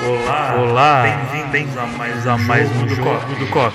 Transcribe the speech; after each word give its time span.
Olá, 0.00 0.54
Olá. 0.60 1.02
bem-vindos 1.32 1.76
a 1.76 1.84
mais, 1.84 2.26
a 2.26 2.38
mais 2.38 2.70
um 2.70 2.88
jogo 2.88 3.34
do 3.34 3.46
Cop. 3.50 3.74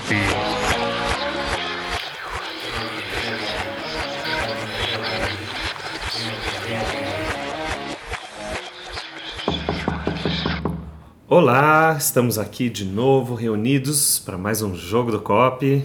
Olá, 11.28 11.98
estamos 12.00 12.40
aqui 12.40 12.70
de 12.70 12.86
novo 12.86 13.36
reunidos 13.36 14.18
para 14.20 14.38
mais 14.38 14.62
um 14.62 14.74
jogo 14.74 15.12
do 15.12 15.20
COP. 15.20 15.84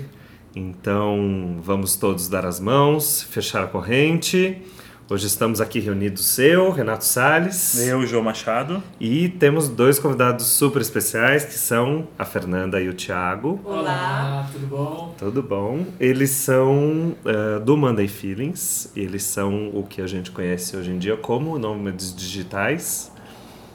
Então 0.55 1.59
vamos 1.61 1.97
todos 1.97 2.29
dar 2.29 2.47
as 2.47 2.61
mãos, 2.61 3.25
fechar 3.25 3.65
a 3.65 3.67
corrente. 3.67 4.63
Hoje 5.11 5.27
estamos 5.27 5.59
aqui 5.59 5.81
reunidos 5.81 6.39
eu, 6.39 6.71
Renato 6.71 7.03
Sales. 7.03 7.79
Eu, 7.79 8.07
João 8.07 8.23
Machado. 8.23 8.83
E 9.01 9.31
temos 9.31 9.67
dois 9.67 9.99
convidados 9.99 10.45
super 10.45 10.83
especiais 10.83 11.47
que 11.47 11.55
são 11.55 12.07
a 12.19 12.27
Fernanda 12.27 12.79
e 12.79 12.91
o 12.91 12.93
Thiago. 12.93 13.59
Olá, 13.65 14.47
tudo 14.53 14.67
bom? 14.67 15.15
Tudo 15.17 15.43
bom. 15.43 15.87
Eles 15.99 16.29
são 16.33 17.17
uh, 17.25 17.59
do 17.59 17.75
Monday 17.75 18.07
Feelings. 18.07 18.93
Eles 18.95 19.23
são 19.23 19.71
o 19.73 19.83
que 19.83 20.03
a 20.03 20.07
gente 20.07 20.31
conhece 20.31 20.77
hoje 20.77 20.91
em 20.91 20.99
dia 20.99 21.17
como 21.17 21.59
nômades 21.59 22.15
digitais. 22.15 23.11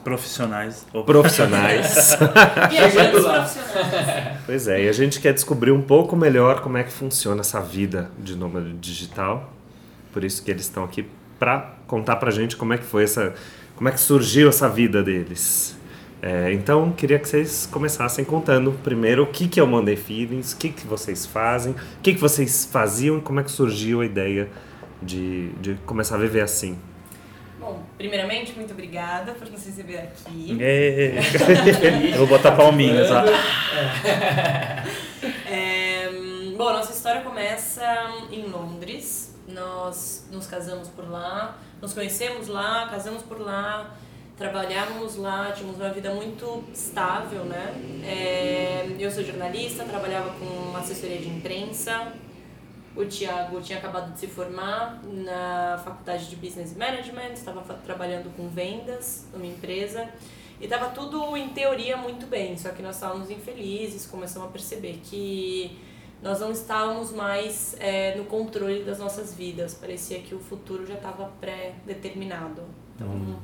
Profissionais. 0.04 0.86
Profissionais. 1.04 2.16
Viajantes 2.70 3.24
profissionais. 3.24 4.38
Pois 4.46 4.68
é, 4.68 4.84
e 4.84 4.88
a 4.88 4.92
gente 4.92 5.20
quer 5.20 5.34
descobrir 5.34 5.72
um 5.72 5.82
pouco 5.82 6.14
melhor 6.14 6.60
como 6.60 6.78
é 6.78 6.84
que 6.84 6.92
funciona 6.92 7.40
essa 7.40 7.60
vida 7.60 8.08
de 8.20 8.36
nômade 8.36 8.72
digital. 8.74 9.52
Por 10.12 10.22
isso 10.22 10.44
que 10.44 10.48
eles 10.52 10.62
estão 10.62 10.84
aqui 10.84 11.04
para 11.38 11.74
contar 11.86 12.16
pra 12.16 12.30
gente 12.30 12.56
como 12.56 12.72
é 12.72 12.78
que 12.78 12.84
foi 12.84 13.04
essa. 13.04 13.34
como 13.76 13.88
é 13.88 13.92
que 13.92 14.00
surgiu 14.00 14.48
essa 14.48 14.68
vida 14.68 15.02
deles. 15.02 15.76
É, 16.22 16.52
então, 16.54 16.90
queria 16.90 17.18
que 17.18 17.28
vocês 17.28 17.68
começassem 17.70 18.24
contando 18.24 18.72
primeiro 18.82 19.24
o 19.24 19.26
que, 19.26 19.46
que 19.46 19.60
é 19.60 19.62
o 19.62 19.66
Monday 19.66 19.94
Feelings, 19.94 20.54
o 20.54 20.56
que, 20.56 20.70
que 20.70 20.86
vocês 20.86 21.26
fazem, 21.26 21.72
o 21.72 22.02
que, 22.02 22.14
que 22.14 22.20
vocês 22.20 22.64
faziam 22.64 23.18
e 23.18 23.20
como 23.20 23.40
é 23.40 23.42
que 23.42 23.50
surgiu 23.50 24.00
a 24.00 24.06
ideia 24.06 24.48
de, 25.02 25.50
de 25.60 25.74
começar 25.84 26.14
a 26.14 26.18
viver 26.18 26.40
assim. 26.40 26.78
Bom, 27.60 27.82
primeiramente, 27.96 28.52
muito 28.54 28.72
obrigada 28.72 29.32
por 29.32 29.50
nos 29.50 29.64
receber 29.64 29.98
aqui. 29.98 30.56
É. 30.60 31.14
Eu 32.12 32.18
vou 32.18 32.26
botar 32.26 32.52
palminhas. 32.52 33.08
ó. 33.12 33.24
É, 35.50 36.10
bom, 36.56 36.72
nossa 36.72 36.92
história 36.92 37.20
começa 37.20 37.84
em 38.30 38.46
Londres. 38.48 39.23
Nós 39.46 40.26
nos 40.30 40.46
casamos 40.46 40.88
por 40.88 41.08
lá, 41.10 41.58
nos 41.80 41.92
conhecemos 41.92 42.48
lá, 42.48 42.88
casamos 42.88 43.22
por 43.22 43.40
lá, 43.40 43.94
trabalhávamos 44.36 45.16
lá, 45.16 45.52
tínhamos 45.52 45.76
uma 45.76 45.90
vida 45.90 46.12
muito 46.14 46.64
estável, 46.72 47.44
né? 47.44 47.74
É, 48.04 48.96
eu 48.98 49.10
sou 49.10 49.22
jornalista, 49.22 49.84
trabalhava 49.84 50.30
com 50.38 50.76
assessoria 50.76 51.18
de 51.18 51.28
imprensa. 51.28 52.12
O 52.96 53.04
Tiago 53.04 53.60
tinha 53.60 53.78
acabado 53.78 54.12
de 54.12 54.20
se 54.20 54.28
formar 54.28 55.02
na 55.02 55.80
faculdade 55.84 56.30
de 56.30 56.36
Business 56.36 56.76
Management, 56.76 57.32
estava 57.32 57.60
trabalhando 57.84 58.34
com 58.36 58.48
vendas 58.48 59.26
numa 59.32 59.46
empresa. 59.46 60.08
E 60.60 60.64
estava 60.64 60.90
tudo, 60.90 61.36
em 61.36 61.48
teoria, 61.48 61.96
muito 61.96 62.26
bem, 62.26 62.56
só 62.56 62.70
que 62.70 62.80
nós 62.80 62.94
estávamos 62.94 63.30
infelizes, 63.30 64.06
começamos 64.06 64.48
a 64.48 64.52
perceber 64.52 65.00
que 65.02 65.76
nós 66.24 66.40
não 66.40 66.50
estávamos 66.50 67.12
mais 67.12 67.76
é, 67.78 68.16
no 68.16 68.24
controle 68.24 68.82
das 68.82 68.98
nossas 68.98 69.34
vidas. 69.34 69.74
Parecia 69.74 70.20
que 70.20 70.34
o 70.34 70.38
futuro 70.40 70.86
já 70.86 70.94
estava 70.94 71.30
pré-determinado. 71.38 72.62
Então, 72.96 73.38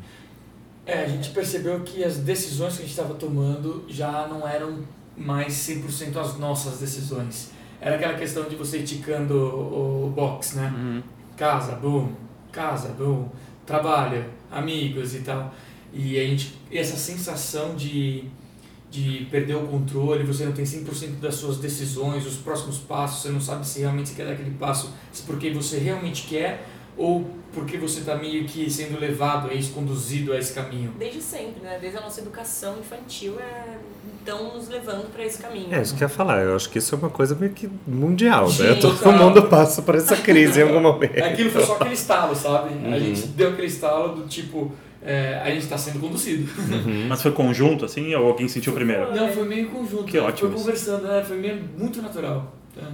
É, 0.87 1.05
a 1.05 1.07
gente 1.07 1.29
percebeu 1.31 1.79
que 1.81 2.03
as 2.03 2.17
decisões 2.17 2.77
que 2.77 2.79
a 2.79 2.87
gente 2.87 2.93
estava 2.93 3.15
tomando 3.15 3.85
já 3.87 4.27
não 4.27 4.49
eram 4.49 4.79
mais 5.15 5.53
100% 5.53 6.17
as 6.17 6.39
nossas 6.39 6.81
decisões. 6.81 7.51
Era 7.83 7.97
aquela 7.97 8.15
questão 8.15 8.49
de 8.49 8.57
você 8.57 8.79
ir 8.79 8.85
ticando 8.85 9.35
o, 9.35 10.07
o 10.07 10.11
box, 10.11 10.57
né? 10.57 10.73
Uhum. 10.75 11.03
Casa, 11.37 11.75
boom, 11.77 12.15
casa, 12.51 12.89
boom, 12.89 13.29
trabalho, 13.67 14.25
amigos 14.51 15.15
e 15.15 15.21
tal. 15.21 15.53
E 15.93 16.19
a 16.19 16.25
gente, 16.25 16.59
essa 16.73 16.97
sensação 16.97 17.75
de, 17.77 18.25
de 18.91 19.27
perder 19.31 19.55
o 19.55 19.67
controle, 19.69 20.25
você 20.25 20.45
não 20.45 20.53
tem 20.53 20.65
100% 20.65 21.21
das 21.21 21.37
suas 21.37 21.59
decisões, 21.59 22.27
os 22.27 22.37
próximos 22.37 22.79
passos, 22.79 23.23
você 23.23 23.29
não 23.29 23.41
sabe 23.41 23.67
se 23.67 23.81
realmente 23.81 24.09
você 24.09 24.17
quer 24.17 24.27
dar 24.27 24.33
aquele 24.33 24.51
passo, 24.51 24.93
se 25.13 25.23
porque 25.23 25.51
você 25.51 25.79
realmente 25.79 26.27
quer 26.27 26.67
ou 26.97 27.25
porque 27.53 27.77
você 27.77 28.01
está 28.01 28.15
meio 28.15 28.45
que 28.45 28.71
sendo 28.71 28.99
levado, 28.99 29.49
a 29.49 29.55
isso, 29.55 29.73
conduzido 29.73 30.33
a 30.33 30.39
esse 30.39 30.53
caminho. 30.53 30.93
desde 30.99 31.21
sempre, 31.21 31.63
né? 31.63 31.79
Desde 31.81 31.99
a 31.99 32.01
nossa 32.01 32.21
educação 32.21 32.79
infantil, 32.79 33.39
é, 33.41 33.79
estão 34.19 34.55
nos 34.55 34.69
levando 34.69 35.11
para 35.13 35.25
esse 35.25 35.39
caminho. 35.41 35.73
É, 35.75 35.81
isso 35.81 35.97
que 35.97 36.05
eu 36.05 36.09
ia 36.09 36.15
falar. 36.15 36.43
Eu 36.43 36.55
acho 36.55 36.69
que 36.69 36.79
isso 36.79 36.95
é 36.95 36.99
uma 36.99 37.11
coisa 37.11 37.35
meio 37.35 37.53
que 37.53 37.69
mundial, 37.87 38.47
né? 38.49 38.75
Sim, 38.75 38.81
Todo 38.81 38.97
total. 38.99 39.13
mundo 39.15 39.43
passa 39.45 39.83
por 39.83 39.95
essa 39.95 40.17
crise 40.17 40.61
em 40.61 40.63
algum 40.65 40.79
momento. 40.83 41.23
Aquilo 41.23 41.51
foi 41.51 41.65
só 41.65 41.77
aquele 41.77 41.95
estalo, 41.95 42.37
sabe? 42.37 42.75
Uhum. 42.75 42.95
A 42.95 42.99
gente 42.99 43.27
deu 43.29 43.51
aquele 43.51 43.67
estalo 43.69 44.15
do 44.15 44.29
tipo, 44.29 44.73
é, 45.03 45.41
a 45.43 45.51
gente 45.51 45.63
está 45.63 45.79
sendo 45.79 45.99
conduzido. 45.99 46.51
Mas 47.09 47.23
foi 47.23 47.33
conjunto, 47.33 47.85
assim, 47.85 48.15
ou 48.15 48.27
alguém 48.29 48.49
sentiu 48.49 48.73
primeiro? 48.73 49.15
Não, 49.15 49.33
foi 49.33 49.47
meio 49.47 49.71
conjunto. 49.71 50.05
Que 50.05 50.19
né? 50.19 50.27
ótimo 50.27 50.51
Foi 50.51 50.59
conversando, 50.59 51.07
né? 51.07 51.25
foi 51.27 51.39
meio 51.39 51.63
muito 51.77 52.03
natural. 52.03 52.55
É. 52.77 52.85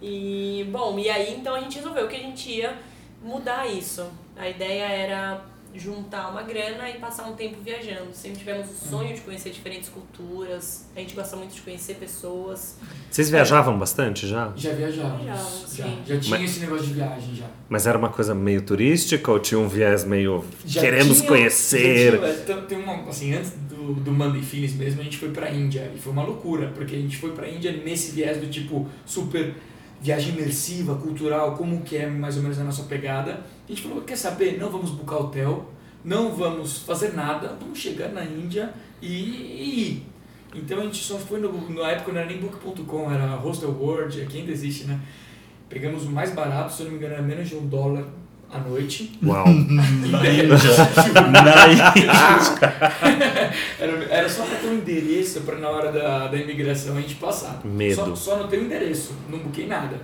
E, 0.00 0.66
bom, 0.70 0.98
e 0.98 1.08
aí 1.08 1.36
então 1.38 1.54
a 1.54 1.60
gente 1.60 1.76
resolveu 1.76 2.08
que 2.08 2.16
a 2.16 2.20
gente 2.20 2.50
ia 2.50 2.76
mudar 3.22 3.66
isso. 3.66 4.04
A 4.36 4.48
ideia 4.48 4.84
era 4.84 5.44
juntar 5.74 6.28
uma 6.30 6.42
grana 6.42 6.88
e 6.90 6.94
passar 6.98 7.24
um 7.28 7.32
tempo 7.34 7.56
viajando. 7.62 8.08
Sempre 8.12 8.38
tivemos 8.40 8.68
o 8.70 8.88
sonho 8.88 9.14
de 9.14 9.20
conhecer 9.22 9.50
diferentes 9.50 9.88
culturas. 9.88 10.86
A 10.94 11.00
gente 11.00 11.14
gosta 11.14 11.36
muito 11.36 11.54
de 11.54 11.60
conhecer 11.62 11.94
pessoas. 11.94 12.76
Vocês 13.10 13.30
viajavam 13.30 13.78
bastante 13.78 14.26
já? 14.26 14.52
Já 14.56 14.72
viajávamos. 14.72 15.22
Viajávamos, 15.24 15.74
já, 15.76 15.84
sim. 15.84 15.98
já 16.06 16.20
tinha 16.20 16.38
Mas- 16.38 16.50
esse 16.50 16.60
negócio 16.60 16.86
de 16.86 16.92
viagem 16.94 17.34
já. 17.34 17.46
Mas 17.68 17.86
era 17.86 17.96
uma 17.96 18.10
coisa 18.10 18.34
meio 18.34 18.62
turística 18.62 19.30
ou 19.30 19.38
tinha 19.40 19.58
um 19.58 19.68
viés 19.68 20.04
meio 20.04 20.44
Já 20.66 20.80
queremos 20.80 21.16
tinha- 21.18 21.28
conhecer? 21.28 22.12
já 22.12 22.18
tinha- 22.18 22.32
então, 22.42 22.62
tem 22.66 22.78
uma, 22.78 23.08
assim, 23.08 23.34
antes 23.34 23.52
do, 23.68 23.94
do 23.94 24.12
Monday 24.12 24.42
Feelings 24.42 24.74
mesmo, 24.74 25.00
a 25.00 25.04
gente 25.04 25.16
foi 25.16 25.30
pra 25.30 25.50
Índia. 25.50 25.90
E 25.94 25.98
foi 25.98 26.12
uma 26.12 26.22
loucura, 26.22 26.68
porque 26.74 26.94
a 26.94 26.98
gente 26.98 27.16
foi 27.16 27.32
pra 27.32 27.48
Índia 27.48 27.72
nesse 27.72 28.12
viés 28.12 28.38
do 28.38 28.46
tipo 28.48 28.86
super 29.06 29.54
viagem 30.02 30.34
imersiva, 30.34 30.96
cultural, 30.96 31.54
como 31.54 31.82
que 31.82 31.96
é 31.96 32.06
mais 32.06 32.36
ou 32.36 32.42
menos 32.42 32.58
a 32.58 32.64
nossa 32.64 32.82
pegada. 32.82 33.40
A 33.66 33.68
gente 33.68 33.82
falou, 33.82 34.02
quer 34.02 34.16
saber? 34.16 34.58
Não 34.58 34.68
vamos 34.68 34.90
buscar 34.90 35.16
hotel, 35.16 35.70
não 36.04 36.34
vamos 36.34 36.78
fazer 36.78 37.14
nada, 37.14 37.56
vamos 37.60 37.78
chegar 37.78 38.08
na 38.08 38.24
Índia 38.24 38.74
e, 39.00 39.06
ir. 39.08 40.06
Então 40.54 40.80
a 40.80 40.82
gente 40.82 41.02
só 41.02 41.16
foi, 41.18 41.40
no, 41.40 41.70
na 41.70 41.90
época 41.92 42.12
não 42.12 42.20
era 42.20 42.28
nem 42.28 42.40
book.com, 42.40 43.10
era 43.10 43.36
Hostel 43.36 43.70
World, 43.70 44.20
aqui 44.20 44.38
ainda 44.38 44.50
existe, 44.50 44.84
né? 44.84 45.00
Pegamos 45.68 46.04
o 46.04 46.10
mais 46.10 46.34
barato, 46.34 46.72
se 46.72 46.82
eu 46.82 46.86
não 46.86 46.92
me 46.92 46.98
engano, 46.98 47.14
era 47.14 47.22
menos 47.22 47.48
de 47.48 47.54
um 47.54 47.66
dólar 47.66 48.04
à 48.52 48.58
noite. 48.58 49.12
Uau. 49.24 49.46
Era, 53.78 53.92
era 54.10 54.28
só 54.28 54.44
para 54.44 54.56
ter 54.58 54.68
um 54.68 54.74
endereço 54.74 55.40
para 55.42 55.56
na 55.58 55.68
hora 55.68 55.92
da, 55.92 56.28
da 56.28 56.36
imigração 56.36 56.96
a 56.96 57.00
gente 57.00 57.16
passar. 57.16 57.60
Medo. 57.64 57.94
Só, 57.96 58.14
só 58.14 58.36
não 58.38 58.48
tem 58.48 58.60
um 58.60 58.64
endereço, 58.64 59.12
não 59.28 59.38
buquei 59.38 59.66
nada. 59.66 59.96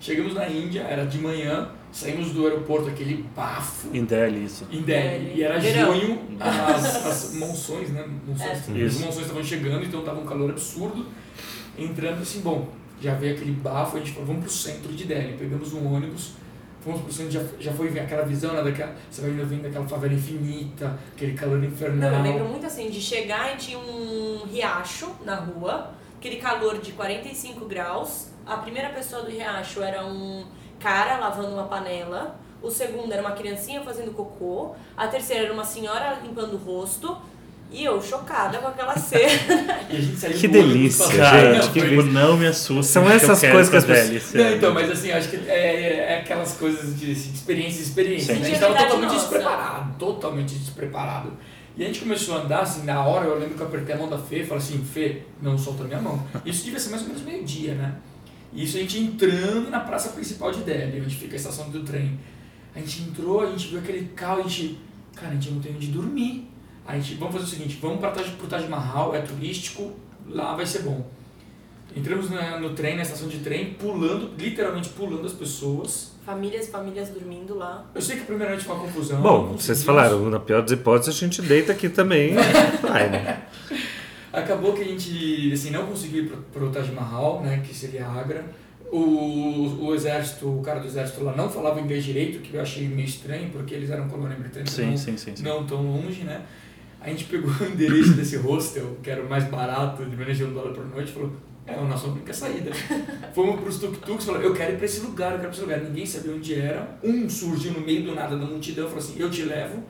Chegamos 0.00 0.34
na 0.34 0.48
Índia, 0.48 0.82
era 0.82 1.04
de 1.06 1.18
manhã, 1.18 1.68
saímos 1.92 2.30
do 2.32 2.44
aeroporto, 2.44 2.88
aquele 2.88 3.24
bafo 3.36 3.88
Em 3.94 4.04
Delhi, 4.04 4.44
isso. 4.44 4.66
em 4.70 4.82
Delhi. 4.82 5.32
E 5.36 5.42
era 5.44 5.60
Verão. 5.60 5.94
junho, 5.94 6.18
as, 6.40 7.06
as 7.06 7.34
monções, 7.34 7.90
né? 7.90 8.04
Monções, 8.26 8.68
É. 8.76 8.84
As 8.84 8.94
monções 8.98 9.22
estavam 9.22 9.44
chegando, 9.44 9.84
então 9.84 10.02
tava 10.02 10.20
um 10.20 10.26
calor 10.26 10.50
absurdo. 10.50 11.06
Entrando 11.78 12.20
assim, 12.22 12.40
bom, 12.40 12.68
já 13.00 13.14
veio 13.14 13.34
aquele 13.36 13.52
bafo, 13.52 13.96
a 13.96 14.00
gente 14.00 14.10
falou, 14.12 14.26
vamos 14.26 14.42
pro 14.42 14.52
centro 14.52 14.92
de 14.92 15.04
Delhi. 15.04 15.36
Pegamos 15.38 15.72
um 15.72 15.86
ônibus, 15.94 16.32
fomos 16.82 17.00
pro 17.00 17.12
centro, 17.12 17.32
já, 17.32 17.42
já 17.58 17.72
foi 17.72 17.88
aquela 17.98 18.22
visão, 18.22 18.52
né? 18.52 18.62
Daquela, 18.62 18.94
você 19.10 19.22
vai 19.22 19.30
indo 19.30 19.46
vendo 19.46 19.66
aquela 19.66 19.86
favela 19.86 20.12
infinita, 20.12 20.98
aquele 21.14 21.34
calor 21.34 21.62
infernal. 21.62 22.10
Não, 22.10 22.18
eu 22.18 22.22
lembro 22.22 22.44
muito 22.48 22.66
assim 22.66 22.90
de 22.90 23.00
chegar 23.00 23.54
e 23.54 23.56
tinha 23.56 23.78
um 23.78 24.44
riacho 24.46 25.10
na 25.24 25.36
rua, 25.36 25.92
aquele 26.18 26.36
calor 26.36 26.78
de 26.78 26.92
45 26.92 27.64
graus. 27.66 28.28
A 28.44 28.56
primeira 28.56 28.90
pessoa 28.90 29.22
do 29.22 29.30
riacho 29.30 29.82
era 29.82 30.04
um 30.04 30.44
cara 30.80 31.18
lavando 31.18 31.54
uma 31.54 31.64
panela. 31.64 32.36
O 32.60 32.70
segundo 32.70 33.12
era 33.12 33.22
uma 33.22 33.32
criancinha 33.32 33.82
fazendo 33.82 34.12
cocô. 34.12 34.74
A 34.96 35.08
terceira 35.08 35.44
era 35.44 35.52
uma 35.52 35.64
senhora 35.64 36.18
limpando 36.22 36.54
o 36.54 36.58
rosto. 36.58 37.16
E 37.72 37.84
eu 37.84 38.02
chocada 38.02 38.58
com 38.58 38.68
aquela 38.68 38.96
cena. 38.96 39.32
E 39.90 39.96
a 39.96 40.00
gente 40.00 40.16
saiu 40.16 40.36
Que 40.38 40.48
delícia, 40.48 41.16
Cara, 41.16 41.54
gente, 41.54 41.70
que 41.72 41.80
delícia. 41.80 42.12
não 42.12 42.36
me 42.36 42.46
assusta. 42.46 42.92
São 42.92 43.10
essas 43.10 43.40
quero 43.40 43.52
coisas 43.54 43.70
que 43.70 43.76
as 43.76 43.84
pessoas- 43.84 44.34
Não, 44.34 44.56
então, 44.56 44.74
mas 44.74 44.90
assim, 44.90 45.10
acho 45.10 45.28
que 45.28 45.36
é, 45.48 46.12
é 46.12 46.18
aquelas 46.20 46.54
coisas 46.54 46.98
de 46.98 47.12
assim, 47.12 47.32
experiência 47.32 47.80
e 47.80 47.82
experiência. 47.82 48.34
Sim. 48.34 48.40
Né? 48.40 48.46
A 48.46 48.50
gente 48.50 48.58
De 48.58 48.64
estava 48.64 48.74
totalmente 48.82 49.12
nossa. 49.12 49.18
despreparado, 49.20 49.94
totalmente 49.98 50.54
despreparado. 50.54 51.32
E 51.76 51.82
a 51.82 51.86
gente 51.86 52.00
começou 52.00 52.36
a 52.36 52.42
andar, 52.42 52.60
assim, 52.60 52.84
na 52.84 53.02
hora 53.04 53.26
eu 53.26 53.38
lembro 53.38 53.54
que 53.54 53.60
eu 53.62 53.66
apertei 53.66 53.94
a 53.94 53.98
mão 53.98 54.08
da 54.08 54.18
Fê 54.18 54.40
e 54.40 54.44
falei 54.46 54.62
assim, 54.62 54.84
Fê, 54.84 55.22
não 55.40 55.56
solta 55.56 55.84
a 55.84 55.86
minha 55.86 56.00
mão. 56.00 56.22
Isso 56.44 56.64
devia 56.64 56.78
ser 56.78 56.90
mais 56.90 57.02
ou 57.02 57.08
menos 57.08 57.22
meio-dia, 57.22 57.74
né? 57.74 57.94
E 58.52 58.64
isso 58.64 58.76
a 58.76 58.80
gente 58.80 58.98
entrando 58.98 59.70
na 59.70 59.80
praça 59.80 60.10
principal 60.10 60.52
de 60.52 60.60
Delhi, 60.60 61.00
onde 61.00 61.16
fica 61.16 61.34
a 61.34 61.36
estação 61.36 61.70
do 61.70 61.80
trem. 61.80 62.18
A 62.74 62.78
gente 62.78 63.02
entrou, 63.02 63.40
a 63.40 63.46
gente 63.46 63.68
viu 63.68 63.78
aquele 63.78 64.08
carro, 64.14 64.40
a 64.40 64.42
gente, 64.42 64.78
cara, 65.14 65.28
a 65.30 65.34
gente 65.34 65.50
não 65.50 65.60
tem 65.62 65.74
onde 65.74 65.86
dormir. 65.86 66.51
A 66.86 66.98
gente, 66.98 67.14
vamos 67.14 67.34
fazer 67.34 67.46
o 67.46 67.48
seguinte, 67.48 67.78
vamos 67.80 67.98
para 68.00 68.10
Taj, 68.10 68.30
pro 68.32 68.46
Taj 68.46 68.66
Mahal, 68.68 69.14
é 69.14 69.20
turístico, 69.20 69.92
lá 70.28 70.54
vai 70.56 70.66
ser 70.66 70.80
bom. 70.82 71.06
Entramos 71.94 72.30
na- 72.30 72.58
no 72.58 72.70
trem, 72.70 72.96
na 72.96 73.02
estação 73.02 73.28
de 73.28 73.38
trem, 73.38 73.74
pulando, 73.74 74.30
literalmente 74.38 74.88
pulando 74.90 75.26
as 75.26 75.32
pessoas. 75.32 76.12
Famílias, 76.24 76.68
famílias 76.68 77.10
dormindo 77.10 77.54
lá. 77.54 77.84
Eu 77.94 78.00
sei 78.00 78.16
que 78.16 78.24
primeiramente 78.24 78.64
foi 78.64 78.74
uma 78.74 78.84
confusão. 78.84 79.20
Bom, 79.20 79.52
vocês 79.52 79.84
falaram, 79.84 80.30
na 80.30 80.40
pior 80.40 80.62
das 80.62 80.70
hipóteses, 80.72 81.14
a 81.14 81.18
gente 81.18 81.42
deita 81.42 81.72
aqui 81.72 81.88
também. 81.88 82.34
Vai, 82.80 83.10
né? 83.10 83.42
Acabou 84.32 84.72
que 84.72 84.80
a 84.80 84.84
gente 84.84 85.50
assim, 85.52 85.70
não 85.70 85.86
conseguiu 85.86 86.24
ir 86.24 86.28
pro, 86.28 86.38
pro 86.38 86.70
Taj 86.70 86.90
Mahal, 86.92 87.42
né, 87.42 87.62
que 87.66 87.74
seria 87.74 88.06
Agra. 88.06 88.44
O, 88.90 89.86
o 89.86 89.94
exército, 89.94 90.46
o 90.48 90.62
cara 90.62 90.80
do 90.80 90.86
exército 90.86 91.22
lá 91.24 91.34
não 91.34 91.48
falava 91.48 91.80
inglês 91.80 92.04
direito, 92.04 92.40
que 92.40 92.54
eu 92.54 92.60
achei 92.60 92.86
meio 92.88 93.06
estranho, 93.08 93.48
porque 93.50 93.74
eles 93.74 93.90
eram 93.90 94.06
colônia 94.08 94.36
britânica, 94.36 94.70
Sim, 94.70 94.90
não, 94.90 94.96
sim, 94.98 95.16
sim. 95.16 95.34
sim. 95.36 95.42
não 95.42 95.64
tão 95.66 95.82
longe, 95.82 96.24
né? 96.24 96.42
A 97.02 97.08
gente 97.08 97.24
pegou 97.24 97.50
o 97.50 97.64
endereço 97.64 98.12
desse 98.12 98.36
hostel, 98.36 98.96
que 99.02 99.10
era 99.10 99.20
o 99.20 99.28
mais 99.28 99.44
barato, 99.44 100.04
de 100.04 100.16
menos 100.16 100.36
de 100.36 100.44
um 100.44 100.52
dólar 100.52 100.72
por 100.72 100.86
noite, 100.86 101.10
e 101.10 101.12
falou, 101.12 101.32
é, 101.66 101.74
a 101.74 101.82
nossa 101.82 102.06
única 102.06 102.32
saída. 102.32 102.70
Fomos 103.34 103.60
pros 103.60 103.78
tuk-tuks, 103.78 104.24
falou, 104.24 104.40
eu 104.40 104.54
quero 104.54 104.74
ir 104.74 104.76
pra 104.76 104.84
esse 104.84 105.00
lugar, 105.00 105.32
eu 105.32 105.38
quero 105.38 105.48
ir 105.48 105.48
pra 105.48 105.50
esse 105.50 105.60
lugar. 105.60 105.80
Ninguém 105.80 106.06
sabia 106.06 106.32
onde 106.32 106.54
era. 106.54 106.98
Um 107.02 107.28
surgiu 107.28 107.72
no 107.72 107.80
meio 107.80 108.04
do 108.04 108.14
nada 108.14 108.36
da 108.36 108.46
multidão, 108.46 108.86
falou 108.86 109.00
assim, 109.00 109.16
eu 109.18 109.28
te 109.28 109.42
levo. 109.42 109.82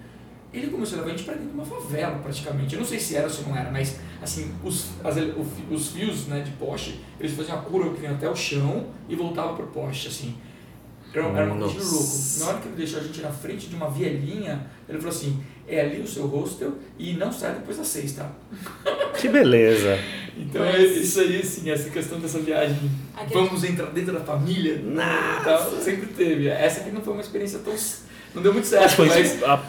Ele 0.55 0.69
começou 0.69 0.99
a 0.99 1.01
levar 1.01 1.15
a 1.15 1.17
gente 1.17 1.25
pra 1.25 1.35
dentro 1.35 1.51
de 1.51 1.55
uma 1.55 1.65
favela, 1.65 2.19
praticamente. 2.19 2.75
Eu 2.75 2.81
não 2.81 2.87
sei 2.87 2.99
se 2.99 3.15
era 3.17 3.25
ou 3.25 3.31
se 3.31 3.43
não 3.43 3.57
era, 3.57 3.71
mas, 3.71 3.99
assim, 4.23 4.55
os, 4.65 4.91
as, 5.05 5.17
o 5.17 5.47
os 5.71 5.89
fios, 5.89 6.27
né, 6.29 6.41
de 6.41 6.51
poste, 6.53 7.01
eles 7.21 7.33
faziam 7.33 7.59
a 7.59 7.63
curva 7.63 7.91
que 7.95 8.01
vinha 8.01 8.13
até 8.13 8.29
o 8.29 8.37
chão 8.37 8.87
e 9.09 9.15
voltava 9.15 9.55
pro 9.55 9.67
poste, 9.67 10.09
assim. 10.09 10.35
Era, 11.15 11.27
era 11.29 11.53
uma 11.53 11.57
coisa 11.67 11.75
de 11.75 11.79
louco. 11.81 11.95
Nossa. 11.97 12.41
Na 12.45 12.51
hora 12.51 12.59
que 12.61 12.69
ele 12.69 12.77
deixou 12.77 13.01
a 13.01 13.03
gente 13.03 13.21
na 13.21 13.31
frente 13.31 13.67
de 13.69 13.75
uma 13.77 13.91
vielinha, 13.91 14.67
ele 14.89 14.99
falou 14.99 15.15
assim, 15.15 15.43
é 15.69 15.81
ali 15.83 16.01
o 16.01 16.07
seu 16.09 16.27
hostel 16.27 16.73
e 16.99 17.13
não 17.15 17.31
sai 17.33 17.53
depois 17.55 17.77
das 17.79 17.87
seis, 17.89 18.13
tá? 18.13 18.31
Que 19.19 19.29
beleza. 19.29 19.99
Então 20.37 20.63
Mas- 20.65 20.75
é 20.77 20.83
isso 20.85 21.21
aí, 21.21 21.41
assim, 21.41 21.71
essa 21.71 21.91
questão 21.91 22.19
dessa 22.19 22.39
viagem, 22.39 22.91
Aquele- 23.15 23.35
vamos 23.35 23.63
entrar 23.63 23.87
dentro 23.91 24.15
da 24.15 24.21
família, 24.21 24.81
tal, 25.45 25.71
sempre 25.81 26.07
teve. 26.07 26.49
Essa 26.49 26.81
aqui 26.81 26.91
não 26.91 27.03
foi 27.03 27.13
uma 27.13 27.23
experiência 27.23 27.59
tão... 27.59 27.75
não 28.35 28.43
deu 28.43 28.53
muito 28.53 28.67
certo, 28.67 28.93
Foi, 28.97 29.09
mas... 29.09 29.43
a- 29.43 29.63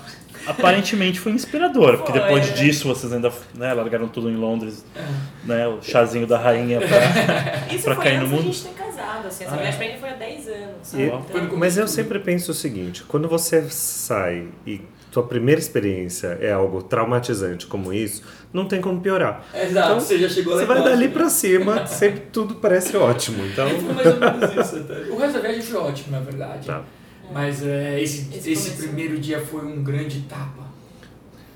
aparentemente 0.48 1.20
foi 1.20 1.32
inspirador, 1.34 1.98
porque 1.98 2.14
depois 2.14 2.48
né? 2.50 2.54
disso 2.56 2.88
vocês 2.88 3.12
ainda 3.14 3.32
né, 3.56 3.74
largaram 3.74 4.08
tudo 4.08 4.30
em 4.30 4.36
Londres, 4.36 4.84
É. 4.96 5.02
né, 5.46 5.68
o 5.68 5.82
chazinho 5.82 6.26
da 6.26 6.38
rainha 6.38 6.80
pra... 6.80 7.68
Isso 7.76 7.84
Pra 7.84 7.96
cair 7.98 8.20
no 8.20 8.26
antes 8.26 8.32
da 8.32 8.36
mundo? 8.38 8.54
gente 8.54 8.64
ter 8.64 8.74
casado, 9.14 9.28
assim. 9.28 9.44
Essa 9.46 9.54
Ah, 9.54 9.58
viagem 9.58 9.74
é. 9.74 9.78
pra 9.78 9.86
ele 9.86 9.98
foi 10.00 10.10
há 10.10 10.14
10 10.14 10.48
anos, 10.48 10.94
E- 10.94 11.02
Então, 11.04 11.58
Mas 11.58 11.78
eu 11.78 11.88
sempre 11.88 12.20
penso 12.20 12.52
o 12.52 12.54
seguinte: 12.54 13.04
quando 13.08 13.28
você 13.28 13.64
sai 13.70 14.48
e 14.66 14.82
tua 15.12 15.24
primeira 15.24 15.60
experiência 15.62 16.38
é 16.42 16.52
algo 16.52 16.82
traumatizante 16.82 17.68
como 17.68 17.94
isso, 17.94 18.24
não 18.52 18.68
tem 18.68 18.82
como 18.82 19.00
piorar. 19.00 19.46
Exato, 19.54 19.88
Então, 19.92 20.00
você 20.00 20.18
já 20.18 20.28
chegou 20.30 20.54
lá 20.54 20.60
Você 20.60 20.66
vai 20.66 20.78
embaixo, 20.80 20.96
dali 20.96 21.08
né? 21.08 21.14
pra 21.14 21.30
cima, 21.30 21.86
sempre 21.88 22.22
tudo 22.32 22.56
parece 22.56 22.98
ótimo. 22.98 23.46
Então, 23.46 23.70
Foi 23.70 23.94
mais 23.94 24.08
ou 24.08 24.20
menos 24.20 24.66
isso 24.66 24.76
até. 24.78 24.94
O 25.12 25.18
resto 25.18 25.34
da 25.34 25.40
viagem 25.42 25.62
foi 25.62 25.80
ótimo, 25.80 26.12
na 26.12 26.20
verdade. 26.20 26.66
Tá. 26.68 26.84
Mas 27.32 27.64
é, 27.66 28.02
esse, 28.02 28.36
Esse 28.36 28.52
esse, 28.52 28.72
primeiro 28.72 29.18
dia 29.20 29.40
foi 29.40 29.64
um 29.64 29.84
grande 29.84 30.22
tapa. 30.22 30.64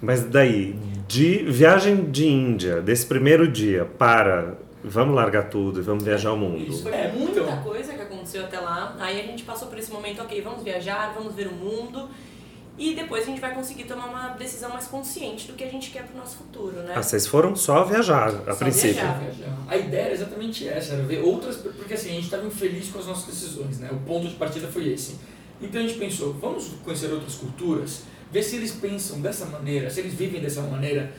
mas 0.02 0.24
daí, 0.24 0.76
de 1.08 1.44
viagem 1.50 2.06
de 2.12 2.28
Índia, 2.28 2.82
desse 2.82 3.06
primeiro 3.06 3.48
dia 3.48 3.86
para 3.86 4.54
vamos 4.88 5.16
largar 5.16 5.50
tudo 5.50 5.80
e 5.80 5.84
vamos 5.84 6.04
viajar 6.04 6.32
o 6.34 6.38
mundo. 6.38 6.58
Isso. 6.58 6.84
Foi 6.84 6.92
É, 6.94 7.12
muita 7.12 7.40
então. 7.42 7.62
coisa 7.64 7.94
que 7.94 8.02
aconteceu 8.02 8.44
até 8.44 8.60
lá. 8.60 8.96
Aí 9.00 9.20
a 9.20 9.24
gente 9.24 9.44
passou 9.44 9.68
por 9.68 9.78
esse 9.78 9.92
momento, 9.92 10.22
ok, 10.22 10.42
vamos 10.42 10.64
viajar, 10.64 11.14
vamos 11.16 11.34
ver 11.36 11.48
o 11.48 11.54
mundo. 11.54 12.10
E 12.80 12.94
depois 12.94 13.24
a 13.24 13.26
gente 13.26 13.42
vai 13.42 13.56
conseguir 13.56 13.86
tomar 13.86 14.06
uma 14.06 14.28
decisão 14.38 14.70
mais 14.70 14.86
consciente 14.86 15.48
do 15.48 15.54
que 15.54 15.64
a 15.64 15.68
gente 15.68 15.90
quer 15.90 16.04
pro 16.06 16.16
nosso 16.16 16.38
futuro, 16.38 16.74
né? 16.84 16.94
Ah, 16.96 17.02
vocês 17.02 17.26
foram 17.26 17.56
só 17.56 17.84
viajar 17.84 18.28
a 18.46 18.52
Só 18.52 18.56
princípio. 18.56 18.94
viajar. 19.02 19.20
Viajar. 19.20 19.58
A 19.68 19.78
ideia 19.78 20.02
era 20.04 20.14
exatamente 20.14 20.68
essa, 20.68 20.94
era 20.94 21.04
ver 21.04 21.24
outras, 21.24 21.56
porque 21.56 21.96
assim, 21.96 22.10
a 22.12 22.14
gente 22.14 22.26
estava 22.26 22.46
infeliz 22.46 22.90
com 22.90 23.00
as 23.00 23.08
nossas 23.08 23.26
decisões, 23.34 23.80
né? 23.80 23.90
O 23.92 23.98
ponto 24.08 24.28
de 24.28 24.36
partida 24.36 24.68
foi 24.68 24.90
esse. 24.90 25.16
Então 25.60 25.82
a 25.82 25.88
gente 25.88 25.98
pensou, 25.98 26.34
vamos 26.34 26.68
conhecer 26.86 27.12
outras 27.12 27.34
culturas, 27.34 28.04
ver 28.32 28.44
se 28.44 28.58
eles 28.58 28.74
pensam 28.74 29.22
dessa 29.22 29.48
maneira, 29.48 29.90
se 29.90 30.00
eles 30.02 30.14
vivem 30.14 30.40
dessa 30.40 30.62
maneira, 30.62 31.12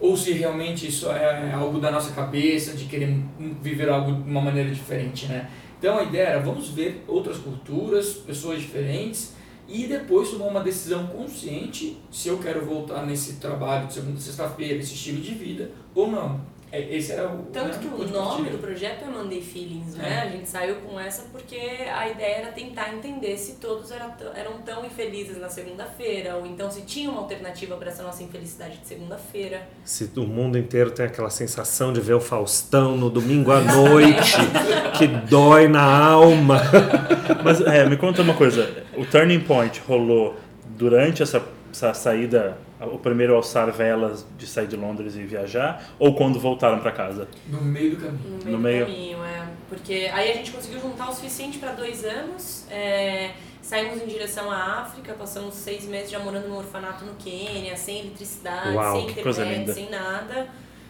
ou 0.00 0.16
se 0.16 0.32
realmente 0.32 0.88
isso 0.88 1.10
é 1.10 1.52
algo 1.52 1.78
da 1.80 1.90
nossa 1.90 2.12
cabeça, 2.12 2.72
de 2.72 2.84
querer 2.84 3.16
viver 3.62 3.88
algo 3.88 4.12
de 4.22 4.30
uma 4.30 4.40
maneira 4.40 4.70
diferente, 4.70 5.26
né? 5.26 5.50
Então 5.78 5.98
a 5.98 6.02
ideia 6.02 6.28
era, 6.28 6.40
vamos 6.40 6.68
ver 6.70 7.04
outras 7.06 7.38
culturas, 7.38 8.14
pessoas 8.14 8.60
diferentes, 8.60 9.34
e 9.68 9.86
depois 9.86 10.30
tomar 10.30 10.46
uma 10.46 10.60
decisão 10.62 11.06
consciente 11.08 11.98
se 12.10 12.28
eu 12.28 12.38
quero 12.38 12.64
voltar 12.64 13.04
nesse 13.04 13.34
trabalho 13.34 13.86
de 13.86 13.94
segunda 13.94 14.20
sexta-feira, 14.20 14.78
esse 14.78 14.94
estilo 14.94 15.20
de 15.20 15.34
vida, 15.34 15.70
ou 15.94 16.10
não. 16.10 16.40
É, 16.72 16.80
Esse 16.96 17.12
era 17.12 17.28
o 17.28 17.44
Tanto 17.52 17.76
né, 17.76 17.78
que 17.80 17.86
o 17.86 17.98
nome 18.08 18.12
partida. 18.28 18.50
do 18.50 18.58
projeto 18.58 19.04
é 19.04 19.08
Monday 19.08 19.40
Feelings, 19.40 19.94
né? 19.94 20.14
É. 20.24 20.28
A 20.28 20.30
gente 20.30 20.48
saiu 20.48 20.76
com 20.76 20.98
essa 20.98 21.22
porque 21.30 21.56
a 21.56 22.08
ideia 22.08 22.38
era 22.38 22.52
tentar 22.52 22.92
entender 22.92 23.36
se 23.38 23.52
todos 23.54 23.90
eram, 23.92 24.10
tão- 24.10 24.32
eram 24.34 24.52
tão 24.64 24.84
infelizes 24.84 25.38
na 25.40 25.48
segunda-feira, 25.48 26.34
ou 26.36 26.44
então 26.44 26.68
se 26.70 26.82
tinha 26.82 27.08
uma 27.08 27.20
alternativa 27.20 27.76
para 27.76 27.88
essa 27.90 28.02
nossa 28.02 28.22
infelicidade 28.22 28.78
de 28.78 28.86
segunda-feira. 28.86 29.62
Se 29.84 30.10
o 30.16 30.22
mundo 30.26 30.58
inteiro 30.58 30.90
tem 30.90 31.06
aquela 31.06 31.30
sensação 31.30 31.92
de 31.92 32.00
ver 32.00 32.14
o 32.14 32.20
Faustão 32.20 32.96
no 32.96 33.08
domingo 33.08 33.52
à 33.52 33.60
noite, 33.60 34.32
que 34.98 35.06
dói 35.06 35.68
na 35.68 35.82
alma. 35.84 36.60
Mas 37.44 37.60
é, 37.60 37.88
me 37.88 37.96
conta 37.96 38.22
uma 38.22 38.34
coisa, 38.34 38.84
o 38.96 39.04
turning 39.06 39.40
point 39.40 39.80
rolou 39.86 40.34
durante 40.76 41.22
essa, 41.22 41.40
essa 41.72 41.94
saída, 41.94 42.58
o 42.80 42.98
primeiro 42.98 43.34
alçar 43.34 43.70
velas 43.72 44.26
de 44.36 44.46
sair 44.46 44.66
de 44.66 44.76
Londres 44.76 45.16
e 45.16 45.22
viajar, 45.22 45.82
ou 45.98 46.14
quando 46.14 46.38
voltaram 46.38 46.78
pra 46.80 46.92
casa? 46.92 47.28
No 47.48 47.60
meio 47.62 47.96
do 47.96 47.96
caminho. 47.96 48.20
No 48.22 48.38
meio 48.38 48.50
No 48.50 48.56
do 48.56 48.58
meio. 48.62 48.86
caminho, 48.86 49.24
é. 49.24 49.46
Porque 49.68 50.10
aí 50.12 50.30
a 50.32 50.34
gente 50.34 50.50
conseguiu 50.52 50.80
juntar 50.80 51.08
o 51.08 51.12
suficiente 51.12 51.58
para 51.58 51.72
dois 51.72 52.04
anos. 52.04 52.66
é, 52.70 53.32
saímos 53.62 54.00
em 54.00 54.06
direção 54.06 54.50
à 54.50 54.82
África, 54.82 55.12
passamos 55.14 55.54
seis 55.54 55.84
meses 55.86 56.10
já 56.10 56.18
morando 56.20 56.48
num 56.48 56.56
orfanato 56.56 57.04
no 57.04 57.14
Quênia, 57.14 57.76
sem 57.76 58.00
eletricidade, 58.00 58.76
Uau, 58.76 58.96
sem 59.00 59.10
internet, 59.10 59.72
sem 59.72 59.90
nada. 59.90 60.46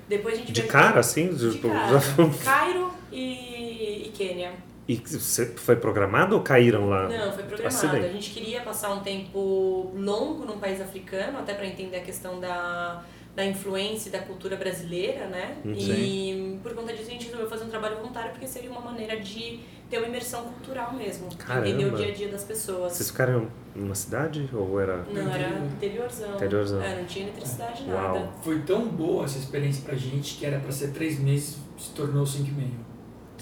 Depois 0.08 0.34
a 0.34 0.38
gente 0.38 0.52
De 0.52 0.62
cara, 0.64 1.00
assim? 1.00 1.32
De 1.34 1.52
Tipo, 1.52 1.68
cara. 1.70 2.00
Cairo 2.44 2.90
e, 3.10 4.06
e 4.08 4.12
Quênia. 4.14 4.52
E 4.88 4.96
você 4.96 5.46
foi 5.46 5.74
programado 5.76 6.36
ou 6.36 6.42
caíram 6.42 6.88
lá? 6.88 7.08
Não, 7.08 7.32
foi 7.32 7.42
programado. 7.44 7.66
Acidente. 7.66 8.04
A 8.06 8.12
gente 8.12 8.30
queria 8.30 8.60
passar 8.60 8.92
um 8.92 9.00
tempo 9.00 9.90
longo 9.96 10.44
num 10.44 10.58
país 10.58 10.80
africano, 10.80 11.38
até 11.38 11.54
para 11.54 11.66
entender 11.66 11.96
a 11.96 12.02
questão 12.02 12.38
da, 12.38 13.02
da 13.34 13.44
influência 13.44 14.08
e 14.08 14.12
da 14.12 14.20
cultura 14.20 14.54
brasileira, 14.56 15.26
né? 15.26 15.56
Hum, 15.64 15.72
E 15.76 16.60
por 16.62 16.72
conta 16.74 16.92
disso 16.92 17.08
a 17.08 17.12
gente 17.12 17.24
resolveu 17.24 17.48
fazer 17.50 17.64
um 17.64 17.68
trabalho 17.68 17.96
voluntário 17.96 18.30
porque 18.30 18.46
seria 18.46 18.70
uma 18.70 18.80
maneira 18.80 19.18
de 19.18 19.58
ter 19.90 19.98
uma 19.98 20.06
imersão 20.06 20.44
cultural 20.44 20.92
mesmo. 20.94 21.34
Caramba. 21.36 21.68
Entender 21.68 21.84
o 21.92 21.96
dia 21.96 22.08
a 22.08 22.14
dia 22.14 22.28
das 22.28 22.44
pessoas. 22.44 22.92
Vocês 22.92 23.10
ficaram 23.10 23.48
numa 23.74 23.94
cidade 23.96 24.48
ou 24.52 24.80
era 24.80 24.98
Não, 25.12 25.32
era 25.34 25.48
interiorzão. 25.66 26.34
Interiorzão. 26.36 26.80
É, 26.82 26.96
não 26.96 27.04
tinha 27.06 27.26
eletricidade, 27.26 27.82
Uau. 27.88 28.14
nada. 28.14 28.30
Foi 28.42 28.60
tão 28.60 28.86
boa 28.86 29.24
essa 29.24 29.38
experiência 29.38 29.82
pra 29.84 29.96
gente 29.96 30.36
que 30.36 30.46
era 30.46 30.60
pra 30.60 30.70
ser 30.70 30.92
três 30.92 31.18
meses, 31.18 31.56
se 31.76 31.90
tornou 31.90 32.24
cinco 32.24 32.50
e 32.50 32.54
meio. 32.54 32.85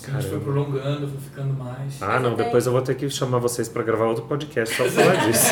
A 0.06 0.20
gente 0.20 0.28
foi 0.30 0.40
prolongando, 0.40 1.08
foi 1.08 1.20
ficando 1.20 1.54
mais. 1.54 2.02
Ah, 2.02 2.18
não, 2.20 2.34
até- 2.34 2.44
depois 2.44 2.66
eu 2.66 2.72
vou 2.72 2.82
ter 2.82 2.94
que 2.94 3.08
chamar 3.08 3.38
vocês 3.38 3.68
pra 3.68 3.82
gravar 3.82 4.06
outro 4.06 4.24
podcast 4.24 4.74
só 4.76 4.82
pra 4.84 4.92
falar 4.92 5.14
disso. 5.26 5.44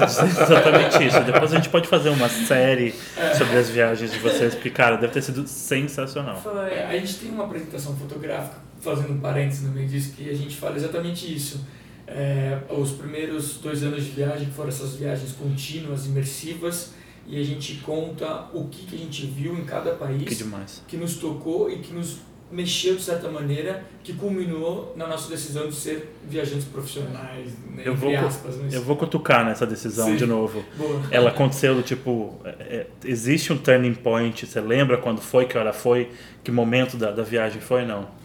Dizer 0.00 0.02
exatamente 0.42 1.06
isso. 1.06 1.20
Depois 1.24 1.52
a 1.52 1.56
gente 1.56 1.68
pode 1.68 1.88
fazer 1.88 2.08
uma 2.08 2.28
série 2.28 2.94
sobre 3.36 3.56
as 3.58 3.70
viagens 3.70 4.10
de 4.12 4.18
vocês, 4.18 4.54
porque, 4.54 4.70
cara, 4.70 4.96
deve 4.96 5.12
ter 5.12 5.22
sido 5.22 5.46
sensacional. 5.46 6.40
Foi. 6.40 6.70
É, 6.70 6.86
a 6.90 6.98
gente 6.98 7.14
tem 7.16 7.30
uma 7.30 7.44
apresentação 7.44 7.94
fotográfica, 7.96 8.56
fazendo 8.80 9.12
um 9.12 9.20
parênteses 9.20 9.62
no 9.64 9.70
meio 9.72 9.86
disso, 9.88 10.12
que 10.16 10.28
a 10.28 10.34
gente 10.34 10.56
fala 10.56 10.76
exatamente 10.76 11.32
isso. 11.34 11.64
É, 12.06 12.58
os 12.70 12.90
primeiros 12.92 13.58
dois 13.58 13.84
anos 13.84 14.04
de 14.04 14.10
viagem 14.10 14.48
foram 14.50 14.68
essas 14.68 14.96
viagens 14.96 15.32
contínuas, 15.32 16.06
imersivas, 16.06 16.92
e 17.26 17.38
a 17.40 17.44
gente 17.44 17.74
conta 17.76 18.46
o 18.52 18.64
que, 18.66 18.84
que 18.84 18.96
a 18.96 18.98
gente 18.98 19.26
viu 19.26 19.54
em 19.56 19.64
cada 19.64 19.92
país 19.92 20.24
Que 20.24 20.34
demais. 20.34 20.82
que 20.88 20.96
nos 20.96 21.14
tocou 21.16 21.70
e 21.70 21.78
que 21.78 21.92
nos 21.94 22.16
mexeu 22.50 22.96
de 22.96 23.02
certa 23.02 23.28
maneira, 23.28 23.84
que 24.02 24.12
culminou 24.12 24.92
na 24.96 25.06
nossa 25.06 25.28
decisão 25.28 25.68
de 25.68 25.74
ser 25.74 26.14
viajantes 26.28 26.64
profissionais, 26.64 27.52
né, 27.74 27.82
Eu 27.84 27.92
entre 27.92 28.16
vou, 28.16 28.26
aspas. 28.26 28.56
Mas... 28.56 28.74
eu 28.74 28.82
vou 28.82 28.96
cutucar 28.96 29.44
nessa 29.44 29.66
decisão 29.66 30.08
Sim. 30.08 30.16
de 30.16 30.26
novo. 30.26 30.64
Boa. 30.76 31.00
Ela 31.10 31.30
aconteceu 31.30 31.74
do 31.74 31.82
tipo. 31.82 32.40
é, 32.44 32.48
é, 32.48 32.86
existe 33.04 33.52
um 33.52 33.58
turning 33.58 33.94
point? 33.94 34.46
Você 34.46 34.60
lembra 34.60 34.98
quando 34.98 35.20
foi, 35.20 35.46
que 35.46 35.56
hora 35.56 35.72
foi, 35.72 36.10
que 36.42 36.50
momento 36.50 36.96
da, 36.96 37.10
da 37.12 37.22
viagem 37.22 37.60
foi? 37.60 37.84
Não. 37.84 38.19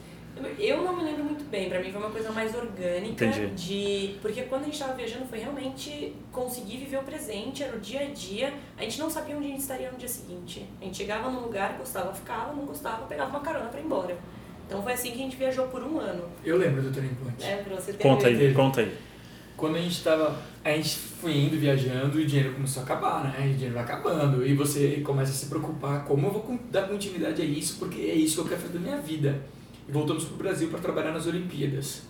Eu 0.60 0.84
não 0.84 0.96
me 0.96 1.04
lembro 1.04 1.24
muito 1.24 1.44
bem, 1.46 1.70
pra 1.70 1.80
mim 1.80 1.92
foi 1.92 2.02
uma 2.02 2.12
coisa 2.12 2.32
mais 2.32 2.54
orgânica 2.56 3.25
Entendi. 3.25 3.48
de. 3.56 4.16
Porque 4.22 4.44
quando 4.44 4.64
a 4.64 4.66
gente 4.66 4.80
tava 4.80 4.94
viajando 4.94 5.25
foi 5.25 5.40
realmente 5.40 6.14
conseguir 6.32 6.78
viver 6.78 6.98
o 6.98 7.04
presente, 7.04 7.64
era 7.64 7.75
o 7.75 7.80
dia 7.80 8.02
a 8.02 8.06
dia. 8.06 8.54
A 8.78 8.84
gente 8.84 9.00
não 9.00 9.10
sabia 9.10 9.36
onde 9.36 9.48
a 9.48 9.50
gente 9.50 9.62
estaria 9.62 9.92
no 9.92 9.98
dia 9.98 10.10
seguinte. 10.10 10.66
A 10.82 10.86
gente 10.86 10.98
chegava 10.98 11.30
num 11.30 11.42
lugar, 11.42 11.78
gostava, 11.78 12.14
ficava, 12.14 12.54
não 12.54 12.66
gostava, 12.66 13.06
pegava 13.06 13.30
uma 13.30 13.42
carona 13.42 13.70
pra 13.70 13.80
ir 13.80 13.86
embora. 13.86 14.18
Então 14.68 14.82
foi 14.82 14.94
assim 14.94 15.12
que 15.12 15.16
a 15.16 15.22
gente 15.24 15.36
viajou 15.36 15.68
por 15.68 15.84
um 15.84 16.00
ano. 16.00 16.24
Eu 16.44 16.58
lembro 16.58 16.82
do 16.82 16.92
Turning 16.92 17.16
Point. 17.16 17.44
Né, 17.44 17.58
pra 17.64 17.75
você 17.75 17.94
ter 17.94 18.02
Conta 18.02 18.28
aí, 18.28 18.54
conta 18.54 18.82
aí. 18.82 18.98
quando 19.56 19.75
a 19.75 19.82
gente 19.82 20.04
tava. 20.04 20.42
A 20.64 20.72
gente 20.72 20.96
foi 20.98 21.38
indo 21.38 21.56
viajando 21.58 22.20
e 22.20 22.24
o 22.24 22.25
dinheiro 22.25 22.54
começou 22.56 22.82
a 22.82 22.86
acabar, 22.86 23.24
né? 23.24 23.48
E 23.48 23.52
o 23.52 23.54
dinheiro 23.54 23.75
vai 23.75 23.84
acabando. 23.84 24.44
E 24.44 24.56
você 24.56 25.02
começa 25.06 25.32
a 25.32 25.36
se 25.36 25.46
preocupar 25.46 26.04
como 26.06 26.25
eu 26.25 26.32
vou 26.32 26.60
dar 26.72 26.88
continuidade 26.88 27.40
a 27.42 27.46
isso, 27.46 27.78
porque 27.78 28.02
é 28.02 28.16
isso 28.16 28.36
que 28.36 28.42
eu 28.42 28.46
quero 28.46 28.62
fazer 28.62 28.74
da 28.74 28.80
minha 28.80 28.98
vida. 28.98 29.40
E 29.88 29.92
voltamos 29.92 30.25
pro 30.25 30.38
Brasil 30.38 30.70
para 30.70 30.80
trabalhar 30.80 31.12
nas 31.12 31.27
Olimpíadas. 31.27 32.04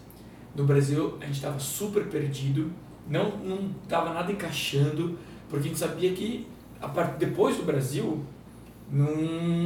No 0.56 0.64
Brasil 0.64 1.18
a 1.20 1.26
gente 1.26 1.36
estava 1.36 1.60
super 1.60 2.06
perdido, 2.06 2.72
não 3.08 3.38
não 3.38 3.70
tava 3.88 4.14
nada 4.14 4.32
encaixando, 4.32 5.18
porque 5.50 5.68
a 5.68 5.70
gente 5.70 5.80
sabia 5.80 6.14
que 6.14 6.48
a 6.82 6.88
part... 6.88 7.18
depois 7.18 7.58
do 7.58 7.64
Brasil 7.64 8.24
não, 8.92 9.16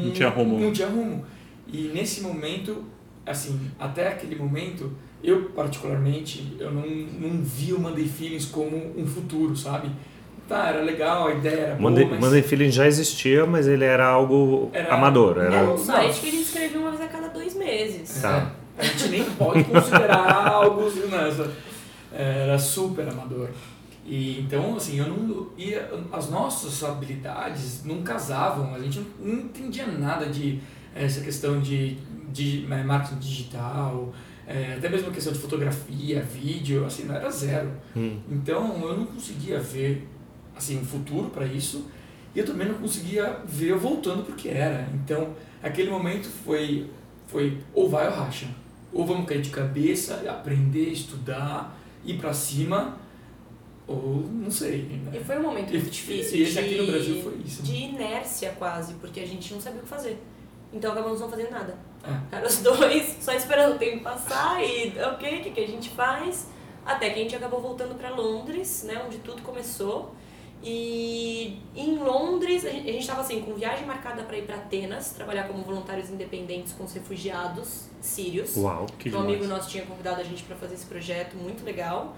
Não 0.06 0.12
tinha 0.12 0.30
rumo. 0.30 0.60
Não 0.60 0.72
tinha 0.72 0.88
rumo. 0.88 1.25
E 1.68 1.92
nesse 1.94 2.22
momento, 2.22 2.84
assim, 3.25 3.60
até 3.78 4.08
aquele 4.08 4.36
momento, 4.36 4.92
eu 5.24 5.50
particularmente, 5.50 6.56
eu 6.60 6.72
não, 6.72 6.88
não 6.88 7.42
vi 7.44 7.74
o 7.74 7.80
Monday 7.80 8.08
Feelings 8.08 8.46
como 8.46 8.75
um 8.98 9.06
futuro, 9.06 9.56
sabe? 9.56 9.89
Tá, 10.50 10.70
era 10.70 10.82
legal, 10.82 11.27
a 11.27 11.34
ideia 11.36 11.56
era 11.60 11.75
boa, 11.75 11.91
Monday, 11.91 12.06
mas... 12.10 12.20
Monday 12.20 12.41
Feeling 12.41 12.72
já 12.72 12.88
existia, 12.88 13.46
mas 13.46 13.68
ele 13.68 13.86
era 13.86 14.08
algo 14.08 14.72
Era- 14.74 14.96
amador. 14.96 15.38
Era 15.38 15.58
Era... 15.58 15.70
um 15.70 15.77
site 15.77 16.20
que 16.22 16.27
a 16.27 16.32
gente 16.32 16.41
escrevia 16.41 16.79
uma 16.79 16.89
vez 16.89 17.01
a 17.03 17.08
cada 17.08 17.27
dois 17.27 17.53
meses. 17.53 18.20
Tá. 18.20 18.51
É, 18.75 18.82
a 18.82 18.84
gente 18.86 19.10
nem 19.10 19.24
pode 19.24 19.63
considerar 19.65 20.48
algo 20.48 20.89
nessa. 21.12 21.51
Era 22.12 22.58
super 22.58 23.08
amador. 23.08 23.50
E 24.03 24.39
então, 24.39 24.75
assim, 24.75 24.98
eu 24.98 25.08
não 25.08 25.50
ia, 25.56 25.88
as 26.12 26.32
nossas 26.32 26.84
habilidades 26.84 27.84
não 27.86 28.01
casavam, 28.01 28.74
a 28.74 28.79
gente 28.79 29.00
não, 29.00 29.34
não 29.34 29.39
entendia 29.41 29.86
nada 29.86 30.25
de 30.25 30.60
eh, 30.96 31.06
essa 31.06 31.22
questão 31.22 31.60
de, 31.60 31.96
de 32.34 32.65
eh, 32.68 32.84
marketing 32.84 33.20
digital, 33.20 34.12
eh, 34.48 34.74
até 34.79 34.89
mesmo 34.89 35.10
a 35.10 35.12
questão 35.12 35.32
de 35.32 35.38
fotografia, 35.38 36.24
vídeo, 36.24 36.86
assim, 36.86 37.03
não 37.03 37.13
era 37.13 37.29
zero. 37.29 37.70
Hum. 37.96 38.18
Então, 38.32 38.79
eu 38.82 38.98
não 38.98 39.06
conseguia 39.06 39.60
ver 39.60 40.08
assim 40.60 40.80
um 40.80 40.86
futuro 40.86 41.30
para 41.30 41.46
isso 41.46 41.89
e 42.36 42.39
eu 42.39 42.46
também 42.46 42.68
não 42.68 42.75
conseguia 42.75 43.39
ver 43.46 43.70
eu 43.72 43.80
voltando 43.80 44.24
porque 44.24 44.50
era. 44.50 44.88
Então, 44.94 45.34
aquele 45.62 45.89
momento 45.89 46.28
foi 46.46 46.89
foi 47.28 47.58
ou 47.74 47.89
vai 47.89 48.08
ou 48.08 48.13
racha. 48.13 48.48
Ou 48.92 49.06
vamos 49.06 49.28
cair 49.28 49.42
de 49.42 49.51
cabeça, 49.51 50.16
aprender, 50.28 50.89
estudar, 50.89 51.78
ir 52.04 52.18
para 52.18 52.34
cima, 52.34 52.98
ou 53.88 54.28
não 54.32 54.50
sei. 54.50 54.84
né? 55.06 55.12
E 55.20 55.24
foi 55.24 55.38
um 55.38 55.44
momento 55.44 55.72
muito 55.72 55.89
difícil 55.89 56.39
e 56.39 56.44
esse 56.44 56.54
de, 56.54 56.60
aqui 56.60 56.75
no 56.75 56.88
Brasil 56.88 57.22
foi 57.22 57.36
isso. 57.46 57.62
de 57.62 57.75
inércia 57.75 58.56
quase, 58.58 58.94
porque 58.96 59.20
a 59.20 59.28
gente 59.28 59.54
não 59.54 59.62
sabia 59.62 59.80
o 59.80 59.84
que 59.84 59.89
fazer. 59.89 60.20
Então 60.74 60.92
acabamos 60.92 61.20
não 61.20 61.30
fazendo 61.30 61.51
nada. 61.51 61.78
É. 62.32 62.46
Os 62.46 62.60
dois 62.60 63.18
só 63.20 63.34
esperando 63.34 63.75
o 63.75 63.78
tempo 63.78 64.04
passar 64.04 64.63
e, 64.63 64.94
ok, 65.00 65.39
o 65.39 65.44
que, 65.44 65.51
que 65.51 65.62
a 65.62 65.68
gente 65.68 65.89
faz? 65.89 66.48
Até 66.86 67.10
que 67.10 67.20
a 67.20 67.24
gente 67.24 67.36
acabou 67.36 67.62
voltando 67.62 67.96
para 67.96 68.10
Londres, 68.10 68.84
né, 68.88 69.04
onde 69.06 69.20
tudo 69.20 69.42
começou. 69.42 70.16
E 70.62 71.58
em 71.75 71.98
Londres, 71.98 72.66
a 72.66 72.70
gente 72.70 73.00
estava 73.00 73.22
assim, 73.22 73.42
com 73.42 73.54
viagem 73.54 73.86
marcada 73.86 74.24
para 74.24 74.38
ir 74.38 74.44
para 74.44 74.56
Atenas, 74.56 75.12
trabalhar 75.12 75.48
como 75.48 75.63
voluntários 75.63 76.10
independentes 76.10 76.74
com 76.74 76.84
os 76.84 76.94
refugiados 76.94 77.88
sírios. 78.01 78.58
Uau. 78.58 78.86
Que 78.98 79.10
um 79.10 79.20
amigo 79.20 79.42
demais. 79.42 79.62
nosso 79.62 79.70
tinha 79.70 79.86
convidado 79.86 80.20
a 80.20 80.24
gente 80.24 80.44
para 80.44 80.56
fazer 80.56 80.75
esse 80.75 80.86
projeto, 80.86 81.36
muito 81.38 81.63
legal. 81.63 82.16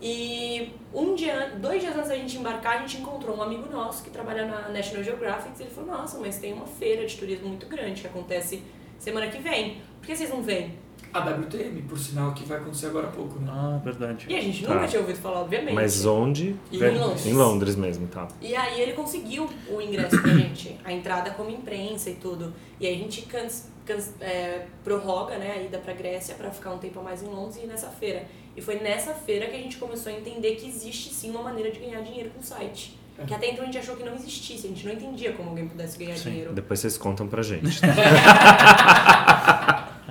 E 0.00 0.72
um 0.92 1.14
dia, 1.14 1.52
dois 1.60 1.80
dias 1.80 1.94
antes 1.94 2.08
da 2.08 2.16
gente 2.16 2.36
embarcar, 2.36 2.78
a 2.78 2.80
gente 2.80 2.96
encontrou 2.96 3.36
um 3.36 3.42
amigo 3.42 3.70
nosso 3.70 4.02
que 4.02 4.10
trabalha 4.10 4.46
na 4.46 4.68
National 4.70 5.04
Geographic 5.04 5.56
e 5.58 5.62
ele 5.62 5.70
falou: 5.70 5.90
Nossa, 5.90 6.18
mas 6.18 6.38
tem 6.38 6.52
uma 6.52 6.66
feira 6.66 7.06
de 7.06 7.16
turismo 7.16 7.46
muito 7.46 7.66
grande 7.66 8.00
que 8.00 8.06
acontece 8.06 8.62
semana 8.98 9.28
que 9.28 9.38
vem. 9.38 9.80
Por 10.00 10.06
que 10.06 10.16
vocês 10.16 10.30
não 10.30 10.42
vêm? 10.42 10.76
A 11.14 11.20
WTM, 11.20 11.82
por 11.82 11.98
sinal, 11.98 12.32
que 12.32 12.44
vai 12.44 12.56
acontecer 12.58 12.86
agora 12.86 13.06
há 13.08 13.10
pouco, 13.10 13.38
né? 13.38 13.46
Ah, 13.50 13.78
verdade. 13.84 14.26
E 14.28 14.34
a 14.36 14.40
gente 14.40 14.64
Tá. 14.64 14.72
nunca 14.74 14.88
tinha 14.88 15.00
ouvido 15.00 15.18
falar, 15.18 15.40
obviamente. 15.42 15.74
Mas 15.74 16.06
onde? 16.06 16.56
em. 16.72 16.78
Londres. 16.98 17.26
Em 17.26 17.32
Londres 17.34 17.76
mesmo, 17.76 18.06
tá. 18.06 18.28
E 18.40 18.56
aí 18.56 18.80
ele 18.80 18.92
conseguiu 18.94 19.48
o 19.68 19.80
ingresso 19.80 20.20
pra 20.22 20.32
gente, 20.32 20.78
a 20.84 20.90
entrada 20.92 21.30
como 21.32 21.50
imprensa 21.50 22.08
e 22.08 22.14
tudo. 22.14 22.54
E 22.80 22.86
aí 22.86 22.94
a 22.94 22.98
gente 22.98 23.22
cans, 23.22 23.68
cans- 23.84 24.14
é, 24.20 24.66
prorroga 24.82 25.36
né, 25.36 25.52
a 25.58 25.62
ida 25.62 25.78
pra 25.78 25.92
Grécia 25.92 26.34
pra 26.34 26.50
ficar 26.50 26.72
um 26.72 26.78
tempo 26.78 26.98
a 27.00 27.02
mais 27.02 27.22
em 27.22 27.26
Londres 27.26 27.56
e 27.56 27.64
ir 27.64 27.66
nessa 27.66 27.88
feira. 27.88 28.24
E 28.56 28.62
foi 28.62 28.76
nessa 28.76 29.12
feira 29.12 29.46
que 29.46 29.56
a 29.56 29.58
gente 29.58 29.76
começou 29.76 30.10
a 30.12 30.16
entender 30.16 30.56
que 30.56 30.66
existe 30.68 31.12
sim 31.12 31.30
uma 31.30 31.42
maneira 31.42 31.70
de 31.70 31.78
ganhar 31.78 32.00
dinheiro 32.02 32.30
com 32.30 32.40
o 32.40 32.42
site. 32.42 32.98
É. 33.18 33.24
Que 33.24 33.34
até 33.34 33.50
então 33.50 33.62
a 33.62 33.66
gente 33.66 33.76
achou 33.76 33.94
que 33.96 34.02
não 34.02 34.14
existisse, 34.14 34.66
a 34.66 34.70
gente 34.70 34.86
não 34.86 34.94
entendia 34.94 35.32
como 35.34 35.50
alguém 35.50 35.68
pudesse 35.68 35.98
ganhar 35.98 36.16
Sim. 36.16 36.30
dinheiro. 36.30 36.52
Depois 36.54 36.80
vocês 36.80 36.96
contam 36.96 37.28
pra 37.28 37.42
gente. 37.42 37.80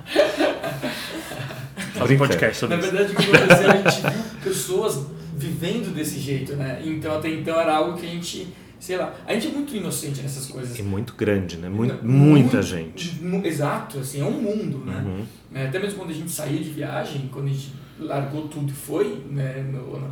Faz 1.94 2.10
um 2.10 2.16
podcast 2.16 2.56
sobre 2.58 2.76
Na 2.76 2.82
isso. 2.82 2.90
verdade, 2.92 3.12
o 3.12 3.16
que 3.16 3.36
aconteceu, 3.36 3.70
a 3.70 3.76
gente 3.76 4.00
viu 4.00 4.24
pessoas 4.42 5.06
vivendo 5.36 5.94
desse 5.94 6.18
jeito, 6.18 6.54
né? 6.56 6.80
Então, 6.84 7.16
até 7.16 7.28
então 7.30 7.58
era 7.58 7.76
algo 7.76 7.98
que 7.98 8.06
a 8.06 8.08
gente, 8.08 8.48
sei 8.80 8.96
lá, 8.96 9.14
a 9.26 9.34
gente 9.34 9.48
é 9.48 9.50
muito 9.50 9.74
inocente 9.76 10.20
nessas 10.22 10.46
coisas. 10.46 10.78
E 10.78 10.82
muito 10.82 11.14
grande, 11.14 11.56
né? 11.58 11.68
Mu- 11.68 11.98
muita 12.02 12.62
gente. 12.62 13.20
Exato, 13.44 13.98
assim, 14.00 14.20
é 14.20 14.24
um 14.24 14.32
mundo, 14.40 14.78
né? 14.84 15.02
Uhum. 15.04 15.24
É, 15.54 15.66
Até 15.66 15.78
mesmo 15.78 15.98
quando 15.98 16.10
a 16.10 16.14
gente 16.14 16.30
saía 16.30 16.58
de 16.62 16.70
viagem, 16.70 17.28
quando 17.32 17.46
a 17.46 17.50
gente 17.50 17.72
largou 17.98 18.48
tudo 18.48 18.70
e 18.70 18.74
foi, 18.74 19.24
né, 19.30 19.64
no, 19.70 20.00
na- 20.00 20.08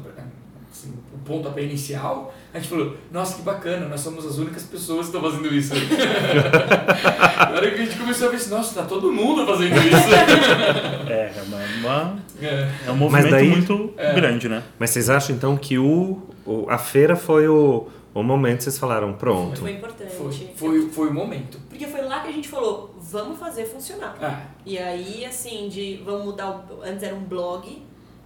assim, 0.70 0.92
o 1.14 1.18
pontapé 1.18 1.62
inicial, 1.64 2.32
a 2.54 2.58
gente 2.58 2.68
falou, 2.70 2.96
nossa, 3.10 3.36
que 3.36 3.42
bacana, 3.42 3.86
nós 3.88 4.00
somos 4.00 4.24
as 4.24 4.38
únicas 4.38 4.62
pessoas 4.64 5.08
que 5.08 5.16
estão 5.16 5.20
fazendo 5.30 5.52
isso. 5.54 5.72
Agora 7.38 7.70
que 7.70 7.80
a 7.80 7.84
gente 7.84 7.98
começou 7.98 8.28
a 8.28 8.30
ver 8.30 8.36
assim, 8.36 8.50
nossa, 8.50 8.80
tá 8.80 8.86
todo 8.86 9.12
mundo 9.12 9.46
fazendo 9.46 9.76
isso. 9.76 9.90
É, 11.10 11.32
é, 11.36 11.42
uma- 11.82 12.16
É. 12.40 12.68
é 12.86 12.90
um 12.90 12.96
movimento 12.96 13.30
daí- 13.30 13.48
muito 13.50 13.92
É. 13.96 14.14
grande, 14.14 14.48
né? 14.48 14.62
Mas 14.78 14.90
vocês 14.90 15.10
acham 15.10 15.34
então 15.34 15.56
que 15.56 15.76
o, 15.78 16.22
o- 16.46 16.66
a 16.70 16.78
feira 16.78 17.16
foi 17.16 17.48
o, 17.48 17.88
o 18.14 18.22
momento 18.22 18.58
que 18.58 18.64
vocês 18.64 18.78
falaram, 18.78 19.12
pronto. 19.14 19.60
Foi 19.60 19.72
importante. 19.72 20.10
Foi, 20.12 20.32
foi, 20.56 20.88
foi 20.90 21.08
o 21.08 21.14
momento. 21.14 21.58
Porque 21.68 21.86
foi 21.86 22.02
lá 22.02 22.20
que 22.20 22.28
a 22.28 22.32
gente 22.32 22.48
falou, 22.48 22.94
vamos 23.00 23.38
fazer 23.38 23.64
funcionar. 23.64 24.16
Ah, 24.22 24.40
E 24.64 24.78
aí, 24.78 25.24
assim, 25.24 25.68
de 25.68 26.00
vamos 26.04 26.24
mudar 26.26 26.50
o. 26.50 26.82
Antes 26.84 27.02
era 27.02 27.14
um 27.14 27.24
blog, 27.24 27.82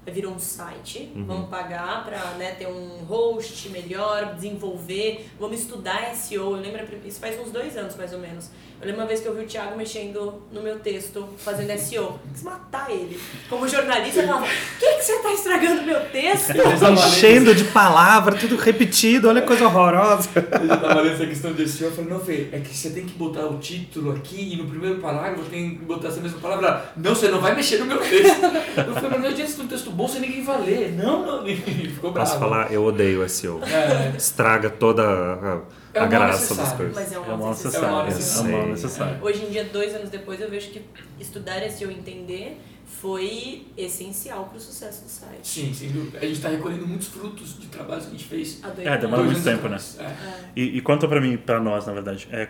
virou 0.07 0.33
um 0.33 0.39
site, 0.39 1.11
Uhum. 1.15 1.25
vamos 1.27 1.49
pagar 1.49 2.05
pra 2.05 2.19
né, 2.39 2.53
ter 2.53 2.67
um 2.67 3.05
host 3.05 3.69
melhor, 3.71 4.35
desenvolver, 4.35 5.29
vamos 5.41 5.61
estudar 5.61 6.15
SEO. 6.15 6.57
Eu 6.57 6.61
lembro, 6.63 6.87
isso 7.07 7.19
faz 7.21 7.39
uns 7.41 7.51
dois 7.51 7.77
anos 7.77 7.97
mais 7.97 8.13
ou 8.13 8.19
menos. 8.19 8.51
Eu 8.85 8.89
lembro 8.89 9.01
uma 9.01 9.09
vez 9.09 9.21
que 9.21 9.27
eu 9.27 9.35
vi 9.35 9.45
o 9.45 9.47
Thiago 9.47 9.79
mexendo 9.79 10.43
no 10.53 10.61
meu 10.61 10.79
texto, 10.79 11.27
fazendo 11.39 11.75
SEO. 11.79 12.21
Quis 12.35 12.43
matar 12.43 12.91
ele. 12.91 13.19
Como 13.49 13.67
jornalista, 13.67 14.21
eu 14.21 14.27
falava: 14.27 14.45
o 14.45 14.79
que, 14.79 14.93
que 14.97 15.03
você 15.03 15.19
tá 15.21 15.33
estragando 15.33 15.83
meu 15.85 16.01
texto? 16.11 16.53
Enchendo 16.93 17.55
de 17.55 17.65
palavra, 17.65 18.37
tudo 18.37 18.57
repetido, 18.57 19.31
olha 19.31 19.41
que 19.41 19.47
coisa 19.47 19.65
horrorosa. 19.65 20.29
Eu 20.61 20.67
já 20.67 20.77
tava 20.77 21.01
lendo 21.01 21.15
essa 21.15 21.27
questão 21.27 21.55
de 21.55 21.67
SEO, 21.67 21.89
eu 21.89 21.93
falei, 21.93 22.11
não, 22.11 22.21
Fê, 22.21 22.49
é 22.53 22.61
que 22.61 22.77
você 22.77 22.91
tem 22.91 23.07
que 23.07 23.15
botar 23.15 23.47
o 23.47 23.59
título 23.59 24.13
aqui 24.13 24.53
e 24.53 24.57
no 24.59 24.67
primeiro 24.67 25.01
parágrafo 25.01 25.49
tem 25.49 25.79
que 25.79 25.85
botar 25.87 26.09
essa 26.09 26.21
mesma 26.21 26.39
palavra. 26.39 26.93
Não, 26.95 27.15
você 27.15 27.29
não 27.29 27.41
vai 27.41 27.57
mexer 27.57 27.79
no 27.79 27.87
meu 27.87 27.99
texto. 28.01 28.45
Eu 28.77 28.93
falei, 28.93 29.11
mas 29.13 29.21
não 29.23 29.29
adianta 29.31 29.63
um 29.63 29.67
texto 29.67 29.91
bom, 29.93 30.07
você 30.07 30.19
ninguém 30.19 30.45
vai 30.45 30.61
ler. 30.61 30.93
Não, 30.93 31.25
não, 31.25 31.47
ele 31.47 31.89
ficou 31.89 32.13
bravo. 32.13 32.29
Posso 32.29 32.39
falar, 32.39 32.71
eu 32.71 32.85
odeio 32.85 33.27
SEO. 33.31 33.63
É, 33.65 34.15
Estraga 34.15 34.69
toda 34.69 35.03
a, 35.03 35.61
É 35.95 35.99
a 36.01 36.03
um 36.03 36.11
mal 36.11 36.11
graça 36.11 36.41
das 36.55 36.59
necessário. 36.59 36.77
coisas. 36.77 36.95
Mas 36.95 37.13
é 37.13 37.17
É 37.17 37.19
necessidade. 37.19 37.31
É 37.31 37.35
uma 37.35 37.49
necessária. 37.51 37.87
É 37.87 37.91
uma 37.91 38.05
necessária. 38.05 38.67
necessária. 38.67 39.19
Hoje 39.23 39.45
em 39.47 39.51
dia, 39.51 39.65
dois 39.65 39.95
anos 39.95 40.11
depois, 40.11 40.41
eu 40.41 40.51
vejo 40.51 40.71
que 40.71 40.83
estudar 41.21 41.61
SEO 41.71 41.91
e 41.91 41.95
entender 41.95 42.61
foi 42.87 43.67
essencial 43.77 44.47
pro 44.47 44.61
sucesso 44.61 45.05
do 45.05 45.09
site. 45.11 45.39
sim, 45.47 45.73
sem 45.75 45.91
dúvida. 45.91 46.19
A 46.19 46.25
gente 46.27 46.41
tá 46.41 46.49
recolhendo 46.49 46.87
muitos 46.87 47.09
frutos 47.09 47.59
de 47.61 47.67
trabalhos 47.69 48.05
que 48.05 48.11
a 48.11 48.13
gente 48.13 48.25
fez. 48.25 48.61
Há 48.63 48.69
dois 48.69 48.87
É, 48.87 48.97
demora 48.99 49.23
muito 49.23 49.43
tempo, 49.43 49.67
anos 49.67 49.95
atrás. 49.99 50.17
É. 50.25 50.45
E, 50.57 50.79
e 50.79 50.81
conta 50.81 51.07
pra 51.09 51.21
mim, 51.21 51.37
pra 51.37 51.61
nós, 51.61 51.87
na 51.87 51.93
verdade, 51.93 52.29
é, 52.31 52.49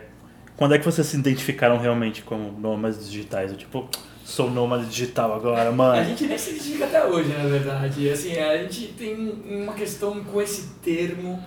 quando 0.57 0.75
é 0.75 0.79
que 0.79 0.85
vocês 0.85 1.07
se 1.07 1.17
identificaram 1.17 1.79
realmente 1.79 2.23
como 2.23 2.53
nômades 2.53 3.11
digitais? 3.11 3.53
Eu, 3.53 3.59
tipo, 3.59 3.89
sou 4.25 4.51
nômade 4.51 4.87
digital 4.87 5.35
agora, 5.35 5.69
A 5.69 5.73
mano. 5.73 6.05
gente 6.05 6.27
nem 6.27 6.39
se 6.39 6.51
identifica 6.51 6.85
até 6.87 7.05
hoje, 7.05 7.29
na 7.31 7.45
verdade. 7.47 8.09
Assim, 8.11 8.37
a 8.39 8.57
gente 8.63 8.89
tem 8.99 9.15
uma 9.49 9.73
questão 9.73 10.23
com 10.25 10.41
esse 10.43 10.69
termo 10.83 11.43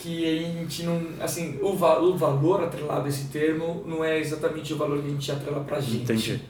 que 0.00 0.24
a 0.24 0.42
gente 0.42 0.82
não. 0.84 1.00
Assim, 1.20 1.58
o, 1.60 1.74
va 1.74 2.00
o 2.00 2.16
valor 2.16 2.64
atrelado 2.64 3.06
a 3.06 3.08
esse 3.08 3.28
termo 3.28 3.84
não 3.86 4.04
é 4.04 4.18
exatamente 4.18 4.72
o 4.72 4.76
valor 4.76 5.00
que 5.00 5.06
a 5.06 5.10
gente 5.10 5.32
atrela 5.32 5.60
pra 5.60 5.80
gente. 5.80 6.02
Entendi. 6.02 6.40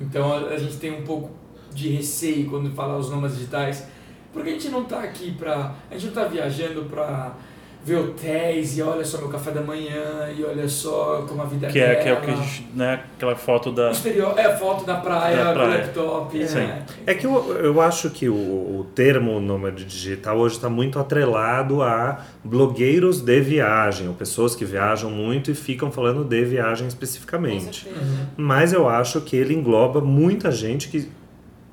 Então 0.00 0.32
a, 0.32 0.38
a 0.48 0.56
gente 0.56 0.76
tem 0.76 0.92
um 0.92 1.02
pouco 1.02 1.30
de 1.72 1.88
receio 1.88 2.48
quando 2.48 2.70
fala 2.70 2.98
os 2.98 3.10
nômades 3.10 3.36
digitais, 3.36 3.86
porque 4.32 4.50
a 4.50 4.52
gente 4.52 4.68
não 4.68 4.84
tá 4.84 5.00
aqui 5.00 5.32
pra. 5.32 5.74
A 5.90 5.94
gente 5.94 6.06
não 6.06 6.22
tá 6.22 6.28
viajando 6.28 6.84
pra 6.84 7.34
ver 7.84 7.96
hotéis 7.96 8.76
e 8.76 8.82
olha 8.82 9.04
só 9.04 9.18
meu 9.18 9.28
café 9.28 9.50
da 9.50 9.62
manhã 9.62 10.28
e 10.36 10.44
olha 10.44 10.68
só 10.68 11.24
como 11.26 11.40
a 11.40 11.46
vida 11.46 11.66
Que 11.68 11.78
é, 11.80 11.94
que 11.94 12.08
é 12.08 12.12
o 12.12 12.20
que 12.20 12.30
a 12.30 12.34
gente, 12.34 12.66
né, 12.74 13.00
aquela 13.16 13.34
foto 13.34 13.72
da... 13.72 13.90
Exterior, 13.90 14.38
é 14.38 14.44
a 14.44 14.56
foto 14.56 14.84
da 14.84 14.96
praia, 14.96 15.36
Da 15.36 15.52
do 15.52 15.54
praia. 15.54 15.78
laptop. 15.78 16.46
Sim. 16.46 16.58
né? 16.58 16.84
É 17.06 17.14
que 17.14 17.26
eu, 17.26 17.52
eu 17.56 17.80
acho 17.80 18.10
que 18.10 18.28
o, 18.28 18.34
o 18.34 18.86
termo 18.94 19.40
nômade 19.40 19.84
digital 19.84 20.38
hoje 20.38 20.56
está 20.56 20.68
muito 20.68 20.98
atrelado 20.98 21.82
a 21.82 22.22
blogueiros 22.44 23.22
de 23.22 23.40
viagem, 23.40 24.08
ou 24.08 24.14
pessoas 24.14 24.54
que 24.54 24.64
viajam 24.64 25.10
muito 25.10 25.50
e 25.50 25.54
ficam 25.54 25.90
falando 25.90 26.22
de 26.22 26.44
viagem 26.44 26.86
especificamente. 26.86 27.88
Mas 28.36 28.72
eu 28.72 28.88
acho 28.88 29.20
que 29.22 29.36
ele 29.36 29.54
engloba 29.54 30.00
muita 30.00 30.50
gente 30.50 30.88
que 30.88 31.08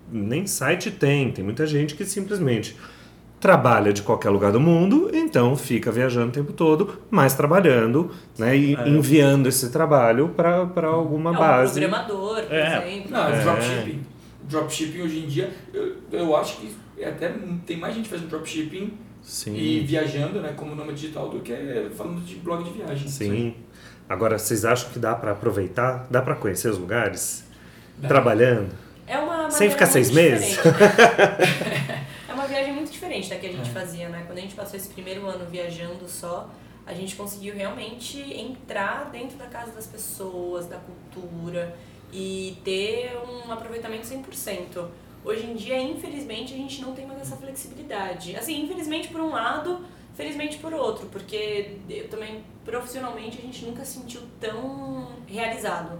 nem 0.10 0.48
site 0.48 0.90
tem, 0.90 1.32
tem 1.32 1.44
muita 1.44 1.66
gente 1.66 1.96
que 1.96 2.06
simplesmente 2.06 2.78
trabalha 3.40 3.94
de 3.94 4.02
qualquer 4.02 4.30
lugar 4.32 4.52
do 4.52 4.60
mundo, 4.60 5.12
então 5.14 5.56
fica 5.56 5.92
viajando 5.92 6.30
o 6.30 6.32
tempo 6.32 6.52
todo, 6.54 7.00
mas 7.12 7.36
trabalhando, 7.36 8.10
né, 8.38 8.58
e 8.58 8.76
É. 8.76 8.90
enviando 8.90 9.48
esse 9.48 9.70
trabalho 9.70 10.30
para 10.30 10.88
alguma 10.88 11.30
É 11.30 11.34
um 11.34 11.38
base. 11.38 11.80
programador, 11.80 12.44
por 12.44 12.54
É. 12.54 12.88
exemplo. 12.90 13.12
Não, 13.12 13.28
É. 13.28 13.42
dropshipping. 13.42 14.00
Dropshipping 14.50 15.02
hoje 15.02 15.20
em 15.20 15.28
dia, 15.28 15.52
eu, 15.74 15.98
eu 16.12 16.36
acho 16.36 16.58
que 16.58 16.76
é 16.98 17.10
até 17.10 17.32
tem 17.66 17.78
mais 17.78 17.94
gente 17.94 18.10
fazendo 18.10 18.28
dropshipping 18.30 18.94
Sim. 19.22 19.56
e 19.56 19.80
viajando, 19.82 20.42
né, 20.42 20.54
como 20.56 20.74
nome 20.74 20.94
digital, 20.94 21.30
do 21.30 21.40
que 21.42 21.54
falando 21.96 22.22
de 22.26 22.36
blog 22.38 22.64
de 22.64 22.72
viagem. 22.72 23.08
Sim. 23.08 23.54
Agora, 24.10 24.40
vocês 24.40 24.64
acham 24.66 24.90
que 24.90 24.98
dá 25.00 25.14
para 25.14 25.32
aproveitar? 25.32 26.08
Dá 26.10 26.22
para 26.22 26.34
conhecer 26.34 26.70
os 26.70 26.78
lugares? 26.80 27.44
Dá. 27.98 28.08
Trabalhando? 28.08 28.70
É 29.06 29.18
uma 29.20 29.50
Sem 29.52 29.70
ficar 29.70 29.86
seis 29.86 30.10
meses? 30.12 30.58
diferente. 33.22 33.30
da 33.30 33.36
que 33.38 33.48
a 33.48 33.52
gente 33.52 33.70
É. 33.70 33.74
fazia, 33.74 34.10
né? 34.10 34.24
Quando 34.26 34.38
a 34.38 34.42
gente 34.42 34.56
passou 34.56 34.78
esse 34.78 34.90
primeiro 34.90 35.26
ano 35.28 35.46
viajando 35.46 36.08
só, 36.08 36.50
a 36.86 36.94
gente 36.94 37.16
conseguiu 37.16 37.54
realmente 37.56 38.20
entrar 38.34 39.10
dentro 39.12 39.38
da 39.38 39.46
casa 39.48 39.72
das 39.72 39.86
pessoas, 39.88 40.66
da 40.68 40.78
cultura 40.78 41.78
e 42.14 42.58
ter 42.64 43.12
um 43.28 43.52
aproveitamento 43.52 44.08
100%. 44.08 44.90
Hoje 45.26 45.46
em 45.46 45.56
dia, 45.56 45.78
infelizmente, 45.82 46.54
a 46.54 46.58
gente 46.58 46.82
não 46.82 46.94
tem 46.94 47.06
mais 47.06 47.20
essa 47.22 47.36
flexibilidade. 47.36 48.36
Assim, 48.38 48.62
infelizmente 48.64 49.10
por 49.10 49.20
um 49.20 49.32
lado, 49.32 49.86
felizmente 50.16 50.58
por 50.60 50.74
outro, 50.74 51.08
porque 51.08 51.78
eu 51.90 52.08
também 52.08 52.44
profissionalmente 52.64 53.38
a 53.38 53.42
gente 53.42 53.66
nunca 53.66 53.84
se 53.84 54.00
sentiu 54.00 54.22
tão 54.40 55.10
realizado. 55.28 56.00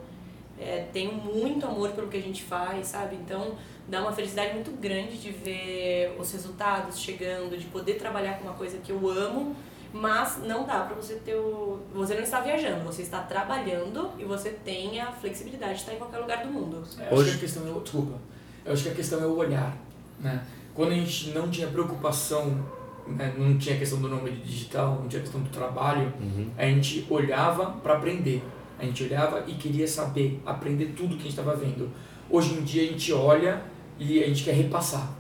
É, 0.60 0.88
tenho 0.92 1.14
muito 1.14 1.66
amor 1.66 1.92
pelo 1.92 2.08
que 2.08 2.18
a 2.18 2.22
gente 2.22 2.44
faz, 2.44 2.88
sabe? 2.88 3.16
Então 3.16 3.56
dá 3.88 4.02
uma 4.02 4.12
felicidade 4.12 4.54
muito 4.56 4.72
grande 4.72 5.18
de 5.18 5.30
ver 5.32 6.16
os 6.20 6.32
resultados 6.32 7.00
chegando, 7.00 7.58
de 7.58 7.66
poder 7.66 7.94
trabalhar 7.96 8.40
com 8.40 8.46
uma 8.46 8.54
coisa 8.56 8.78
que 8.80 8.92
eu 8.92 9.10
amo, 9.10 9.56
mas 9.94 10.40
não 10.44 10.66
dá 10.66 10.82
pra 10.82 10.96
você 10.96 11.16
ter 11.16 11.36
o. 11.36 11.80
Você 11.94 12.16
não 12.16 12.24
está 12.24 12.42
viajando, 12.42 12.84
você 12.84 13.04
está 13.04 13.20
trabalhando 13.22 14.10
e 14.18 14.26
você 14.26 14.50
tem 14.50 15.00
a 15.00 15.12
flexibilidade 15.12 15.76
de 15.76 15.80
estar 15.82 15.94
em 15.94 15.98
qualquer 15.98 16.18
lugar 16.18 16.44
do 16.46 16.52
mundo. 16.52 16.84
É, 17.00 17.14
Hoje- 17.14 17.30
acho 17.30 17.40
que 17.40 17.46
a 17.46 17.48
questão 17.48 17.68
é 17.68 17.72
o, 17.72 17.80
desculpa. 17.82 18.18
Eu 18.66 18.74
acho 18.74 18.84
que 18.84 18.90
a 18.90 18.94
questão 18.96 19.22
é 19.24 19.26
o 19.28 19.36
olhar, 19.38 19.78
né? 20.20 20.44
Quando 20.74 20.92
a 20.92 20.96
gente 20.96 21.30
não 21.30 21.50
tinha 21.50 21.68
preocupação, 21.68 22.64
né, 23.08 23.34
não 23.38 23.58
tinha 23.58 23.78
questão 23.78 24.00
do 24.02 24.10
nome 24.10 24.32
digital, 24.32 24.96
não 25.02 25.08
tinha 25.08 25.22
questão 25.22 25.40
do 25.42 25.50
trabalho, 25.50 26.12
Uhum. 26.20 26.50
a 26.58 26.66
gente 26.66 27.06
olhava 27.10 27.72
para 27.82 27.94
aprender. 27.96 28.44
A 28.80 28.86
gente 28.86 29.04
olhava 29.04 29.44
e 29.48 29.54
queria 29.54 29.88
saber, 29.88 30.42
aprender 30.46 30.94
tudo 30.96 31.16
que 31.16 31.22
a 31.22 31.24
gente 31.24 31.30
estava 31.30 31.56
vendo. 31.56 31.90
Hoje 32.30 32.54
em 32.54 32.64
dia 32.64 32.84
a 32.84 32.86
gente 32.86 33.12
olha 33.14 33.62
e 34.00 34.24
a 34.24 34.28
gente 34.28 34.44
quer 34.44 34.54
repassar. 34.54 35.12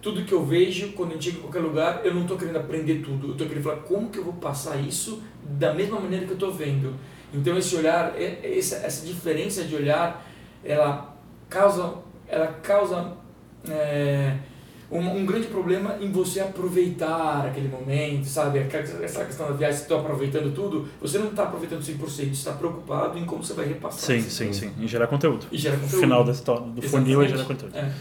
Tudo 0.00 0.24
que 0.24 0.32
eu 0.32 0.44
vejo, 0.44 0.92
quando 0.92 1.10
a 1.10 1.14
gente 1.14 1.24
chega 1.24 1.38
em 1.38 1.40
qualquer 1.40 1.60
lugar, 1.60 2.00
eu 2.04 2.14
não 2.14 2.22
estou 2.22 2.36
querendo 2.36 2.56
aprender 2.56 3.02
tudo. 3.02 3.28
Eu 3.28 3.32
estou 3.32 3.46
querendo 3.46 3.64
falar 3.64 3.78
como 3.78 4.08
que 4.08 4.18
eu 4.18 4.24
vou 4.24 4.34
passar 4.34 4.76
isso 4.76 5.22
da 5.42 5.74
mesma 5.74 5.98
maneira 6.00 6.24
que 6.24 6.32
eu 6.32 6.36
estou 6.36 6.52
vendo. 6.52 6.94
Então 7.34 7.56
esse 7.58 7.74
olhar, 7.76 8.14
essa 8.18 9.04
diferença 9.04 9.64
de 9.64 9.74
olhar, 9.74 10.24
ela 10.64 11.16
causa, 11.48 11.94
ela 12.28 12.46
causa 12.46 13.16
é, 13.68 14.36
um, 14.90 15.00
um 15.18 15.26
grande 15.26 15.48
problema 15.48 15.96
em 16.00 16.10
você 16.12 16.40
aproveitar 16.40 17.46
aquele 17.46 17.68
momento, 17.68 18.26
sabe? 18.26 18.58
Essa 19.02 19.24
questão 19.24 19.48
da 19.48 19.52
viagem, 19.52 19.76
você 19.78 19.82
está 19.82 19.96
aproveitando 19.96 20.54
tudo, 20.54 20.88
você 21.00 21.18
não 21.18 21.28
está 21.28 21.42
aproveitando 21.44 21.80
100%, 21.80 21.98
você 21.98 22.22
está 22.24 22.52
preocupado 22.52 23.18
em 23.18 23.24
como 23.24 23.42
você 23.42 23.54
vai 23.54 23.66
repassar. 23.66 24.00
Sim, 24.00 24.20
sim, 24.22 24.52
sim. 24.52 24.72
Em 24.78 24.86
gerar 24.86 25.06
conteúdo. 25.08 25.46
E 25.50 25.58
gera 25.58 25.76
No 25.76 25.82
conteúdo. 25.82 26.00
final 26.00 26.24
da 26.24 26.32
história, 26.32 26.66
do 26.66 26.82
funil 26.82 27.22
é 27.22 27.28
gerar 27.28 27.44
conteúdo. 27.44 27.76
É. 27.76 27.92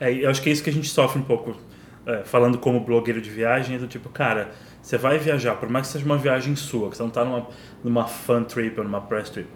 É, 0.00 0.12
e 0.12 0.22
eu 0.24 0.30
acho 0.30 0.42
que 0.42 0.50
é 0.50 0.52
isso 0.52 0.62
que 0.62 0.70
a 0.70 0.72
gente 0.72 0.88
sofre 0.88 1.18
um 1.20 1.24
pouco, 1.24 1.56
é, 2.04 2.24
falando 2.24 2.58
como 2.58 2.80
blogueiro 2.80 3.20
de 3.22 3.30
viagem, 3.30 3.76
é 3.76 3.78
do 3.78 3.86
tipo, 3.86 4.08
cara, 4.08 4.50
você 4.82 4.98
vai 4.98 5.18
viajar, 5.18 5.54
por 5.54 5.68
mais 5.68 5.86
que 5.86 5.92
seja 5.94 6.04
uma 6.04 6.18
viagem 6.18 6.54
sua, 6.56 6.90
que 6.90 6.96
você 6.96 7.02
não 7.02 7.10
tá 7.10 7.24
numa, 7.24 7.46
numa 7.82 8.06
fun 8.06 8.42
trip 8.44 8.78
ou 8.78 8.84
numa 8.84 9.00
press 9.00 9.30
trip, 9.30 9.48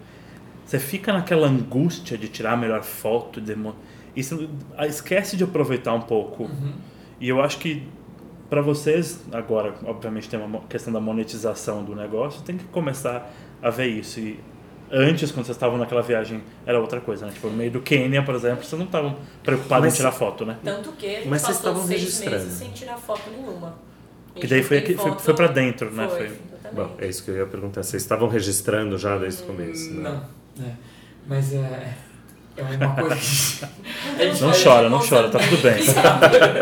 você 0.65 0.79
fica 0.79 1.11
naquela 1.11 1.47
angústia 1.47 2.17
de 2.17 2.27
tirar 2.27 2.53
a 2.53 2.57
melhor 2.57 2.83
foto, 2.83 3.41
demo, 3.41 3.75
e 4.19 4.23
você 4.23 4.49
ah, 4.77 4.85
esquece 4.87 5.35
de 5.37 5.43
aproveitar 5.43 5.93
um 5.93 6.01
pouco. 6.01 6.43
Uhum. 6.43 6.73
E 7.19 7.27
eu 7.29 7.41
acho 7.41 7.57
que 7.59 7.87
para 8.49 8.61
vocês, 8.61 9.19
agora, 9.31 9.75
obviamente 9.85 10.27
tem 10.29 10.39
uma 10.39 10.61
questão 10.61 10.91
da 10.91 10.99
monetização 10.99 11.83
do 11.83 11.95
negócio, 11.95 12.41
tem 12.41 12.57
que 12.57 12.63
começar 12.65 13.31
a 13.61 13.69
ver 13.69 13.87
isso. 13.87 14.19
E 14.19 14.39
antes, 14.91 15.31
quando 15.31 15.45
vocês 15.45 15.55
estavam 15.55 15.77
naquela 15.77 16.01
viagem, 16.01 16.41
era 16.65 16.79
outra 16.79 16.99
coisa, 16.99 17.27
né? 17.27 17.31
Tipo, 17.31 17.47
no 17.49 17.55
meio 17.57 17.69
do 17.71 17.79
Quênia, 17.81 18.23
por 18.23 18.33
exemplo, 18.33 18.63
vocês 18.63 18.77
não 18.79 18.87
estavam 18.87 19.17
preocupados 19.43 19.85
Mas- 19.85 19.93
em 19.93 19.97
tirar 19.97 20.11
foto, 20.11 20.45
né? 20.45 20.57
Tanto 20.63 20.91
que 20.93 21.05
a 21.05 21.09
gente 21.19 21.27
Mas 21.27 21.41
vocês 21.43 21.57
passou 21.57 21.71
estavam 21.71 21.87
seis 21.87 22.01
registrando. 22.01 22.37
meses 22.37 22.53
sem 22.53 22.69
tirar 22.71 22.97
foto 22.97 23.29
nenhuma. 23.29 23.75
Que 24.35 24.47
daí 24.47 24.63
foi, 24.63 24.77
aqui- 24.77 24.95
foi, 24.95 25.09
foto- 25.11 25.21
foi 25.21 25.33
pra 25.35 25.47
dentro, 25.47 25.91
né? 25.91 26.07
Foi, 26.07 26.17
Foi. 26.17 26.25
exatamente. 26.25 26.75
Bom, 26.75 26.95
é 26.97 27.07
isso 27.07 27.23
que 27.23 27.29
eu 27.31 27.35
ia 27.37 27.45
perguntar. 27.45 27.83
Vocês 27.83 28.01
estavam 28.01 28.27
registrando 28.29 28.97
já 28.97 29.17
desde 29.17 29.43
o 29.43 29.45
começo, 29.47 29.93
né? 29.93 30.09
Não, 30.57 30.65
é. 30.65 30.71
mas 31.27 31.53
é, 31.53 31.93
é 32.59 32.85
uma 32.85 32.95
coisa 32.95 33.15
que... 33.15 33.79
Não 34.41 34.53
faz- 34.53 34.63
chora, 34.63 34.89
não 34.89 34.99
chora, 34.99 35.29
tá 35.29 35.39
tudo 35.39 35.61
bem. 35.61 35.81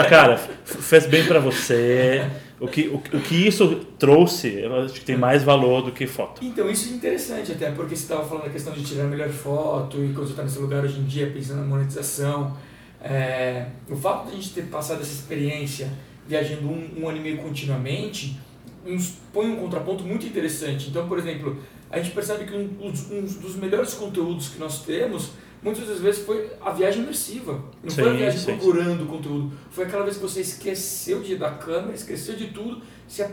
Cara, 0.10 0.38
fez 0.66 1.06
bem 1.08 1.26
pra 1.26 1.40
você. 1.40 2.26
O 2.60 2.68
que, 2.68 2.88
o, 2.88 2.96
o 2.96 3.22
que 3.22 3.48
isso 3.48 3.76
trouxe, 4.00 4.60
eu 4.62 4.84
acho 4.84 4.94
que 4.96 5.02
tem 5.06 5.18
mais 5.18 5.44
valor 5.44 5.84
do 5.84 5.92
que 5.92 6.08
foto. 6.08 6.44
Então, 6.44 6.70
isso 6.70 6.90
é 6.90 6.96
interessante 6.96 7.52
até, 7.52 7.72
porque 7.72 7.96
você 7.96 8.04
estava 8.04 8.26
falando 8.28 8.46
da 8.46 8.50
questão 8.50 8.74
de 8.74 8.84
tirar 8.84 9.04
a 9.04 9.08
melhor 9.08 9.30
foto 9.30 9.98
e 10.04 10.08
quando 10.14 10.26
você 10.26 10.32
está 10.34 10.44
nesse 10.44 10.60
lugar 10.60 10.84
hoje 10.84 11.00
em 11.00 11.04
dia, 11.04 11.30
pensando 11.32 11.60
na 11.62 11.66
monetização. 11.68 12.56
é, 13.04 13.68
o 13.90 13.96
fato 13.96 14.28
de 14.28 14.34
a 14.34 14.36
gente 14.36 14.52
ter 14.52 14.64
passado 14.64 15.02
essa 15.02 15.14
experiência 15.14 15.88
viajando 16.28 16.68
um, 16.68 16.90
um 17.02 17.08
ano 17.10 17.18
e 17.18 17.22
meio 17.22 17.38
continuamente 17.38 18.38
nos 18.86 19.14
põe 19.34 19.48
um 19.52 19.56
contraponto 19.58 20.04
muito 20.04 20.26
interessante. 20.26 20.90
Então, 20.90 21.08
por 21.08 21.20
exemplo, 21.20 21.58
a 21.92 22.00
gente 22.00 22.12
percebe 22.12 22.46
que 22.46 22.56
um, 22.56 22.70
um 22.88 23.22
dos 23.22 23.56
melhores 23.56 23.94
conteúdos 23.94 24.50
que 24.50 24.60
nós 24.60 24.82
temos, 24.84 25.32
muitas 25.62 25.88
das 25.88 26.00
vezes, 26.00 26.26
foi 26.26 26.50
a 26.62 26.72
viagem 26.72 27.02
imersiva. 27.04 27.64
Não 27.84 27.92
foi 27.92 28.04
a 28.08 28.12
Sim, 28.12 28.18
viagem 28.18 28.40
sim, 28.40 28.46
sim. 28.46 28.58
procurando 28.58 29.06
conteúdo. 29.06 29.52
Foi 29.72 29.86
aquela 29.86 30.04
vez 30.04 30.18
que 30.18 30.22
você 30.22 30.42
esqueceu 30.42 31.22
de, 31.22 31.36
da 31.36 31.52
câmera, 31.52 31.94
esqueceu 31.94 32.36
de 32.36 32.48
tudo, 32.48 32.82
se 33.08 33.26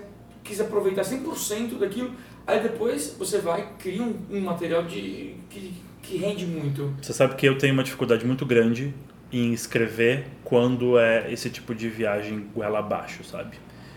quis 0.43 0.61
aproveitar 0.61 1.03
100% 1.03 1.79
daquilo, 1.79 2.13
aí 2.47 2.61
depois 2.61 3.17
você 3.19 3.39
vai 3.39 3.71
cria 3.79 4.03
um, 4.03 4.15
um 4.31 4.41
material 4.41 4.83
de, 4.83 5.37
que, 5.49 5.73
que 6.03 6.17
rende 6.19 6.47
muito. 6.47 6.95
Você 7.01 7.13
sabe 7.15 7.35
que 7.35 7.47
eu 7.47 7.57
tenho 7.57 7.73
uma 7.73 7.83
dificuldade 7.83 8.27
muito 8.27 8.45
grande 8.45 8.93
em 9.33 9.53
escrever 9.53 10.27
quando 10.45 10.99
é 10.99 11.33
esse 11.33 11.49
tipo 11.51 11.75
de 11.75 11.89
viagem 11.89 12.47
goela 12.55 12.79
abaixo, 12.79 13.25
sabe? 13.25 13.57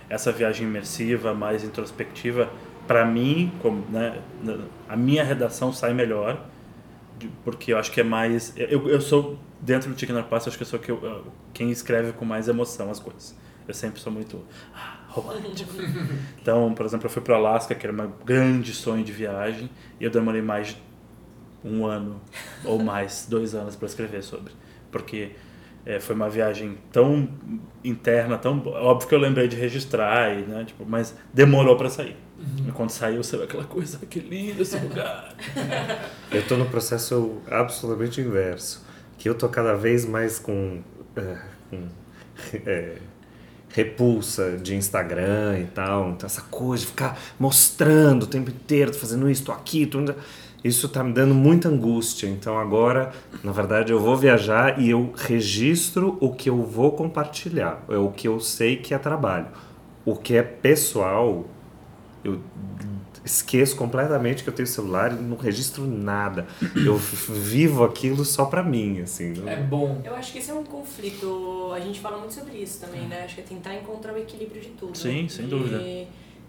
Essa 0.10 0.32
viagem 0.32 0.66
imersiva, 0.66 1.34
mais 1.34 1.64
introspectiva, 1.66 2.50
pra 2.88 3.06
mim, 3.06 3.52
como, 3.62 3.84
né, 3.90 4.20
a 4.88 4.96
minha 4.96 5.24
redação 5.24 5.74
sai 5.74 5.94
melhor, 5.94 6.46
de- 7.18 7.30
porque 7.44 7.74
eu 7.74 7.78
acho 7.78 7.92
que 7.92 8.00
é 8.02 8.04
mais. 8.04 8.54
Eu, 8.58 8.88
eu 8.90 9.02
sou, 9.02 9.38
dentro 9.62 9.92
do 9.92 10.00
Chicken 10.00 10.22
Pass, 10.24 10.46
eu 10.46 10.50
acho 10.52 10.58
que 10.58 10.64
eu 10.64 10.68
sou 10.68 10.80
que 10.80 10.92
eu- 10.92 11.26
quem 11.54 11.72
escreve 11.72 12.14
com 12.14 12.26
mais 12.26 12.48
emoção 12.48 12.90
as 12.90 13.00
coisas. 13.00 13.36
Eu 13.68 13.74
sempre 13.74 14.00
sou 14.00 14.12
muito 14.12 14.42
ah, 14.74 15.00
romântico. 15.10 15.74
Então, 16.42 16.74
por 16.74 16.86
exemplo, 16.86 17.06
eu 17.08 17.10
fui 17.10 17.22
para 17.22 17.36
Alasca, 17.36 17.76
que 17.76 17.86
era 17.86 17.94
um 18.04 18.12
grande 18.26 18.74
sonho 18.74 19.04
de 19.04 19.12
viagem, 19.12 19.70
e 20.00 20.04
eu 20.06 20.10
demorei 20.10 20.42
mais 20.42 20.70
de 20.70 20.78
um 21.64 21.86
ano 21.86 22.22
ou 22.64 22.80
mais, 22.82 23.26
dois 23.30 23.54
anos 23.56 23.76
para 23.76 23.88
escrever 23.88 24.24
sobre. 24.24 24.54
Porque 24.92 25.32
é, 25.86 26.00
foi 26.00 26.16
uma 26.16 26.30
viagem 26.30 26.78
tão 26.92 27.28
interna, 27.84 28.38
tão. 28.38 28.60
Óbvio 28.66 29.08
que 29.10 29.16
eu 29.16 29.20
lembrei 29.20 29.48
de 29.48 29.56
registrar, 29.58 30.34
e, 30.38 30.44
né, 30.44 30.64
tipo, 30.66 30.86
mas 30.88 31.16
demorou 31.34 31.76
para 31.76 31.90
sair. 31.90 32.16
E 32.68 32.72
quando 32.72 32.92
saiu, 32.92 33.24
saiu 33.24 33.44
aquela 33.44 33.64
coisa, 33.64 33.98
que 34.06 34.20
lindo 34.20 34.62
esse 34.62 34.78
lugar. 34.78 35.36
Eu 36.32 36.46
tô 36.48 36.56
no 36.56 36.66
processo 36.66 37.42
absolutamente 37.50 38.22
inverso. 38.22 38.86
Que 39.18 39.28
eu 39.28 39.34
tô 39.34 39.50
cada 39.50 39.74
vez 39.74 40.06
mais 40.06 40.38
com, 40.38 40.84
é, 41.16 41.38
com 41.72 41.88
é, 42.68 42.98
repulsa 43.70 44.58
de 44.58 44.76
Instagram 44.76 45.60
e 45.60 45.66
tal. 45.66 46.12
Então, 46.12 46.28
essa 46.28 46.42
coisa 46.44 46.84
de 46.84 46.92
ficar 46.92 47.20
mostrando 47.40 48.24
o 48.24 48.28
tempo 48.28 48.52
inteiro, 48.52 48.92
tô 48.92 49.00
fazendo 49.00 49.28
isso, 49.30 49.44
tô 49.44 49.52
aqui, 49.52 49.88
tô... 49.88 50.04
Isso 50.64 50.90
tá 50.90 51.04
me 51.04 51.14
dando 51.14 51.34
muita 51.34 51.70
angústia. 51.70 52.28
Então 52.28 52.58
agora, 52.58 53.12
na 53.44 53.52
verdade, 53.52 53.92
eu 53.92 54.00
vou 54.00 54.18
viajar 54.18 54.80
e 54.80 54.90
eu 54.90 55.14
registro 55.16 56.18
o 56.20 56.34
que 56.34 56.50
eu 56.50 56.64
vou 56.64 56.92
compartilhar. 56.92 57.84
É 57.90 57.98
o 57.98 58.10
que 58.12 58.28
eu 58.28 58.40
sei 58.40 58.76
que 58.76 58.94
é 58.94 58.98
trabalho. 58.98 59.48
O 60.04 60.16
que 60.16 60.36
é 60.36 60.44
pessoal, 60.44 61.46
eu 62.34 62.42
esqueço 63.26 63.76
completamente 63.76 64.42
que 64.44 64.50
eu 64.50 64.54
tenho 64.54 64.68
celular 64.68 65.12
e 65.12 65.16
não 65.16 65.36
registro 65.36 65.86
nada. 65.86 66.48
Eu 66.76 66.96
vivo 66.98 67.84
aquilo 67.84 68.24
só 68.24 68.46
pra 68.46 68.64
mim, 68.64 69.02
assim. 69.02 69.34
não- 69.34 69.50
É 69.50 69.58
bom. 69.58 70.02
Eu 70.06 70.16
acho 70.16 70.32
que 70.32 70.40
esse 70.40 70.50
é 70.50 70.54
um 70.54 70.64
conflito, 70.64 71.72
a 71.74 71.80
gente 71.80 72.00
fala 72.00 72.18
muito 72.20 72.34
sobre 72.34 72.58
isso 72.58 72.80
também, 72.80 73.02
né? 73.08 73.24
Acho 73.26 73.36
que 73.36 73.42
é 73.42 73.44
tentar 73.44 73.76
encontrar 73.76 74.14
o 74.14 74.18
equilíbrio 74.18 74.62
de 74.62 74.70
tudo. 74.70 74.98
Sim, 74.98 75.28
sem 75.28 75.46
E 75.46 75.48
dúvida. 75.50 75.82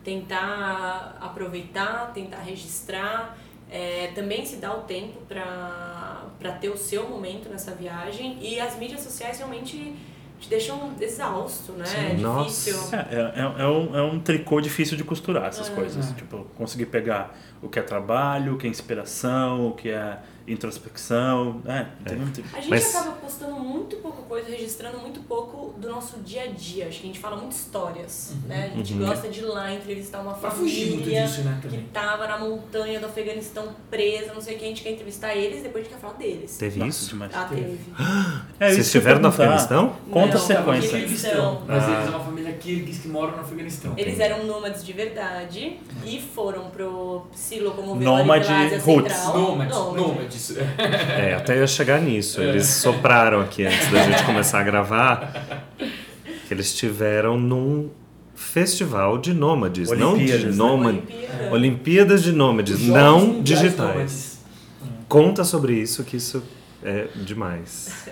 Tentar 0.04 1.18
aproveitar, 1.20 2.12
tentar 2.14 2.38
registrar, 2.42 3.36
é, 3.70 4.12
também 4.14 4.46
se 4.46 4.56
dar 4.56 4.74
o 4.76 4.82
tempo 4.82 5.20
para 5.28 6.52
ter 6.60 6.70
o 6.70 6.76
seu 6.76 7.08
momento 7.08 7.48
nessa 7.48 7.72
viagem. 7.72 8.38
E 8.40 8.58
as 8.58 8.78
mídias 8.78 9.02
sociais 9.02 9.38
realmente 9.38 9.94
te 10.38 10.48
deixam 10.48 10.92
exausto, 11.00 11.72
né? 11.72 11.84
Sim, 11.84 11.96
é 11.98 12.14
nossa. 12.14 12.70
difícil. 12.70 12.98
É, 12.98 13.14
é, 13.36 13.62
é, 13.62 13.66
um, 13.66 13.96
é 13.96 14.02
um 14.02 14.20
tricô 14.20 14.60
difícil 14.60 14.96
de 14.96 15.04
costurar 15.04 15.46
essas 15.46 15.68
É. 15.70 15.74
coisas. 15.74 16.10
É. 16.10 16.14
Tipo, 16.14 16.46
conseguir 16.56 16.86
pegar 16.86 17.36
o 17.62 17.68
que 17.68 17.78
é 17.78 17.82
trabalho, 17.82 18.54
o 18.54 18.58
que 18.58 18.66
é 18.66 18.70
inspiração, 18.70 19.68
o 19.68 19.72
que 19.72 19.90
é 19.90 20.18
introspecção. 20.52 21.60
É, 21.66 21.86
tem 22.04 22.18
muito. 22.18 22.42
A 22.52 22.56
gente 22.60 22.70
Mas- 22.70 22.94
acaba 22.94 23.12
postando 23.16 23.54
muito 23.58 23.96
pouco 23.96 24.22
coisa, 24.22 24.50
registrando 24.50 24.98
muito 24.98 25.20
pouco 25.20 25.74
do 25.78 25.88
nosso 25.88 26.18
dia 26.18 26.42
a 26.44 26.46
dia. 26.46 26.88
Acho 26.88 26.98
que 27.00 27.04
a 27.04 27.06
gente 27.08 27.18
fala 27.18 27.36
muito 27.36 27.52
histórias, 27.52 28.32
né? 28.46 28.70
A 28.72 28.76
gente 28.76 28.92
Uhum. 28.94 29.06
gosta 29.06 29.28
de 29.28 29.40
ir 29.40 29.44
lá 29.44 29.72
entrevistar 29.72 30.20
uma 30.20 30.34
Pra 30.34 30.50
família 30.50 30.96
disso, 31.26 31.42
né, 31.42 31.58
que 31.62 31.78
tava 31.92 32.26
na 32.26 32.38
montanha 32.38 33.00
do 33.00 33.06
Afeganistão 33.06 33.68
presa, 33.90 34.32
não 34.34 34.40
sei 34.40 34.56
o 34.56 34.58
que, 34.58 34.64
a 34.64 34.68
gente 34.68 34.82
quer 34.82 34.90
entrevistar 34.92 35.34
eles, 35.34 35.62
depois 35.62 35.84
a 35.84 35.88
gente 35.88 35.94
quer 35.94 36.00
falar 36.00 36.14
deles. 36.14 36.56
Teve 36.56 36.78
Nossa, 36.78 36.90
isso? 36.90 37.08
demais. 37.10 37.32
Ah, 37.34 37.44
teve. 37.44 37.78
É, 38.60 38.70
Vocês 38.72 38.86
estiveram 38.86 39.20
no. 39.20 39.28
Afeganistão? 39.28 39.94
Conta 40.10 40.36
a 40.36 40.40
Não, 40.40 40.46
sequência. 40.46 40.90
tava 40.90 41.00
Kirguistão. 41.02 41.62
Mas 41.66 41.84
Ah. 41.84 41.90
eles 41.92 42.04
são 42.04 42.14
uma 42.16 42.24
família 42.24 42.52
kirguis 42.54 42.98
que 42.98 43.08
moram 43.08 43.36
no 43.36 43.40
Afeganistão. 43.42 43.94
Eles 43.96 44.18
eram 44.18 44.44
nômades 44.44 44.84
de 44.84 44.92
verdade 44.92 45.78
e 46.04 46.20
foram 46.20 46.70
pro 46.70 47.26
se 47.34 47.60
locomover 47.60 48.02
Nômade 48.02 48.50
Ásia 48.52 48.80
roots. 48.80 49.12
Central. 49.12 49.38
Nômades, 49.38 49.76
Nômade. 49.76 50.37
Nômades. 50.38 50.56
É, 51.18 51.34
até 51.34 51.58
ia 51.58 51.66
chegar 51.66 52.00
nisso. 52.00 52.40
Eles 52.40 52.66
sopraram 52.66 53.40
aqui 53.40 53.66
antes 53.66 53.90
da 53.90 54.02
gente 54.02 54.22
começar 54.24 54.60
a 54.60 54.62
gravar 54.62 55.68
que 56.46 56.54
eles 56.54 56.66
estiveram 56.66 57.38
num 57.38 57.90
festival 58.34 59.18
de 59.18 59.34
nômades, 59.34 59.90
não 59.90 60.16
de 60.16 60.22
Olimpíadas, 60.24 60.44
né? 60.44 60.64
nômade. 60.64 60.98
Olimpíada. 60.98 61.50
Olimpíadas 61.52 62.22
de 62.22 62.32
nômades, 62.32 62.74
Os 62.74 62.80
Jogos 62.80 63.02
não 63.02 63.42
digitais. 63.42 63.78
Nômades. 63.78 64.38
Conta 65.08 65.44
sobre 65.44 65.74
isso, 65.74 66.04
que 66.04 66.16
isso 66.16 66.42
é 66.82 67.08
demais. 67.16 68.08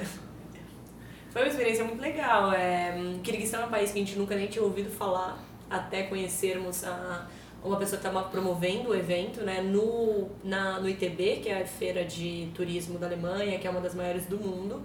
Foi 1.30 1.42
uma 1.42 1.48
experiência 1.48 1.84
muito 1.84 2.00
legal. 2.00 2.52
É, 2.52 2.98
Kirguistão 3.22 3.62
é 3.62 3.66
um 3.66 3.68
país 3.68 3.92
que 3.92 3.98
a 3.98 4.02
gente 4.02 4.18
nunca 4.18 4.34
nem 4.34 4.46
tinha 4.46 4.64
ouvido 4.64 4.90
falar 4.90 5.38
até 5.70 6.04
conhecermos 6.04 6.84
a, 6.84 7.26
uma 7.66 7.76
pessoa 7.76 8.00
que 8.00 8.06
estava 8.06 8.28
promovendo 8.28 8.90
o 8.90 8.94
evento 8.94 9.40
né, 9.42 9.60
no, 9.60 10.28
na, 10.44 10.80
no 10.80 10.88
ITB, 10.88 11.40
que 11.42 11.48
é 11.48 11.62
a 11.62 11.66
feira 11.66 12.04
de 12.04 12.48
turismo 12.54 12.98
da 12.98 13.06
Alemanha, 13.06 13.58
que 13.58 13.66
é 13.66 13.70
uma 13.70 13.80
das 13.80 13.94
maiores 13.94 14.26
do 14.26 14.38
mundo. 14.38 14.80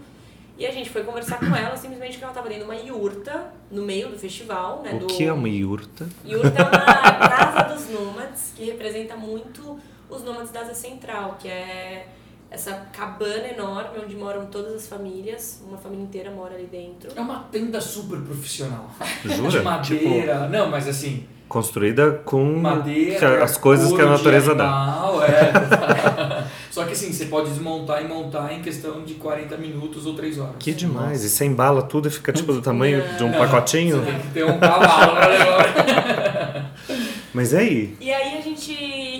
E 0.57 0.65
a 0.65 0.71
gente 0.71 0.89
foi 0.89 1.03
conversar 1.03 1.39
com 1.39 1.55
ela 1.55 1.75
simplesmente 1.77 2.11
porque 2.11 2.23
ela 2.23 2.33
estava 2.33 2.49
dentro 2.49 2.65
de 2.65 2.71
uma 2.71 2.79
iurta 2.79 3.51
no 3.71 3.83
meio 3.83 4.09
do 4.09 4.17
festival. 4.17 4.81
Né, 4.83 4.93
O 4.93 4.99
do, 4.99 5.07
que 5.07 5.23
é 5.23 5.33
uma 5.33 5.49
iurta? 5.49 6.07
Yurta 6.25 6.61
é 6.61 6.63
uma 6.63 7.29
casa 7.29 7.73
dos 7.73 7.89
nômades 7.89 8.53
que 8.55 8.65
representa 8.65 9.15
muito 9.15 9.79
os 10.09 10.23
nômades 10.23 10.51
da 10.51 10.61
Ásia 10.61 10.75
Central, 10.75 11.37
que 11.39 11.47
é 11.47 12.07
essa 12.49 12.73
cabana 12.91 13.47
enorme 13.47 13.99
onde 14.03 14.15
moram 14.15 14.47
todas 14.47 14.73
as 14.75 14.87
famílias, 14.87 15.63
uma 15.65 15.77
família 15.77 16.03
inteira 16.03 16.29
mora 16.29 16.55
ali 16.55 16.65
dentro. 16.65 17.09
É 17.15 17.21
uma 17.21 17.43
tenda 17.43 17.79
super 17.79 18.19
profissional. 18.19 18.91
De 19.23 19.33
Jura? 19.33 19.63
madeira. 19.63 20.49
Não, 20.49 20.69
mas 20.69 20.85
assim, 20.87 21.25
Construída 21.51 22.21
com 22.23 22.61
madeira. 22.61 23.43
as 23.43 23.57
coisas 23.57 23.91
que 23.91 24.01
a 24.01 24.05
natureza 24.05 24.55
dá. 24.55 25.03
é. 25.27 26.45
Só 26.71 26.85
que 26.85 26.93
assim, 26.93 27.11
você 27.11 27.25
pode 27.25 27.49
desmontar 27.49 28.01
e 28.01 28.07
montar 28.07 28.53
em 28.53 28.61
questão 28.61 29.03
de 29.03 29.15
40 29.15 29.57
minutos 29.57 30.05
ou 30.05 30.13
3 30.15 30.39
horas. 30.39 30.55
Que 30.57 30.71
demais. 30.71 31.25
E 31.25 31.29
você 31.29 31.43
embala 31.43 31.81
tudo 31.81 32.07
e 32.07 32.11
fica 32.11 32.31
tipo 32.31 32.53
do 32.53 32.61
tamanho 32.61 33.03
de 33.17 33.23
um 33.25 33.31
Não, 33.31 33.37
pacotinho. 33.37 33.97
Você 33.99 34.11
tem 34.11 34.19
que 34.21 34.27
ter 34.29 34.45
um 34.45 34.57
cavalo 34.57 35.11
pra 35.17 35.27
levar. 35.27 36.73
Mas 37.33 37.51
e 37.51 37.57
aí? 37.57 37.97
E 37.99 38.13
aí 38.13 38.37
a 38.37 38.41
gente 38.41 38.71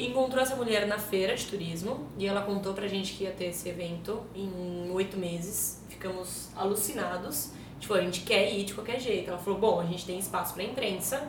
encontrou 0.08 0.42
essa 0.42 0.56
mulher 0.56 0.88
na 0.88 0.98
feira 0.98 1.36
de 1.36 1.46
turismo 1.48 2.08
e 2.18 2.26
ela 2.26 2.40
contou 2.44 2.74
pra 2.74 2.88
gente 2.88 3.12
que 3.12 3.26
ia 3.26 3.32
ter 3.32 3.48
esse 3.48 3.68
evento 3.68 4.22
em 4.34 4.90
oito 4.94 5.18
meses. 5.18 5.82
Ficamos 5.90 6.48
alucinados. 6.56 7.52
Tipo, 7.78 7.94
a 7.96 8.00
gente 8.02 8.22
quer 8.22 8.54
ir 8.54 8.64
de 8.64 8.74
qualquer 8.74 9.02
jeito. 9.02 9.30
Ela 9.30 9.38
falou, 9.40 9.60
bom, 9.60 9.82
a 9.82 9.86
gente 9.86 10.06
tem 10.06 10.18
espaço 10.18 10.54
pra 10.54 10.64
imprensa, 10.64 11.24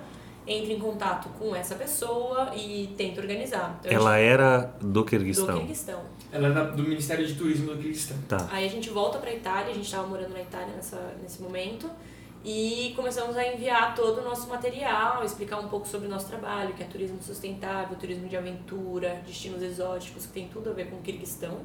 entre 0.46 0.72
em 0.74 0.78
contato 0.78 1.28
com 1.38 1.54
essa 1.54 1.74
pessoa 1.74 2.52
e 2.54 2.92
tenta 2.96 3.20
organizar. 3.20 3.78
Então, 3.80 3.90
a 3.90 3.94
Ela 3.94 4.16
era 4.18 4.58
do 4.58 4.86
gente, 4.86 4.92
do 4.92 5.04
Kirguistão. 5.04 5.58
Kirguistão. 5.58 6.00
Ela 6.32 6.50
da- 6.50 6.64
do 6.64 6.82
Ministério 6.82 7.26
de 7.26 7.34
Turismo 7.34 7.74
do 7.74 7.78
Kirguistão. 7.80 8.16
Tá. 8.28 8.48
Aí 8.50 8.64
a 8.66 8.68
gente 8.70 8.90
volta 8.90 9.18
pra 9.18 9.32
Itália, 9.32 9.70
a 9.70 9.74
gente 9.74 9.90
tava 9.90 10.06
morando 10.06 10.32
na 10.32 10.40
Itália 10.40 10.74
nessa, 10.74 11.14
nesse 11.22 11.40
momento. 11.42 11.88
E 12.44 12.92
começamos 12.96 13.36
a 13.36 13.46
enviar 13.46 13.94
todo 13.94 14.20
o 14.20 14.24
nosso 14.24 14.48
material, 14.48 15.22
explicar 15.24 15.60
um 15.60 15.68
pouco 15.68 15.86
sobre 15.86 16.08
o 16.08 16.10
nosso 16.10 16.26
trabalho, 16.26 16.74
que 16.74 16.82
é 16.82 16.86
turismo 16.86 17.22
sustentável, 17.22 17.96
turismo 17.96 18.28
de 18.28 18.36
aventura, 18.36 19.22
destinos 19.24 19.62
exóticos, 19.62 20.26
que 20.26 20.32
tem 20.32 20.48
tudo 20.48 20.70
a 20.70 20.72
ver 20.72 20.90
com 20.90 20.96
o 20.96 21.00
Kirguistão. 21.02 21.58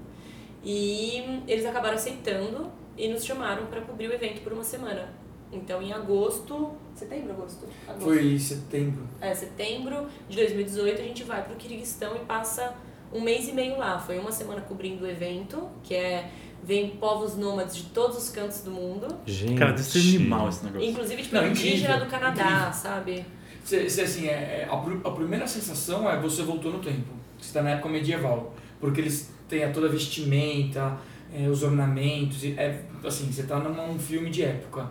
E 0.64 1.42
eles 1.48 1.66
acabaram 1.66 1.96
aceitando 1.96 2.70
e 2.96 3.08
nos 3.08 3.24
chamaram 3.26 3.66
para 3.68 3.82
cobrir 3.82 4.08
o 4.08 4.14
evento 4.14 4.42
por 4.42 4.54
uma 4.54 4.64
semana. 4.64 5.10
Então, 5.52 5.82
em 5.82 5.94
agosto, 5.94 6.72
setembro, 6.94 7.32
agosto? 7.32 7.66
agosto. 7.88 8.04
Foi 8.04 8.34
em 8.34 8.40
setembro. 8.40 9.08
É, 9.22 9.34
setembro 9.34 10.08
de 10.28 10.36
2018 10.36 11.02
a 11.02 11.04
gente 11.04 11.24
vai 11.24 11.44
pro 11.44 11.56
Kirguistão 11.56 12.16
e 12.16 12.20
passa 12.20 12.76
um 13.14 13.22
mês 13.22 13.48
e 13.48 13.54
meio 13.54 13.78
lá. 13.78 13.98
Foi 13.98 14.20
uma 14.20 14.32
semana 14.32 14.62
cobrindo 14.62 15.06
o 15.06 15.08
evento, 15.10 15.70
que 15.84 15.96
é 15.96 16.30
vem 16.64 16.90
povos 16.92 17.38
nômades 17.38 17.76
de 17.78 17.84
todos 17.84 18.18
os 18.18 18.30
cantos 18.30 18.62
do 18.62 18.72
mundo, 18.72 19.08
Gente. 19.26 19.56
Cara, 19.58 19.72
deve 19.72 19.84
ser 19.84 20.00
animal 20.00 20.50
esse 20.50 20.66
negócio. 20.66 20.90
inclusive 20.90 21.22
tipo 21.24 21.36
Não, 21.36 21.48
indígena 21.48 21.98
do 21.98 22.08
Canadá, 22.08 22.44
incrível. 22.44 22.74
sabe? 22.74 23.26
Cê, 23.64 23.90
cê, 23.90 24.02
assim, 24.02 24.28
é, 24.28 24.32
é, 24.32 24.68
a, 24.70 25.08
a 25.08 25.12
primeira 25.12 25.48
sensação 25.48 26.10
é 26.10 26.20
você 26.20 26.44
voltou 26.44 26.72
no 26.72 26.80
tempo. 26.80 27.14
Você 27.38 27.48
está 27.48 27.62
na 27.62 27.72
época 27.72 27.90
medieval. 27.90 28.54
Porque 28.80 29.02
eles 29.02 29.32
têm 29.48 29.64
a 29.64 29.72
toda 29.72 29.88
a 29.88 29.90
vestimenta, 29.90 30.98
é, 31.34 31.48
os 31.48 31.64
ornamentos. 31.64 32.44
É, 32.44 32.82
assim, 33.06 33.32
você 33.32 33.42
está 33.42 33.60
num 33.60 34.00
filme 34.00 34.30
de 34.30 34.44
época. 34.44 34.90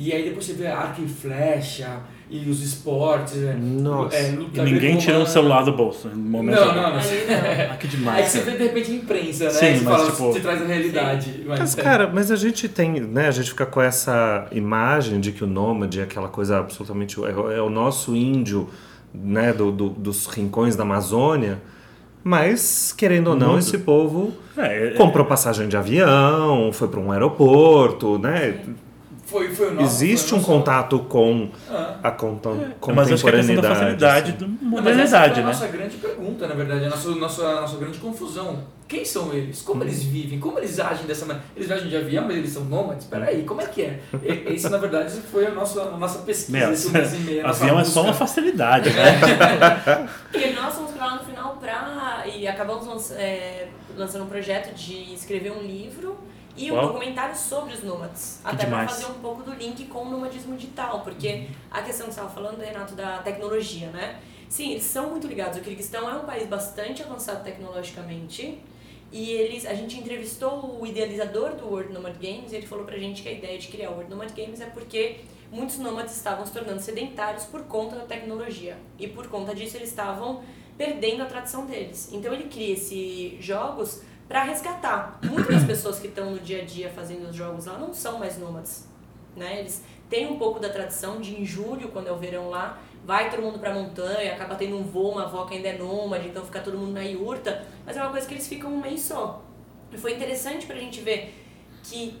E 0.00 0.12
aí 0.12 0.22
depois 0.22 0.46
você 0.46 0.52
vê 0.52 0.68
arco 0.68 1.02
e 1.02 1.08
flecha 1.08 1.98
e 2.30 2.48
os 2.48 2.62
esportes. 2.62 3.36
É, 3.42 3.54
Nossa. 3.54 4.14
é, 4.14 4.30
E 4.30 4.60
ninguém 4.60 4.96
tirou 4.96 5.22
o 5.22 5.26
celular 5.26 5.64
do 5.64 5.72
bolso 5.72 6.08
no 6.08 6.14
momento. 6.16 6.54
Não, 6.60 6.66
não, 6.66 6.74
não. 6.92 6.98
Aí 6.98 7.26
não. 7.26 7.68
Ah, 7.72 7.76
que 7.76 7.86
Aí 7.86 7.90
demais. 7.96 8.26
você 8.28 8.40
vê 8.42 8.52
de 8.52 8.62
repente 8.62 8.92
a 8.92 8.94
imprensa, 8.94 9.44
né? 9.44 9.50
Sim, 9.50 9.66
Aí 9.66 9.78
você 9.78 9.84
mas, 9.84 9.96
fala, 9.96 10.10
tipo- 10.12 10.32
te 10.34 10.40
traz 10.40 10.62
a 10.62 10.64
realidade. 10.66 11.42
Mas, 11.46 11.58
Mas, 11.58 11.78
é. 11.78 11.82
cara, 11.82 12.06
mas 12.14 12.30
a 12.30 12.36
gente 12.36 12.68
tem, 12.68 13.00
né? 13.00 13.26
A 13.26 13.30
gente 13.32 13.50
fica 13.50 13.66
com 13.66 13.80
essa 13.82 14.46
imagem 14.52 15.18
de 15.18 15.32
que 15.32 15.42
o 15.42 15.46
nômade 15.48 15.98
é 15.98 16.04
aquela 16.04 16.28
coisa 16.28 16.58
absolutamente. 16.60 17.18
É, 17.24 17.56
é 17.56 17.60
o 17.60 17.68
nosso 17.70 18.14
índio, 18.14 18.68
né? 19.12 19.52
Do, 19.52 19.72
do- 19.72 19.88
dos 19.90 20.26
rincões 20.26 20.76
da 20.76 20.84
Amazônia. 20.84 21.58
Mas, 22.22 22.92
querendo 22.96 23.28
ou 23.30 23.36
não, 23.36 23.52
Muito. 23.52 23.60
esse 23.66 23.78
povo 23.78 24.32
É, 24.56 24.88
é- 24.88 24.90
comprou 24.92 25.24
passagem 25.24 25.66
de 25.66 25.76
avião, 25.76 26.70
foi 26.72 26.86
para 26.88 27.00
um 27.00 27.10
aeroporto, 27.10 28.18
né? 28.18 28.60
Foi, 29.28 29.48
foi 29.54 29.68
o 29.68 29.74
nosso. 29.74 29.86
Existe 29.86 30.30
foi 30.30 30.38
o 30.38 30.40
um 30.40 30.42
nosso- 30.42 30.52
contato 30.52 30.98
com 31.00 31.50
Ah. 31.70 31.96
a 32.02 32.10
conta, 32.10 32.48
mas 32.94 33.12
acho 33.12 33.22
que 33.22 33.28
é 33.28 33.32
a 33.32 33.36
questão 33.36 33.56
da 33.60 33.74
facilidade 33.74 34.30
assim. 34.38 34.58
da 34.70 34.82
mas 34.82 34.98
essa 34.98 35.18
foi 35.20 35.28
a 35.30 35.36
né? 35.36 35.42
nossa 35.42 35.66
grande 35.68 35.96
pergunta, 35.98 36.46
na 36.48 36.54
verdade, 36.54 36.84
a 36.86 36.88
nossa, 36.88 37.10
nossa, 37.10 37.60
nossa 37.60 37.76
grande 37.76 37.98
confusão. 37.98 38.64
Quem 38.88 39.04
são 39.04 39.30
eles? 39.34 39.60
Como 39.60 39.84
eles 39.84 40.02
vivem? 40.02 40.40
Como 40.40 40.58
eles 40.58 40.80
agem 40.80 41.04
dessa 41.04 41.26
maneira? 41.26 41.46
Eles 41.54 41.68
viajam 41.68 41.88
de 41.88 41.96
avião, 41.98 42.24
mas 42.24 42.36
eles 42.38 42.50
são 42.50 42.64
nômades? 42.64 43.04
Peraí, 43.06 43.42
como 43.42 43.60
é 43.60 43.66
que 43.66 43.82
é? 43.82 44.00
E- 44.22 44.54
Esse, 44.54 44.70
na 44.70 44.78
verdade, 44.78 45.12
foi 45.30 45.46
a 45.46 45.50
nossa, 45.50 45.82
a 45.82 45.96
nossa 45.98 46.20
pesquisa, 46.20 46.56
Meu, 46.58 46.72
esse 46.72 46.88
um 46.88 46.92
mês 46.92 47.12
e 47.12 47.18
meio. 47.18 47.46
avião 47.46 47.78
é 47.78 47.84
só 47.84 48.02
uma 48.02 48.14
facilidade, 48.14 48.88
né? 48.88 49.04
E 50.32 50.52
nós 50.54 50.74
fomos 50.74 50.92
pra 50.92 51.04
lá 51.06 51.16
no 51.16 51.24
final 51.24 51.56
pra. 51.60 52.24
E 52.34 52.48
acabamos 52.48 53.10
é, 53.12 53.68
lançando 53.96 54.24
um 54.24 54.28
projeto 54.28 54.74
de 54.74 55.12
escrever 55.12 55.52
um 55.52 55.60
livro 55.62 56.16
e 56.58 56.70
um 56.72 56.74
Uau. 56.74 56.88
documentário 56.88 57.36
sobre 57.36 57.74
os 57.74 57.82
nômades. 57.82 58.40
até 58.44 58.64
demais. 58.64 58.90
pra 58.90 59.00
fazer 59.00 59.12
um 59.12 59.20
pouco 59.20 59.42
do 59.42 59.54
link 59.54 59.86
com 59.86 60.02
o 60.02 60.10
nomadismo 60.10 60.56
digital, 60.56 61.00
porque 61.00 61.46
a 61.70 61.82
questão 61.82 62.06
que 62.06 62.14
você 62.14 62.20
estava 62.20 62.28
falando, 62.28 62.60
Renato, 62.60 62.94
da 62.94 63.18
tecnologia, 63.18 63.88
né? 63.90 64.20
Sim, 64.48 64.72
eles 64.72 64.84
são 64.84 65.10
muito 65.10 65.26
ligados. 65.26 65.58
O 65.58 65.60
Kirguistão 65.60 66.08
é 66.10 66.14
um 66.14 66.24
país 66.24 66.48
bastante 66.48 67.02
avançado 67.02 67.44
tecnologicamente. 67.44 68.60
E 69.12 69.30
eles, 69.32 69.64
a 69.64 69.74
gente 69.74 69.98
entrevistou 69.98 70.78
o 70.80 70.86
idealizador 70.86 71.54
do 71.54 71.66
World 71.66 71.92
Nomad 71.92 72.14
Games 72.14 72.52
e 72.52 72.56
ele 72.56 72.66
falou 72.66 72.84
pra 72.84 72.98
gente 72.98 73.22
que 73.22 73.28
a 73.28 73.32
ideia 73.32 73.58
de 73.58 73.68
criar 73.68 73.90
o 73.90 73.92
World 73.94 74.10
Nomad 74.10 74.30
Games 74.34 74.60
é 74.60 74.66
porque 74.66 75.20
muitos 75.50 75.78
nômades 75.78 76.14
estavam 76.14 76.44
se 76.44 76.52
tornando 76.52 76.80
sedentários 76.80 77.44
por 77.44 77.62
conta 77.64 77.96
da 77.96 78.04
tecnologia. 78.04 78.76
E 78.98 79.06
por 79.06 79.28
conta 79.28 79.54
disso 79.54 79.76
eles 79.76 79.88
estavam 79.88 80.42
perdendo 80.76 81.22
a 81.22 81.26
tradição 81.26 81.66
deles. 81.66 82.10
Então 82.12 82.32
ele 82.32 82.44
cria 82.44 82.74
esses 82.74 83.42
jogos 83.42 84.02
para 84.28 84.42
resgatar. 84.44 85.18
Muitas 85.24 85.56
das 85.56 85.64
pessoas 85.64 85.98
que 85.98 86.08
estão 86.08 86.32
no 86.32 86.38
dia 86.38 86.62
a 86.62 86.64
dia 86.64 86.90
fazendo 86.90 87.28
os 87.30 87.34
jogos 87.34 87.66
lá 87.66 87.78
não 87.78 87.94
são 87.94 88.18
mais 88.18 88.38
nômades. 88.38 88.86
Né? 89.34 89.60
Eles 89.60 89.82
têm 90.10 90.30
um 90.30 90.38
pouco 90.38 90.60
da 90.60 90.68
tradição 90.68 91.20
de 91.20 91.40
em 91.40 91.44
julho, 91.44 91.88
quando 91.88 92.08
é 92.08 92.12
o 92.12 92.16
verão 92.16 92.50
lá, 92.50 92.78
vai 93.04 93.30
todo 93.30 93.42
mundo 93.42 93.58
pra 93.58 93.72
montanha, 93.72 94.34
acaba 94.34 94.54
tendo 94.54 94.76
um 94.76 94.82
voo, 94.82 95.12
uma 95.12 95.24
avó 95.24 95.46
que 95.46 95.54
ainda 95.54 95.68
é 95.68 95.78
nômade, 95.78 96.28
então 96.28 96.44
fica 96.44 96.60
todo 96.60 96.76
mundo 96.76 96.92
na 96.92 97.02
iurta, 97.02 97.64
mas 97.86 97.96
é 97.96 98.02
uma 98.02 98.10
coisa 98.10 98.26
que 98.26 98.34
eles 98.34 98.46
ficam 98.46 98.70
um 98.70 98.80
mês 98.80 99.00
só. 99.00 99.42
E 99.90 99.96
foi 99.96 100.14
interessante 100.14 100.66
pra 100.66 100.76
gente 100.76 101.00
ver 101.00 101.34
que 101.82 102.20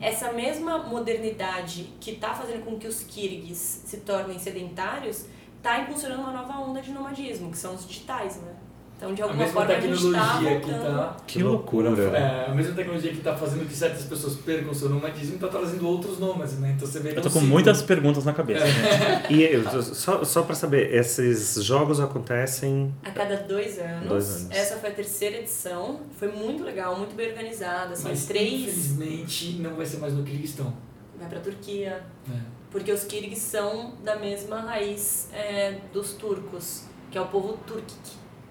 essa 0.00 0.32
mesma 0.32 0.78
modernidade 0.78 1.92
que 2.00 2.16
tá 2.16 2.32
fazendo 2.32 2.64
com 2.64 2.78
que 2.78 2.86
os 2.86 3.02
kirguis 3.02 3.58
se 3.58 3.98
tornem 3.98 4.38
sedentários, 4.38 5.26
tá 5.62 5.80
impulsionando 5.80 6.22
uma 6.22 6.32
nova 6.32 6.58
onda 6.58 6.80
de 6.80 6.92
nomadismo, 6.92 7.50
que 7.50 7.58
são 7.58 7.74
os 7.74 7.86
digitais, 7.86 8.36
né? 8.40 8.54
Então, 9.02 9.14
de 9.14 9.20
A 9.20 9.24
alguma 9.24 9.44
mesma 9.44 9.60
forma, 9.60 9.74
a 9.74 9.80
gente 9.80 10.12
tá 10.12 10.20
tecnologia 10.38 10.60
que 10.60 10.70
voltando. 10.70 10.96
tá. 10.96 11.16
Que 11.26 11.42
loucura. 11.42 11.90
né? 11.90 12.44
É, 12.46 12.50
a 12.52 12.54
mesma 12.54 12.74
tecnologia 12.76 13.10
que 13.10 13.18
está 13.18 13.34
fazendo 13.34 13.66
que 13.68 13.74
certas 13.74 14.04
pessoas 14.04 14.36
percam 14.36 14.72
seu 14.72 14.88
nomadismo 14.88 15.34
está 15.34 15.48
trazendo 15.48 15.88
outros 15.88 16.20
nômades, 16.20 16.56
né? 16.60 16.74
Então 16.76 16.86
você 16.86 17.00
vê 17.00 17.08
que 17.08 17.16
Eu 17.16 17.20
é 17.20 17.22
tô 17.24 17.28
com 17.30 17.40
ciclo. 17.40 17.48
muitas 17.48 17.82
perguntas 17.82 18.24
na 18.24 18.32
cabeça, 18.32 18.64
gente. 18.64 19.32
E 19.34 19.42
eu- 19.42 19.82
só, 19.82 20.22
só 20.24 20.42
para 20.42 20.54
saber, 20.54 20.94
esses 20.94 21.54
jogos 21.64 21.98
acontecem. 21.98 22.94
A 23.02 23.10
cada 23.10 23.36
dois 23.38 23.76
anos. 23.80 24.08
Dois 24.08 24.36
anos. 24.36 24.50
Essa 24.52 24.76
foi 24.76 24.90
a 24.90 24.92
terceira 24.94 25.38
edição. 25.38 26.00
Foi 26.16 26.28
muito 26.28 26.62
legal, 26.62 26.96
muito 26.96 27.16
bem 27.16 27.28
organizada. 27.30 27.94
Assim, 27.94 28.08
Mas 28.08 28.26
três 28.26 28.52
infelizmente 28.52 29.52
não 29.60 29.74
vai 29.74 29.84
ser 29.84 29.96
mais 29.98 30.14
no 30.14 30.22
Kirguistão. 30.22 30.72
vai 31.18 31.28
pra 31.28 31.40
Turquia. 31.40 32.04
É. 32.30 32.36
Porque 32.70 32.92
os 32.92 33.02
Kirguis 33.04 33.38
são 33.40 33.94
da 34.04 34.16
mesma 34.16 34.60
raiz 34.60 35.28
é, 35.32 35.74
dos 35.92 36.12
turcos, 36.12 36.84
que 37.10 37.18
é 37.18 37.20
o 37.20 37.26
povo 37.26 37.58
Turkic, 37.66 37.94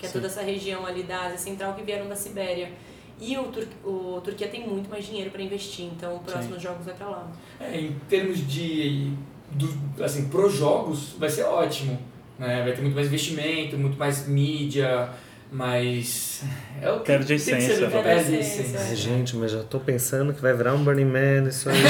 que 0.02 0.08
é 0.08 0.10
Sim. 0.10 0.14
toda 0.14 0.26
essa 0.28 0.42
região 0.42 0.84
ali 0.86 1.04
da 1.04 1.28
Ásia 1.28 1.38
Central 1.38 1.76
que 1.76 1.84
vieram 1.84 2.10
da 2.10 2.16
Sibéria. 2.16 2.72
E 3.20 3.38
o, 3.38 3.44
Tur 3.44 3.68
o 3.86 4.20
Turquia 4.22 4.48
tem 4.48 4.68
muito 4.68 4.90
mais 4.90 5.06
dinheiro 5.06 5.30
para 5.30 5.44
investir, 5.44 5.86
então 5.86 6.16
os 6.18 6.24
próximos 6.24 6.60
jogos 6.62 6.84
vai 6.86 6.96
para 6.96 7.08
lá. 7.08 7.28
É, 7.60 7.80
em 7.80 7.92
termos 8.10 8.46
de. 8.48 9.14
Do, 9.52 10.04
assim, 10.04 10.28
pros 10.28 10.54
jogos, 10.56 11.14
vai 11.20 11.30
ser 11.30 11.44
ótimo. 11.44 12.00
Né? 12.40 12.64
Vai 12.64 12.74
ter 12.74 12.82
muito 12.82 12.96
mais 12.96 13.06
investimento, 13.08 13.78
muito 13.78 13.96
mais 14.00 14.28
mídia, 14.28 15.10
mas. 15.52 16.44
É 16.82 16.90
o 16.92 17.02
que 17.02 17.06
Perde 17.06 17.26
a 17.26 17.28
tem 17.28 17.38
que 17.38 17.44
ser, 17.44 17.58
essência. 17.58 17.88
né? 17.90 18.02
A 18.12 18.16
essência. 18.18 18.80
Ai, 18.80 18.96
gente, 18.96 19.36
mas 19.36 19.52
já 19.52 19.62
tô 19.62 19.80
pensando 19.80 20.34
que 20.34 20.42
vai 20.42 20.54
virar 20.56 20.74
um 20.74 20.84
Burning 20.84 21.06
Man 21.06 21.48
isso 21.48 21.70
aí. 21.70 21.76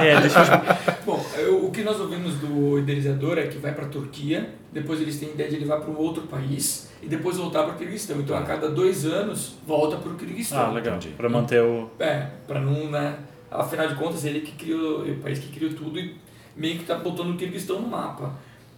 É, 0.00 0.20
deixa 0.20 0.38
eu... 0.40 0.94
Bom, 1.04 1.26
eu- 1.36 1.64
o 1.66 1.70
que 1.72 1.82
nós 1.82 1.98
ouvimos 2.00 2.27
do 2.58 2.78
idealizador 2.78 3.38
é 3.38 3.46
que 3.46 3.58
vai 3.58 3.74
para 3.74 3.86
a 3.86 3.88
Turquia, 3.88 4.54
depois 4.72 5.00
eles 5.00 5.18
têm 5.18 5.30
ideia 5.30 5.48
de 5.48 5.56
levar 5.56 5.80
para 5.80 5.90
um 5.90 5.96
outro 5.96 6.24
país 6.24 6.90
e 7.02 7.06
depois 7.06 7.36
voltar 7.36 7.62
para 7.64 7.74
o 7.74 7.78
Kirguistão. 7.78 8.20
Então 8.20 8.36
a 8.36 8.42
cada 8.42 8.68
dois 8.68 9.04
anos 9.04 9.56
volta 9.66 9.96
para 9.96 10.12
o 10.12 10.16
Kirguistão. 10.16 10.58
Ah, 10.58 10.70
legal. 10.70 10.98
Pra 11.16 11.28
manter 11.28 11.62
o... 11.62 11.90
É, 11.98 12.28
para 12.46 12.60
não, 12.60 12.90
né? 12.90 13.18
Afinal 13.50 13.88
de 13.88 13.94
contas, 13.94 14.24
ele 14.24 14.40
que 14.40 14.52
criou, 14.52 15.06
é 15.06 15.12
o 15.12 15.16
país 15.16 15.38
que 15.38 15.48
criou 15.48 15.72
tudo 15.72 15.98
e 15.98 16.16
meio 16.56 16.78
que 16.78 16.84
tá 16.84 16.96
botando 16.96 17.30
o 17.30 17.36
Kirguistão 17.36 17.80
no 17.80 17.88
mapa. 17.88 18.34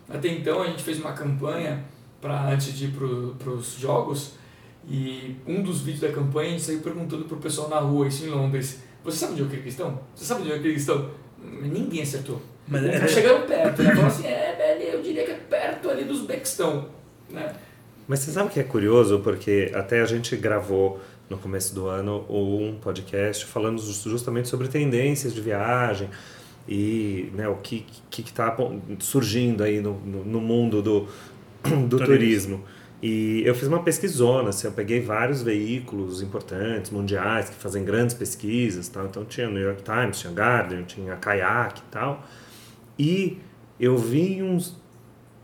Até 0.09 0.29
então 0.29 0.63
a 0.63 0.67
gente 0.67 0.83
fez 0.83 0.99
uma 0.99 1.13
campanha 1.13 1.85
para 2.21 2.51
antes 2.51 2.77
de 2.77 2.87
ir 2.87 2.93
para 2.93 3.51
os 3.51 3.79
jogos 3.79 4.35
e 4.89 5.37
um 5.47 5.63
dos 5.63 5.81
vídeos 5.81 6.01
da 6.01 6.13
campanha 6.13 6.49
a 6.49 6.53
gente 6.53 6.63
saiu 6.63 6.81
perguntando 6.81 7.25
pro 7.25 7.37
pessoal 7.39 7.69
na 7.69 7.79
rua, 7.79 8.09
isso 8.09 8.25
em 8.25 8.29
Londres, 8.29 8.83
você 9.05 9.19
sabe 9.19 9.33
onde 9.33 9.43
é 9.43 9.45
o 9.45 9.49
Kirguistão? 9.49 10.01
Você 10.15 10.25
sabe 10.25 10.43
onde 10.43 10.53
é 10.53 10.57
o 10.57 10.63
Kirguistão? 10.63 11.11
Ninguém 11.63 12.03
acertou. 12.03 12.41
Mas 12.71 12.85
Eles 12.85 13.03
é- 13.03 13.09
chegaram 13.09 13.43
perto, 13.47 13.83
né? 13.83 13.91
Falaram 13.91 14.07
assim, 14.07 14.27
é, 14.27 14.55
velho, 14.57 14.95
eu 14.95 15.03
diria 15.03 15.25
que 15.25 15.31
é 15.33 15.35
perto 15.35 15.91
ali 15.91 16.05
do 16.05 16.13
Uzbequistão, 16.13 16.89
né? 17.29 17.53
Mas 18.07 18.21
você 18.21 18.31
sabe 18.33 18.51
que 18.51 18.61
é 18.61 18.63
curioso? 18.65 19.19
Porque 19.21 19.71
até 19.75 20.01
a 20.01 20.05
gente 20.07 20.37
gravou 20.37 21.01
no 21.29 21.37
começo 21.39 21.75
do 21.75 21.87
ano 21.89 22.25
um 22.29 22.77
podcast 22.81 23.45
falando 23.47 23.81
jus- 23.81 24.03
justamente 24.03 24.49
sobre 24.49 24.67
tendências 24.69 25.33
de 25.35 25.41
viagem 25.41 26.09
e 26.69 27.31
né, 27.35 27.49
o 27.49 27.57
que 27.57 27.87
está 28.19 28.57
surgindo 28.99 29.63
aí 29.63 29.81
no, 29.81 29.95
no, 30.01 30.25
no 30.25 30.41
mundo 30.41 30.83
do, 30.83 31.09
do 31.89 31.99
Turismo. 31.99 32.05
turismo. 32.05 32.65
E 33.03 33.43
eu 33.47 33.55
fiz 33.55 33.67
uma 33.67 33.83
pesquisona, 33.83 34.51
assim, 34.51 34.67
eu 34.67 34.73
peguei 34.73 35.01
vários 35.01 35.41
veículos 35.43 36.21
importantes, 36.21 36.91
mundiais, 36.91 37.49
que 37.49 37.55
fazem 37.57 37.83
grandes 37.83 38.15
pesquisas. 38.15 38.89
Tal. 38.89 39.07
Então 39.07 39.25
tinha 39.25 39.49
New 39.49 39.63
York 39.63 39.83
Times, 39.83 40.19
tinha 40.19 40.33
Guardian, 40.33 40.83
tinha 40.83 41.17
Kayak 41.17 41.81
e 41.81 41.83
tal. 41.91 42.23
E 43.01 43.39
eu 43.79 43.97
vi 43.97 44.43
uns 44.43 44.79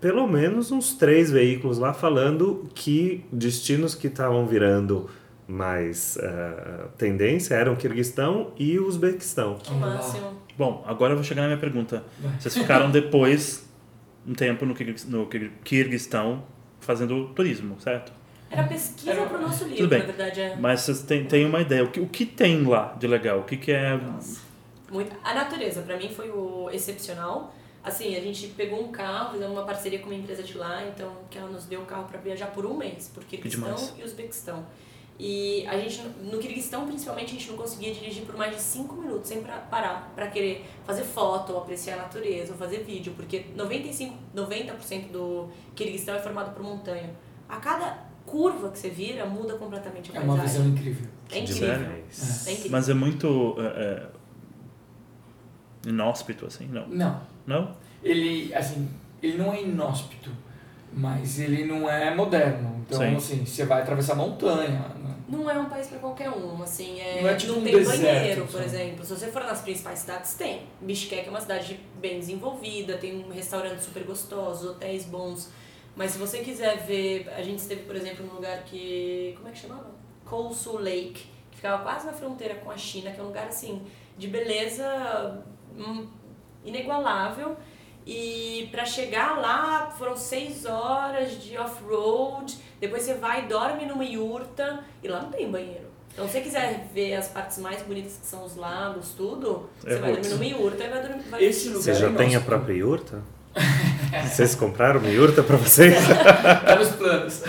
pelo 0.01 0.27
menos 0.29 0.71
uns 0.71 0.93
três 0.95 1.31
veículos 1.31 1.79
lá 1.79 1.93
falando 1.95 2.69
que 2.75 3.25
destinos 3.33 3.95
que 3.95 4.09
estavam 4.09 4.47
virando 4.47 5.09
mais 5.49 6.19
eh, 6.19 6.85
tendência 6.99 7.55
eram 7.55 7.73
o 7.73 7.77
Kirguistão 7.77 8.53
e 8.59 8.79
o 8.79 8.87
Uzbequistão. 8.87 9.59
Máximo. 9.81 10.35
Bom, 10.59 10.85
agora 10.87 11.13
eu 11.13 11.17
vou 11.17 11.25
chegar 11.25 11.43
na 11.43 11.49
minha 11.49 11.59
pergunta. 11.61 12.05
Vocês 12.39 12.57
ficaram 12.57 12.91
depois, 12.91 13.67
um 14.27 14.35
tempo 14.35 14.67
no, 14.67 14.75
Kirguis- 14.75 15.07
no 15.07 15.27
Kir- 15.27 15.53
Kirguistão, 15.65 16.45
fazendo 16.81 17.27
turismo, 17.29 17.77
certo? 17.81 18.13
Era 18.51 18.65
pesquisa 18.65 19.13
Era- 19.13 19.27
pro 19.27 19.41
nosso 19.41 19.65
livro, 19.65 19.79
Tudo 19.79 19.89
bem. 19.91 20.01
na 20.01 20.05
verdade. 20.07 20.41
É. 20.41 20.57
Mas 20.57 20.81
vocês 20.83 21.03
têm, 21.03 21.25
têm 21.25 21.47
uma 21.47 21.61
ideia. 21.61 21.85
O 21.85 21.89
que, 21.91 22.01
o 22.01 22.07
que 22.07 22.27
tem 22.27 22.63
lá 22.65 22.95
de 22.99 23.07
legal? 23.07 23.41
O 23.41 23.45
que, 23.45 23.57
que 23.57 23.73
é... 23.73 23.99
Muito. 24.91 25.15
A 25.25 25.35
natureza, 25.35 25.83
pra 25.83 25.97
mim, 25.97 26.09
foi 26.09 26.31
o 26.31 26.69
excepcional. 26.71 27.55
Assim, 27.83 28.17
a 28.17 28.21
gente 28.21 28.49
pegou 28.49 28.83
um 28.83 28.91
carro, 28.91 29.33
fizemos 29.33 29.57
uma 29.57 29.65
parceria 29.65 30.01
com 30.01 30.07
uma 30.07 30.15
empresa 30.15 30.43
de 30.43 30.59
lá, 30.59 30.85
então 30.87 31.13
que 31.31 31.39
ela 31.39 31.49
nos 31.49 31.67
deu 31.67 31.83
o 31.83 31.85
carro 31.85 32.05
pra 32.09 32.19
viajar 32.19 32.47
por 32.49 32.67
um 32.67 32.77
mês, 32.77 33.09
por 33.15 33.23
Kirguistão 33.25 33.77
e 33.97 34.03
Uzbequistão. 34.03 34.67
E 35.19 35.65
a 35.67 35.79
gente, 35.79 36.03
no 36.21 36.39
Kirguistão, 36.39 36.85
principalmente, 36.87 37.27
a 37.31 37.39
gente 37.39 37.49
não 37.49 37.57
conseguia 37.57 37.95
dirigir 37.95 38.25
por 38.25 38.37
mais 38.37 38.55
de 38.55 38.61
5 38.61 38.95
minutos 38.97 39.29
sem 39.29 39.41
parar 39.41 40.13
pra 40.15 40.27
querer 40.27 40.67
fazer 40.85 41.05
foto, 41.05 41.53
ou 41.53 41.61
apreciar 41.61 41.95
a 41.95 42.03
natureza, 42.03 42.53
ou 42.53 42.59
fazer 42.59 42.79
vídeo, 42.85 43.15
porque 43.17 43.47
95, 43.55 44.15
90% 44.35 45.11
do 45.11 45.49
Kirguistão 45.75 46.17
é 46.17 46.19
formado 46.19 46.55
por 46.55 46.63
montanha. 46.63 47.11
A 47.49 47.57
cada 47.57 48.05
curva 48.27 48.71
que 48.71 48.79
você 48.79 48.91
vira, 48.91 49.25
muda 49.25 49.55
completamente 49.55 50.11
a 50.13 50.21
É 50.21 50.25
uma 50.25 50.37
paisagem. 50.37 50.63
visão 50.63 50.77
incrível. 50.77 51.09
É 51.31 51.39
incrível. 51.39 51.79
Demais. 51.79 52.47
É 52.47 52.51
incrível. 52.51 52.71
Mas 52.73 52.89
é 52.89 52.95
muito... 52.95 53.55
é, 53.59 53.63
é, 53.65 54.16
inóspito, 55.87 56.47
assim, 56.47 56.67
não? 56.67 56.87
Não, 56.89 57.21
Não? 57.47 57.77
ele, 58.03 58.53
assim, 58.55 58.89
ele 59.23 59.39
não 59.39 59.53
é 59.53 59.63
inóspito, 59.63 60.31
mas 60.93 61.39
ele 61.39 61.65
não 61.65 61.89
é 61.89 62.15
moderno. 62.15 62.85
Então, 62.87 62.99
Sim. 63.01 63.17
assim, 63.17 63.47
você 63.47 63.65
vai 63.65 63.83
atravessar 63.83 64.15
montanha. 64.15 64.69
né? 65.03 65.15
Não 65.29 65.51
é 65.51 65.59
um 65.59 65.65
país 65.69 65.89
pra 65.89 65.99
qualquer 65.99 66.31
um, 66.31 66.63
assim, 66.63 67.01
é, 67.01 67.21
Não 67.23 67.29
é 67.29 67.35
tipo 67.35 67.55
um 67.55 67.63
tem 67.65 67.73
deserto, 67.75 68.01
banheiro, 68.03 68.43
por 68.43 68.53
sabe? 68.53 68.65
exemplo. 68.65 69.05
Se 69.05 69.11
você 69.17 69.27
for 69.29 69.43
nas 69.43 69.61
principais 69.61 69.99
cidades, 70.01 70.35
tem. 70.35 70.63
Bishkek 70.81 71.27
é 71.27 71.31
uma 71.31 71.41
cidade 71.41 71.81
bem 72.01 72.21
desenvolvida, 72.21 72.97
tem 72.99 73.25
um 73.25 73.31
restaurante 73.33 73.81
super 73.81 74.05
gostoso, 74.05 74.71
hotéis 74.71 75.05
bons. 75.05 75.51
Mas 75.97 76.13
se 76.13 76.19
você 76.19 76.39
quiser 76.41 76.77
ver, 76.87 77.29
a 77.37 77.43
gente 77.43 77.59
esteve, 77.59 77.83
por 77.83 77.97
exemplo, 77.97 78.25
num 78.25 78.35
lugar 78.35 78.63
que, 78.65 79.33
como 79.37 79.49
é 79.49 79.51
que 79.51 79.59
chamava? 79.59 79.91
Kosu 80.25 80.79
Lake, 80.79 81.25
que 81.51 81.57
ficava 81.57 81.83
quase 81.83 82.07
na 82.07 82.13
fronteira 82.13 82.55
com 82.57 82.71
a 82.71 82.77
China, 82.77 83.11
que 83.11 83.19
é 83.19 83.23
um 83.23 83.27
lugar, 83.27 83.47
assim, 83.49 83.83
de 84.17 84.29
beleza 84.29 85.43
inigualável. 86.65 87.57
E 88.07 88.69
para 88.71 88.85
chegar 88.85 89.39
lá 89.41 89.91
foram 89.99 90.17
seis 90.17 90.65
horas 90.65 91.43
de 91.43 91.57
off-road. 91.59 92.57
Depois 92.81 93.03
você 93.03 93.15
vai 93.15 93.45
e 93.45 93.49
dorme 93.49 93.85
numa 93.87 94.05
yurta. 94.05 94.85
E 95.03 95.09
lá 95.09 95.23
não 95.23 95.31
tem 95.31 95.51
banheiro. 95.51 95.87
Então, 96.13 96.27
se 96.27 96.33
você 96.33 96.41
quiser 96.41 96.87
ver 96.95 97.15
as 97.15 97.29
partes 97.29 97.59
mais 97.59 97.83
bonitas 97.83 98.17
que 98.17 98.27
são 98.27 98.43
os 98.45 98.57
lagos, 98.57 99.11
tudo, 99.17 99.69
você 99.79 99.91
É 99.95 99.99
vai 99.99 100.13
roots. 100.13 100.31
dormir 100.31 100.53
numa 100.53 100.61
yurta 100.63 100.85
e 100.85 100.89
vai 100.89 101.03
dormir. 101.03 101.23
Vai 101.29 101.45
Esse 101.45 101.69
lugar 101.69 101.83
Você 101.83 101.91
é 101.91 101.95
já 101.95 102.07
tem 102.09 102.17
a 102.17 102.31
inóspito. 102.31 102.45
própria 102.47 102.73
yurta? 102.75 103.23
Vocês 104.25 104.55
compraram 104.55 105.01
uma 105.01 105.09
yurta 105.09 105.43
pra 105.43 105.57
vocês? 105.57 105.95
Tá 106.07 106.77
nos 106.77 106.91
planos. 106.91 107.43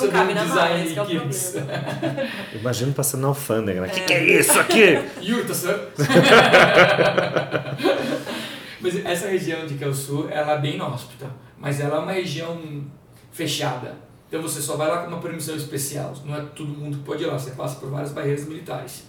Não 0.00 0.08
cabe 0.08 0.28
de 0.28 0.34
na 0.34 0.44
design 0.44 0.68
mala, 0.68 0.84
esse 0.84 0.92
que 0.92 0.98
é 0.98 1.02
o 1.02 1.06
problema. 1.06 2.28
Imagino 2.54 2.92
passando 2.92 3.22
na 3.22 3.28
alfândega, 3.28 3.80
né? 3.80 3.88
O 3.88 3.90
que, 3.90 4.00
que 4.00 4.12
é 4.12 4.40
isso 4.40 4.58
aqui? 4.58 4.98
Yurta, 5.20 5.54
sir. 5.54 5.76
mas 8.80 9.04
essa 9.04 9.28
região 9.28 9.66
de 9.66 9.94
Sul, 9.94 10.28
ela 10.30 10.52
é 10.52 10.58
bem 10.58 10.74
inóspita, 10.74 11.26
mas 11.58 11.80
ela 11.80 11.96
é 11.96 12.00
uma 12.00 12.12
região 12.12 12.84
fechada. 13.32 13.96
Então 14.28 14.42
você 14.42 14.60
só 14.60 14.76
vai 14.76 14.88
lá 14.88 15.02
com 15.02 15.08
uma 15.08 15.20
permissão 15.20 15.56
especial. 15.56 16.14
Não 16.24 16.36
é 16.36 16.42
todo 16.54 16.68
mundo 16.68 16.98
que 16.98 17.04
pode 17.04 17.22
ir 17.22 17.26
lá, 17.26 17.38
você 17.38 17.52
passa 17.52 17.76
por 17.80 17.90
várias 17.90 18.12
barreiras 18.12 18.46
militares. 18.46 19.04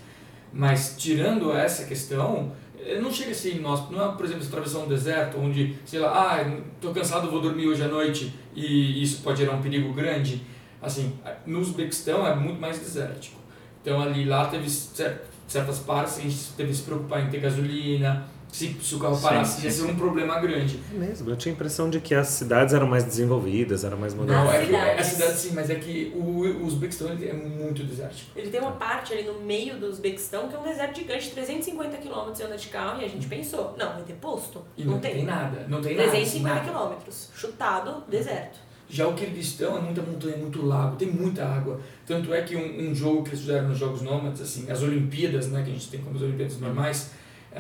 Mas 0.52 0.96
tirando 0.98 1.54
essa 1.54 1.86
questão, 1.86 2.52
eh, 2.90 3.00
não 3.00 3.12
chega 3.12 3.32
a 3.32 3.36
ser 3.36 3.56
inóspito. 3.56 3.94
Não 3.94 4.12
é, 4.12 4.16
por 4.16 4.26
exemplo, 4.26 4.46
atravessar 4.46 4.80
um 4.80 4.88
deserto 4.88 5.38
onde, 5.40 5.76
sei 5.86 6.00
lá, 6.00 6.12
ah, 6.42 6.62
tô 6.82 6.92
cansado, 6.92 7.30
vou 7.30 7.42
dormir 7.42 7.68
hoje 7.68 7.84
à 7.84 7.88
noite 7.88 8.34
e 8.56 9.02
isso 9.04 9.22
pode 9.22 9.40
gerar 9.40 9.54
um 9.56 9.62
perigo 9.62 9.94
grande. 9.94 10.42
Assim, 10.82 11.14
no 11.46 11.60
Uzbequistão 11.60 12.26
é 12.26 12.34
muito 12.36 12.60
mais 12.60 12.80
desértico. 12.80 13.38
Então 13.82 14.02
ali 14.02 14.26
lá 14.26 14.48
teve 14.48 14.70
cer- 14.70 15.22
certas 15.48 15.80
partes 15.80 16.18
a 16.20 16.22
gente 16.22 16.36
teve 16.56 16.70
que 16.70 16.76
se 16.78 16.84
preocupar 16.84 17.24
em 17.26 17.30
ter 17.30 17.40
gasolina, 17.40 18.28
se, 18.52 18.76
se 18.82 18.96
o 18.96 19.00
carro 19.00 19.16
Sim, 19.16 19.22
parasse 19.22 19.62
sim, 19.62 19.68
ia 19.68 19.72
ser 19.72 19.84
um 19.84 19.96
problema 19.96 20.40
grande. 20.40 20.80
É 20.94 20.98
mesmo, 20.98 21.30
eu 21.30 21.36
tinha 21.36 21.54
a 21.54 21.56
impressão 21.56 21.90
de 21.90 22.00
que 22.00 22.16
as 22.16 22.28
cidades 22.28 22.74
eram 22.74 22.88
mais 22.88 23.04
desenvolvidas, 23.04 23.84
eram 23.84 23.98
mais 23.98 24.14
Não, 24.14 24.22
modernas. 24.22 24.54
é 24.54 24.66
que 24.66 24.76
a 24.76 24.80
cidades. 24.80 25.08
cidade 25.08 25.38
sim, 25.38 25.52
mas 25.54 25.70
é 25.70 25.76
que 25.76 26.12
o, 26.16 26.20
o 26.20 26.66
Uzbequistão 26.66 27.10
ele 27.12 27.28
é 27.30 27.34
muito 27.34 27.84
desértico. 27.84 28.32
Ele 28.36 28.50
tem 28.50 28.60
uma 28.60 28.72
parte 28.72 29.14
ali 29.14 29.24
no 29.24 29.40
meio 29.42 29.80
do 29.80 29.88
Uzbequistão 29.88 30.48
que 30.48 30.56
é 30.56 30.60
um 30.60 30.64
deserto 30.64 30.98
gigante 30.98 31.26
de 31.26 31.32
350 31.32 31.98
km 31.98 32.32
de 32.36 32.44
anda 32.44 32.58
de 32.58 32.68
carro 32.68 33.02
e 33.02 33.06
a 33.06 33.08
gente 33.08 33.28
pensou, 33.28 33.76
não, 33.78 33.94
vai 33.94 34.04
ter 34.04 34.14
posto? 34.14 34.64
E 34.76 34.84
não, 34.84 35.00
tem. 35.00 35.24
nada, 35.24 35.66
não 35.68 35.82
tem 35.82 35.96
350 35.96 36.50
nada. 36.56 36.72
nada. 36.72 36.96
km, 36.96 37.12
chutado, 37.36 38.04
deserto. 38.10 38.60
Já 38.92 39.08
o 39.08 39.14
Kirguistão 39.14 39.78
é 39.78 39.82
muita 39.82 40.02
montanha, 40.02 40.36
muito 40.38 40.66
lago, 40.66 40.96
tem 40.96 41.08
muita 41.10 41.46
água. 41.46 41.80
Tanto 42.08 42.34
é 42.34 42.42
que 42.42 42.56
um, 42.56 42.90
um 42.90 42.96
jogo 42.96 43.22
que 43.22 43.30
eles 43.30 43.42
fizeram 43.42 43.68
nos 43.70 43.78
Jogos 43.78 44.02
Nômades, 44.02 44.42
assim, 44.42 44.70
as 44.72 44.82
Olimpíadas, 44.82 45.48
né, 45.50 45.62
que 45.62 45.70
a 45.70 45.74
gente 45.74 45.90
tem 45.90 46.02
como 46.02 46.16
as 46.16 46.24
Olimpíadas 46.24 46.60
normais, 46.60 47.12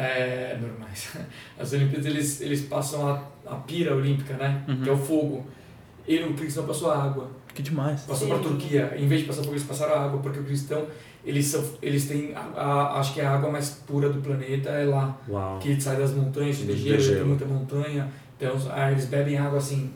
é, 0.03 0.57
normais, 0.61 1.09
as 1.59 1.73
Olimpíadas 1.73 2.05
eles, 2.05 2.41
eles 2.41 2.61
passam 2.61 3.07
a, 3.07 3.23
a 3.45 3.55
pira 3.55 3.95
olímpica, 3.95 4.33
né, 4.35 4.63
Uhum. 4.67 4.81
que 4.81 4.89
é 4.89 4.93
o 4.93 4.97
fogo. 4.97 5.45
ele, 6.07 6.23
o 6.25 6.33
cristão 6.33 6.65
passou 6.65 6.89
a 6.91 7.03
água. 7.03 7.29
Que 7.53 7.61
demais. 7.63 8.01
Passou 8.03 8.27
para 8.27 8.37
a 8.37 8.39
Turquia. 8.41 8.93
Em 8.95 9.07
vez 9.07 9.21
de 9.21 9.27
passar 9.27 9.41
fogo, 9.41 9.53
eles 9.55 9.63
passaram 9.63 9.93
a 9.95 10.05
água, 10.05 10.19
porque 10.21 10.39
o 10.39 10.43
cristão, 10.43 10.85
eles, 11.25 11.45
são, 11.47 11.63
eles 11.81 12.05
têm, 12.07 12.33
a, 12.35 12.39
a- 12.61 12.99
acho 12.99 13.13
que 13.13 13.21
a 13.21 13.31
água 13.31 13.51
mais 13.51 13.69
pura 13.85 14.07
do 14.09 14.21
planeta 14.21 14.69
é 14.69 14.85
lá. 14.85 15.17
Uau. 15.27 15.59
Que 15.59 15.79
sai 15.81 15.97
das 15.97 16.11
montanhas, 16.13 16.57
de 16.57 16.65
De 16.65 16.77
gelo, 16.99 17.15
tem 17.17 17.23
muita 17.25 17.45
montanha. 17.45 18.07
Então, 18.37 18.55
ah, 18.71 18.91
eles 18.91 19.05
bebem 19.05 19.37
água 19.37 19.57
assim... 19.57 19.89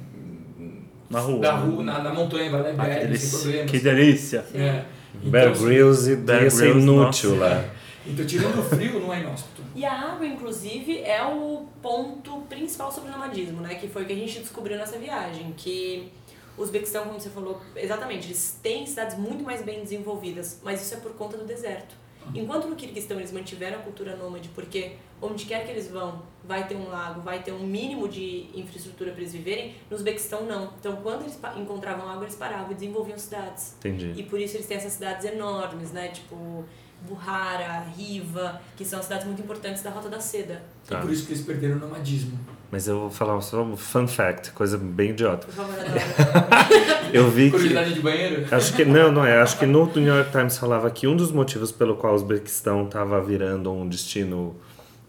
Na 1.10 1.20
rua. 1.20 1.39
Da 1.39 1.52
rua, 1.58 1.84
na, 1.84 2.02
na 2.02 2.13
montanha, 2.13 2.50
vai 2.50 2.62
lá 2.63 2.70
e 2.70 2.72
Ah, 2.72 2.76
que 2.76 2.89
bebe, 2.89 2.96
sem 3.00 3.08
delícia. 3.08 3.39
problemas. 3.39 3.72
Que 3.72 3.80
delícia. 3.80 4.46
É. 4.56 4.84
Bear 5.26 5.50
Então, 5.52 5.63
Grylls 5.63 6.12
e 6.12 6.16
Bear 6.16 6.39
Grylls, 6.39 6.66
inútil 6.66 7.36
nossa. 7.36 7.46
lá. 7.56 7.66
Então, 8.06 8.26
tirando 8.26 8.60
o 8.60 8.63
frio, 8.63 9.00
não 9.00 9.13
é 9.13 9.22
inóspito. 9.22 9.53
E 9.75 9.86
a 9.86 10.12
água, 10.12 10.25
inclusive, 10.25 11.01
é 11.01 11.23
o 11.25 11.65
ponto 11.81 12.41
principal 12.49 12.91
sobre 12.91 13.09
o 13.09 13.12
nomadismo, 13.12 13.62
né? 13.62 13.75
Que 13.75 13.88
foi 13.88 14.03
o 14.03 14.05
que 14.05 14.13
a 14.13 14.15
gente 14.15 14.39
descobriu 14.39 14.77
nessa 14.77 14.97
viagem. 14.97 15.53
Que 15.57 16.12
o 16.57 16.62
Uzbequistão, 16.62 17.05
como 17.05 17.19
você 17.19 17.29
falou, 17.29 17.62
exatamente, 17.75 18.27
eles 18.27 18.59
têm 18.62 18.86
cidades 18.86 19.17
muito 19.17 19.43
mais 19.43 19.62
bem 19.62 19.81
desenvolvidas, 19.81 20.59
mas 20.63 20.81
isso 20.81 20.93
é 20.93 20.97
por 20.97 21.13
conta 21.13 21.38
do 21.38 21.45
deserto. 21.45 21.95
Enquanto 22.33 22.67
no 22.67 22.75
Kirguistão 22.75 23.17
eles 23.17 23.31
mantiveram 23.31 23.79
a 23.79 23.81
cultura 23.81 24.15
nômade, 24.15 24.49
porque 24.55 24.93
onde 25.21 25.45
quer 25.45 25.65
que 25.65 25.71
eles 25.71 25.89
vão, 25.89 26.21
vai 26.43 26.67
ter 26.67 26.75
um 26.75 26.88
lago, 26.88 27.21
vai 27.21 27.41
ter 27.41 27.51
um 27.51 27.65
mínimo 27.65 28.07
de 28.07 28.49
infraestrutura 28.53 29.12
para 29.12 29.21
eles 29.21 29.33
viverem, 29.33 29.75
no 29.89 29.97
Uzbequistão 29.97 30.43
não. 30.45 30.73
Então, 30.79 30.95
quando 30.97 31.23
eles 31.23 31.38
encontravam 31.57 32.07
água, 32.09 32.23
eles 32.23 32.36
paravam 32.36 32.71
e 32.71 32.75
desenvolviam 32.75 33.17
cidades. 33.17 33.75
Entendi. 33.79 34.13
E 34.15 34.23
por 34.23 34.39
isso 34.39 34.55
eles 34.55 34.67
têm 34.67 34.77
essas 34.77 34.93
cidades 34.93 35.25
enormes, 35.25 35.91
né? 35.91 36.09
Tipo 36.09 36.63
Buhara, 37.08 37.86
Riva, 37.96 38.62
que 38.76 38.86
são 38.86 39.02
cidades 39.02 39.26
muito 39.26 39.42
importantes 39.42 39.84
da 39.84 39.89
Rota 39.89 40.10
da 40.10 40.20
Seda. 40.20 40.63
Tá. 40.88 41.00
E 41.00 41.02
por 41.02 41.12
isso 41.12 41.26
que 41.26 41.34
eles 41.34 41.44
perderam 41.44 41.76
o 41.76 41.80
nomadismo. 41.80 42.39
Mas 42.72 42.88
eu 42.88 43.02
vou 43.02 43.10
falar 43.12 43.39
só 43.42 43.62
um 43.62 43.78
fun 43.78 44.08
fact, 44.08 44.52
coisa 44.52 44.78
bem 44.78 45.12
idiota. 45.12 45.46
Por 45.46 45.54
favor, 45.54 45.80
Adora. 45.80 46.02
Eu 47.13 47.30
vi 47.30 47.46
que. 47.46 47.52
Curiosidade 47.52 47.94
de 47.94 48.00
banheiro? 48.02 48.48
Acho 48.50 48.76
que 48.76 48.84
não, 48.84 49.12
não 49.12 49.24
é. 49.24 49.39
Acho 49.39 49.60
que 49.60 49.66
no 49.68 49.86
New 49.86 50.16
York 50.16 50.32
Times 50.32 50.58
falava 50.58 50.89
que 50.89 51.06
um 51.06 51.16
dos 51.16 51.32
motivos 51.32 51.72
pelo 51.72 51.96
qual 51.96 52.13
o 52.13 52.16
Uzbequistão 52.16 52.86
estava 52.86 53.22
virando 53.22 53.72
um 53.72 53.88
destino 53.88 54.56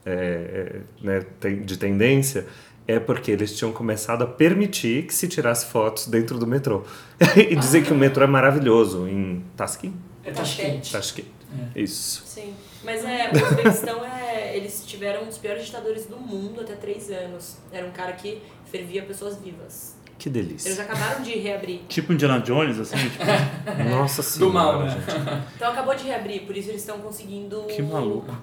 é, 0.04 0.12
é, 0.12 0.80
né, 1.02 1.24
de 1.64 1.78
tendência 1.78 2.46
é 2.86 3.00
porque 3.00 3.30
eles 3.30 3.56
tinham 3.56 3.72
começado 3.72 4.22
a 4.22 4.26
permitir 4.26 5.06
que 5.06 5.14
se 5.14 5.26
tirasse 5.26 5.64
fotos 5.64 6.06
dentro 6.06 6.38
do 6.38 6.46
metrô. 6.46 6.82
e 7.34 7.56
dizer 7.56 7.82
que 7.82 7.92
o 7.92 7.96
metrô 7.96 8.24
é 8.24 8.26
maravilhoso 8.26 9.08
em 9.08 9.42
Taskin? 9.56 9.94
É 10.22 10.30
Tashkent. 10.30 10.90
Tashkent. 10.90 11.26
Isso. 11.74 12.22
Sim. 12.26 12.54
Mas 12.82 13.04
é, 13.04 13.30
o 13.30 13.36
Uzbequistão 13.36 14.04
é. 14.04 14.56
Eles 14.56 14.84
tiveram 14.86 15.22
um 15.22 15.26
dos 15.26 15.38
piores 15.38 15.66
ditadores 15.66 16.06
do 16.06 16.16
mundo 16.16 16.60
até 16.60 16.74
três 16.74 17.10
anos. 17.10 17.58
Era 17.72 17.86
um 17.86 17.90
cara 17.92 18.12
que 18.12 18.40
fervia 18.70 19.02
pessoas 19.02 19.36
vivas. 19.38 19.96
Que 20.18 20.28
Eles 20.28 20.46
delícia. 20.46 20.82
acabaram 20.82 21.22
de 21.22 21.32
reabrir. 21.38 21.80
Tipo 21.88 22.12
Indiana 22.12 22.40
Jones, 22.40 22.78
assim, 22.78 22.96
tipo, 22.96 23.24
Nossa 23.90 24.22
senhora. 24.22 24.52
mal, 24.52 24.82
né? 24.84 24.90
gente. 24.90 25.46
Então 25.56 25.72
acabou 25.72 25.94
de 25.94 26.04
reabrir, 26.04 26.42
por 26.42 26.56
isso 26.56 26.70
eles 26.70 26.80
estão 26.82 26.98
conseguindo. 26.98 27.62
que 27.64 27.82
maluco. 27.82 28.34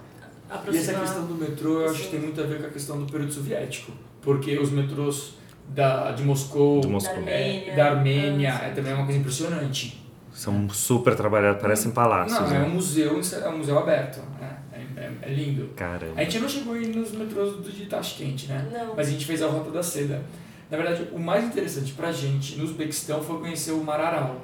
E 0.70 0.76
essa 0.76 0.92
questão 0.92 1.26
do 1.26 1.34
metrô 1.34 1.80
eu 1.80 1.90
acho 1.90 2.02
que 2.02 2.08
tem 2.08 2.20
muito 2.20 2.38
a 2.40 2.44
ver 2.44 2.60
com 2.60 2.66
a 2.66 2.70
questão 2.70 2.98
do 2.98 3.10
período 3.10 3.32
soviético. 3.32 3.90
Porque 4.20 4.58
os 4.58 4.70
metrôs 4.70 5.34
da, 5.68 6.12
de 6.12 6.22
Moscou, 6.22 6.80
De 6.80 6.88
Moscou. 6.88 7.22
Da 7.22 7.30
é, 7.30 7.44
Armênia. 7.48 7.76
da 7.76 7.90
Armênia, 7.90 8.48
é 8.64 8.70
também 8.70 8.92
uma 8.92 9.04
coisa 9.04 9.18
impressionante. 9.18 10.01
São 10.32 10.68
super 10.70 11.14
trabalhados, 11.14 11.60
parecem 11.60 11.90
palácios. 11.92 12.38
Não, 12.40 12.46
é 12.46 12.58
né? 12.60 12.64
um 12.66 12.70
museu, 12.70 13.20
é 13.42 13.48
um 13.48 13.58
museu 13.58 13.78
aberto. 13.78 14.20
Né? 14.40 14.56
É, 14.72 15.00
é- 15.00 15.12
é 15.22 15.28
lindo. 15.34 15.68
Caramba. 15.76 16.14
A 16.16 16.24
gente 16.24 16.38
não 16.40 16.48
chegou 16.48 16.74
aí 16.74 16.86
nos 16.88 17.12
metrôs 17.12 17.56
do 17.56 17.70
de 17.70 17.86
Tashkent, 17.86 18.48
né? 18.48 18.66
Não. 18.72 18.94
Mas 18.96 19.08
a 19.08 19.10
gente 19.10 19.24
fez 19.26 19.42
a 19.42 19.46
Rota 19.48 19.70
da 19.70 19.82
Seda. 19.82 20.22
Na 20.70 20.76
verdade, 20.78 21.06
o 21.12 21.18
mais 21.18 21.44
interessante 21.44 21.92
pra 21.92 22.10
gente 22.10 22.56
no 22.56 22.64
Uzbequistão 22.64 23.22
foi 23.22 23.38
conhecer 23.40 23.72
o 23.72 23.84
Mar 23.84 24.00
Aral, 24.00 24.40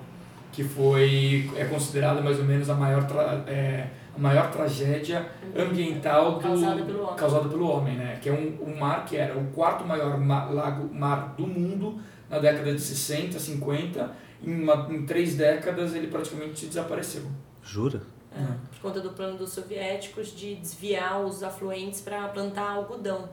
que 0.53 0.63
foi 0.63 1.51
é 1.57 1.65
considerada 1.65 2.21
mais 2.21 2.39
ou 2.39 2.45
menos 2.45 2.69
a 2.69 2.75
maior, 2.75 3.05
tra- 3.07 3.43
é, 3.47 3.87
a 4.15 4.19
maior 4.19 4.51
tragédia 4.51 5.27
ambiental 5.57 6.35
do, 6.35 6.41
Causada 6.41 6.83
pelo 6.83 7.03
homem. 7.05 7.17
causada 7.17 7.49
pelo 7.49 7.67
homem, 7.71 7.97
né? 7.97 8.19
Que 8.21 8.29
é 8.29 8.33
um, 8.33 8.59
um 8.73 8.77
mar 8.79 9.05
que 9.07 9.17
era 9.17 9.39
o 9.39 9.45
quarto 9.47 9.87
maior 9.87 10.19
ma- 10.19 10.47
lago 10.51 10.93
mar 10.93 11.35
do 11.37 11.47
mundo 11.47 11.99
na 12.29 12.39
década 12.39 12.75
de 12.75 12.81
60, 12.81 13.39
50. 13.39 14.11
Em, 14.43 14.63
uma, 14.63 14.87
em 14.91 15.05
três 15.05 15.37
décadas 15.37 15.95
ele 15.95 16.07
praticamente 16.07 16.67
desapareceu. 16.67 17.23
Jura? 17.63 18.03
É, 18.33 18.45
por 18.71 18.81
conta 18.81 19.01
do 19.01 19.11
plano 19.11 19.37
dos 19.37 19.51
soviéticos 19.53 20.29
de 20.37 20.57
desviar 20.57 21.21
os 21.25 21.43
afluentes 21.43 22.01
para 22.01 22.29
plantar 22.29 22.71
algodão. 22.71 23.29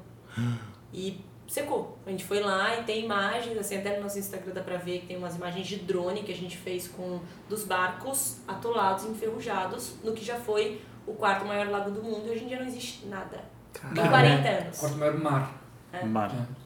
E 0.93 1.21
secou. 1.47 1.97
A 2.05 2.09
gente 2.09 2.25
foi 2.25 2.39
lá 2.39 2.79
e 2.79 2.83
tem 2.83 3.05
imagens, 3.05 3.57
assim, 3.57 3.77
até 3.77 3.97
no 3.97 4.03
nosso 4.03 4.17
Instagram 4.17 4.53
dá 4.53 4.61
pra 4.61 4.77
ver 4.77 4.99
que 5.01 5.07
tem 5.07 5.17
umas 5.17 5.35
imagens 5.35 5.67
de 5.67 5.77
drone 5.77 6.23
que 6.23 6.31
a 6.31 6.35
gente 6.35 6.57
fez 6.57 6.87
com 6.87 7.19
dos 7.47 7.63
barcos 7.63 8.37
atolados, 8.47 9.05
enferrujados, 9.05 9.95
no 10.03 10.13
que 10.13 10.23
já 10.23 10.35
foi 10.35 10.81
o 11.05 11.13
quarto 11.13 11.45
maior 11.45 11.69
lago 11.69 11.91
do 11.91 12.01
mundo 12.01 12.27
e 12.27 12.31
hoje 12.31 12.45
em 12.45 12.47
dia 12.47 12.59
não 12.59 12.65
existe 12.65 13.05
nada. 13.05 13.43
Em 13.91 13.95
Nada, 13.95 14.09
40 14.09 14.41
né? 14.41 14.59
anos. 14.59 14.77
Quarto 14.79 14.97
maior 14.97 15.19
mar. 15.19 15.61
Mar. 16.05 16.31
É. 16.31 16.64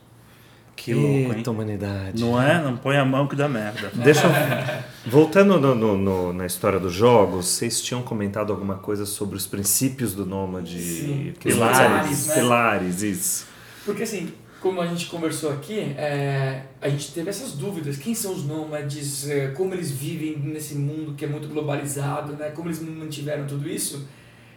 Que 0.81 0.93
louco, 0.93 1.09
hein? 1.09 1.33
Eita, 1.37 1.51
humanidade. 1.51 2.21
Não 2.21 2.41
é? 2.41 2.61
Não 2.61 2.77
põe 2.77 2.95
a 2.97 3.03
mão 3.03 3.27
que 3.27 3.35
dá 3.35 3.47
merda. 3.49 3.91
Deixa 4.01 4.27
eu... 4.27 5.11
Voltando 5.11 5.59
no, 5.59 5.75
no- 5.75 5.97
no- 5.97 6.33
na 6.33 6.45
história 6.45 6.79
dos 6.79 6.93
jogos, 6.93 7.45
vocês 7.47 7.81
tinham 7.81 8.01
comentado 8.01 8.51
alguma 8.53 8.75
coisa 8.75 9.05
sobre 9.05 9.35
os 9.35 9.45
princípios 9.45 10.13
do 10.13 10.25
nômade? 10.25 10.79
Sim. 10.81 11.33
Pilares, 11.39 11.77
pilares, 11.79 12.27
né? 12.27 12.33
pilares, 12.35 13.01
isso. 13.03 13.47
Porque 13.85 14.03
assim, 14.03 14.31
como 14.61 14.81
a 14.81 14.85
gente 14.87 15.07
conversou 15.07 15.51
aqui, 15.51 15.79
é, 15.97 16.61
a 16.81 16.87
gente 16.89 17.11
teve 17.11 17.29
essas 17.29 17.53
dúvidas. 17.53 17.97
Quem 17.97 18.13
são 18.15 18.33
os 18.33 18.45
nômades? 18.45 19.29
é, 19.29 19.47
como 19.49 19.73
eles 19.73 19.91
vivem 19.91 20.37
nesse 20.39 20.75
mundo 20.75 21.13
que 21.15 21.25
é 21.25 21.27
muito 21.27 21.47
globalizado? 21.47 22.33
Né? 22.33 22.49
Como 22.55 22.67
eles 22.69 22.81
mantiveram 22.81 23.45
tudo 23.47 23.67
isso? 23.69 24.07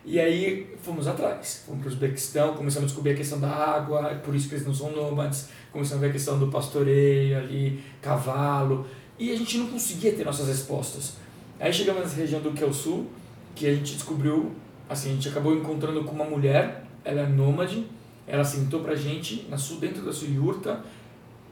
E 0.04 0.18
aí 0.18 0.74
fomos 0.82 1.06
atrás. 1.06 1.62
Fomos 1.66 1.80
para 1.82 1.90
o 1.90 1.92
Uzbequistão, 1.92 2.54
começamos 2.54 2.84
a 2.84 2.86
descobrir 2.88 3.12
a 3.12 3.16
questão 3.16 3.38
da 3.38 3.48
água, 3.48 4.20
por 4.24 4.34
isso 4.34 4.48
que 4.48 4.54
eles 4.54 4.66
não 4.66 4.74
são 4.74 4.90
nômades. 4.90 5.48
Começamos 5.70 6.02
a 6.02 6.06
ver 6.06 6.10
a 6.10 6.12
questão 6.12 6.38
do 6.38 6.48
pastoreio 6.48 7.38
ali, 7.38 7.80
cavalo. 8.00 8.86
E 9.18 9.30
a 9.30 9.36
gente 9.36 9.58
não 9.58 9.68
conseguia 9.68 10.12
ter 10.12 10.24
nossas 10.24 10.48
respostas. 10.48 11.14
Aí 11.60 11.72
chegamos 11.72 12.02
nessa 12.02 12.16
região 12.16 12.40
do 12.40 12.74
sul, 12.74 13.06
que 13.54 13.66
a 13.66 13.74
gente 13.74 13.94
descobriu, 13.94 14.50
assim, 14.88 15.10
a 15.10 15.12
gente 15.14 15.28
acabou 15.28 15.54
encontrando 15.54 16.02
com 16.02 16.12
uma 16.12 16.24
mulher, 16.24 16.84
ela 17.04 17.20
é 17.20 17.26
nômade, 17.26 17.86
ela 18.26 18.44
sentou 18.44 18.80
pra 18.80 18.96
gente 18.96 19.46
na 19.48 19.56
sua, 19.56 19.78
dentro 19.78 20.02
da 20.04 20.12
sua 20.12 20.28
yurta, 20.28 20.80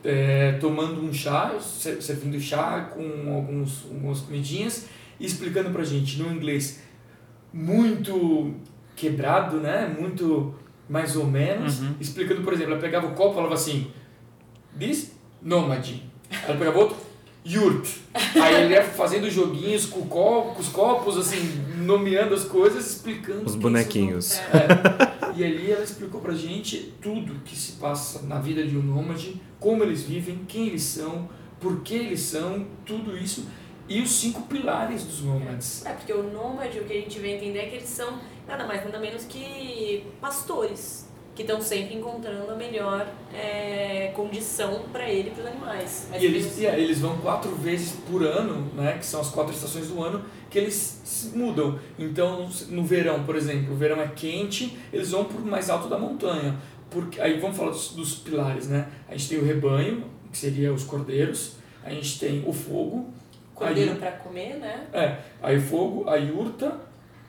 é, 0.03 0.53
tomando 0.53 1.01
um 1.01 1.13
chá, 1.13 1.55
ser- 1.61 2.03
servindo 2.03 2.41
chá 2.41 2.91
com 2.93 3.35
alguns, 3.35 3.85
algumas 3.85 4.21
comidinhas 4.21 4.87
e 5.19 5.27
explicando 5.27 5.71
pra 5.71 5.85
gente 5.85 6.19
no 6.19 6.33
inglês 6.33 6.81
muito 7.53 8.55
quebrado, 8.97 9.59
né? 9.59 9.95
Muito 9.99 10.55
mais 10.89 11.15
ou 11.17 11.27
menos, 11.27 11.81
Uhum. 11.81 11.95
explicando, 12.01 12.43
por 12.43 12.53
exemplo, 12.53 12.73
ela 12.73 12.81
pegava 12.81 13.07
o 13.07 13.13
copo 13.15 13.33
e 13.33 13.35
falava 13.37 13.55
assim, 13.55 13.91
this 14.79 15.13
nômade. 15.41 16.03
Ela 16.47 16.57
pegava 16.59 16.79
outro, 16.79 16.97
yurt. 17.47 17.89
Aí 18.35 18.65
ele 18.65 18.75
ia 18.75 18.85
fazendo 18.85 19.31
joguinhos 19.31 19.87
com, 19.87 20.03
copo, 20.07 20.55
com 20.55 20.61
os 20.61 20.69
copos, 20.69 21.17
assim, 21.17 21.39
nomeando 21.79 22.35
as 22.35 22.45
coisas, 22.45 22.87
explicando. 22.91 23.45
Os 23.47 23.55
bonequinhos. 23.55 24.39
É. 24.39 25.11
E 25.37 25.45
ali 25.45 25.71
ela 25.71 25.85
explicou 25.85 26.21
pra 26.21 26.35
gente 26.35 26.93
tudo 27.01 27.35
que 27.45 27.57
se 27.57 27.73
passa 27.73 28.23
na 28.27 28.41
vida 28.41 28.67
de 28.67 28.77
um 28.77 28.83
nômade, 28.83 29.41
como 29.61 29.85
eles 29.85 30.03
vivem, 30.03 30.41
quem 30.49 30.67
eles 30.67 30.83
são, 30.83 31.29
por 31.61 31.81
que 31.83 31.95
eles 31.95 32.21
são, 32.21 32.67
tudo 32.85 33.17
isso. 33.17 33.47
E 33.90 34.00
os 34.00 34.09
cinco 34.09 34.42
pilares 34.42 35.03
dos 35.03 35.22
nômades. 35.22 35.85
É, 35.85 35.92
porque 35.92 36.12
o 36.12 36.22
nômade, 36.22 36.79
o 36.79 36.85
que 36.85 36.92
a 36.92 36.96
gente 36.96 37.18
vem 37.18 37.35
entender 37.35 37.59
é 37.59 37.66
que 37.66 37.74
eles 37.74 37.88
são 37.88 38.20
nada 38.46 38.64
mais, 38.64 38.85
nada 38.85 39.00
menos 39.00 39.24
que 39.24 40.07
pastores, 40.20 41.09
que 41.35 41.42
estão 41.42 41.61
sempre 41.61 41.96
encontrando 41.96 42.53
a 42.53 42.55
melhor 42.55 43.12
é, 43.35 44.12
condição 44.14 44.85
para 44.92 45.11
ele 45.11 45.31
e 45.31 45.33
para 45.33 45.42
os 45.42 45.46
animais. 45.48 46.07
Mas 46.09 46.22
E 46.22 46.26
eles, 46.26 46.59
e 46.59 46.66
eles 46.66 47.00
vão 47.00 47.18
quatro 47.18 47.53
vezes 47.57 47.96
por 48.09 48.22
ano, 48.22 48.72
né, 48.76 48.96
que 48.96 49.05
são 49.05 49.20
as 49.20 49.31
quatro 49.31 49.53
estações 49.53 49.88
do 49.88 50.00
ano, 50.00 50.24
que 50.48 50.57
eles 50.57 51.03
se 51.05 51.37
mudam. 51.37 51.76
Então, 51.98 52.48
no 52.68 52.85
verão, 52.85 53.24
por 53.24 53.35
exemplo, 53.35 53.74
o 53.74 53.76
verão 53.76 54.00
é 54.00 54.07
quente, 54.07 54.79
eles 54.92 55.11
vão 55.11 55.24
por 55.24 55.44
mais 55.44 55.68
alto 55.68 55.88
da 55.88 55.98
montanha. 55.98 56.57
Porque, 56.88 57.20
aí 57.20 57.40
vamos 57.40 57.57
falar 57.57 57.71
dos, 57.71 57.88
dos 57.88 58.15
pilares, 58.15 58.69
né? 58.69 58.87
A 59.08 59.17
gente 59.17 59.31
tem 59.31 59.38
o 59.38 59.44
rebanho, 59.44 60.04
que 60.31 60.38
seria 60.38 60.73
os 60.73 60.85
cordeiros, 60.85 61.56
a 61.83 61.90
gente 61.90 62.21
tem 62.21 62.44
o 62.46 62.52
fogo, 62.52 63.12
cordeiro 63.67 63.96
para 63.96 64.13
comer, 64.13 64.54
né? 64.56 64.87
é, 64.92 65.17
aí 65.42 65.56
o 65.56 65.61
fogo, 65.61 66.08
a 66.08 66.17
yurta, 66.17 66.75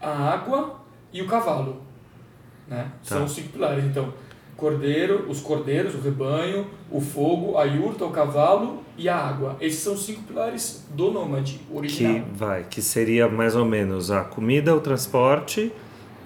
a 0.01 0.33
água 0.33 0.81
e 1.13 1.21
o 1.21 1.27
cavalo. 1.27 1.81
Né? 2.67 2.83
Tá. 3.07 3.15
São 3.15 3.25
os 3.25 3.31
cinco 3.33 3.49
pilares. 3.49 3.83
Então, 3.83 4.13
cordeiro, 4.55 5.25
os 5.29 5.41
cordeiros, 5.41 5.95
o 5.95 6.01
rebanho, 6.01 6.67
o 6.89 7.01
fogo, 7.01 7.57
a 7.57 7.63
yurta, 7.63 8.05
o 8.05 8.11
cavalo 8.11 8.81
e 8.97 9.09
a 9.09 9.17
água. 9.17 9.57
Esses 9.59 9.79
são 9.79 9.93
os 9.93 10.05
cinco 10.05 10.23
pilares 10.23 10.85
do 10.91 11.11
nômade 11.11 11.59
Que 11.67 11.77
original. 11.77 12.25
vai, 12.33 12.63
que 12.63 12.81
seria 12.81 13.27
mais 13.27 13.55
ou 13.55 13.65
menos 13.65 14.11
a 14.11 14.23
comida, 14.23 14.75
o 14.75 14.79
transporte, 14.79 15.71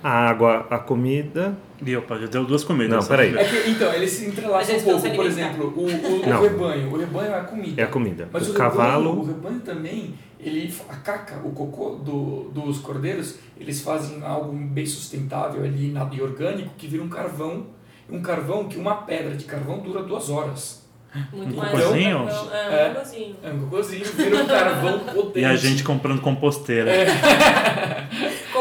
a 0.03 0.09
água, 0.09 0.67
a 0.69 0.77
comida 0.77 1.55
E 1.83 1.95
opa, 1.97 2.17
já 2.19 2.27
deu 2.27 2.45
duas 2.45 2.63
comidas. 2.63 2.97
Não, 3.01 3.05
peraí. 3.05 3.35
É 3.35 3.43
que, 3.43 3.69
então, 3.69 3.91
eles 3.93 4.11
se 4.11 4.25
entrelaçam 4.27 4.75
um 4.77 4.81
pouco. 4.81 5.09
Por 5.15 5.25
exemplo, 5.25 5.73
o, 5.75 5.81
o, 5.81 6.19
o 6.29 6.41
rebanho. 6.41 6.93
O 6.93 6.97
rebanho 6.97 7.31
é 7.31 7.39
a 7.39 7.43
comida. 7.43 7.81
É 7.81 7.85
a 7.85 7.87
comida. 7.87 8.29
Mas 8.31 8.47
o 8.47 8.51
o, 8.51 8.53
cavalo. 8.53 9.09
rebanho, 9.09 9.21
o 9.21 9.25
rebanho 9.25 9.59
também, 9.61 10.13
ele, 10.39 10.73
a 10.89 10.95
caca, 10.95 11.41
o 11.43 11.51
cocô 11.51 11.95
do, 11.95 12.49
dos 12.53 12.79
cordeiros, 12.79 13.37
eles 13.59 13.81
fazem 13.81 14.23
algo 14.23 14.53
bem 14.53 14.85
sustentável 14.85 15.63
ali 15.63 15.89
na, 15.89 16.07
e 16.13 16.21
orgânico 16.21 16.71
que 16.77 16.87
vira 16.87 17.03
um 17.03 17.09
carvão. 17.09 17.67
Um 18.09 18.21
carvão 18.21 18.67
que 18.67 18.77
uma 18.77 18.97
pedra 18.97 19.35
de 19.35 19.45
carvão 19.45 19.79
dura 19.79 20.03
duas 20.03 20.29
horas. 20.29 20.85
Muito 21.31 21.53
Um 21.53 21.57
mais. 21.57 21.71
cocôzinho? 21.71 22.27
É, 22.53 22.87
É. 22.87 22.89
um 22.89 22.93
cocôzinho. 22.93 23.35
É 23.41 23.49
um 23.51 23.59
cocôzinho, 23.59 24.05
vira 24.05 24.43
um 24.43 24.45
carvão 24.47 24.99
potente. 24.99 25.39
E 25.39 25.45
a 25.45 25.55
gente 25.55 25.83
comprando 25.83 26.21
composteira. 26.21 26.91
É. 26.91 27.05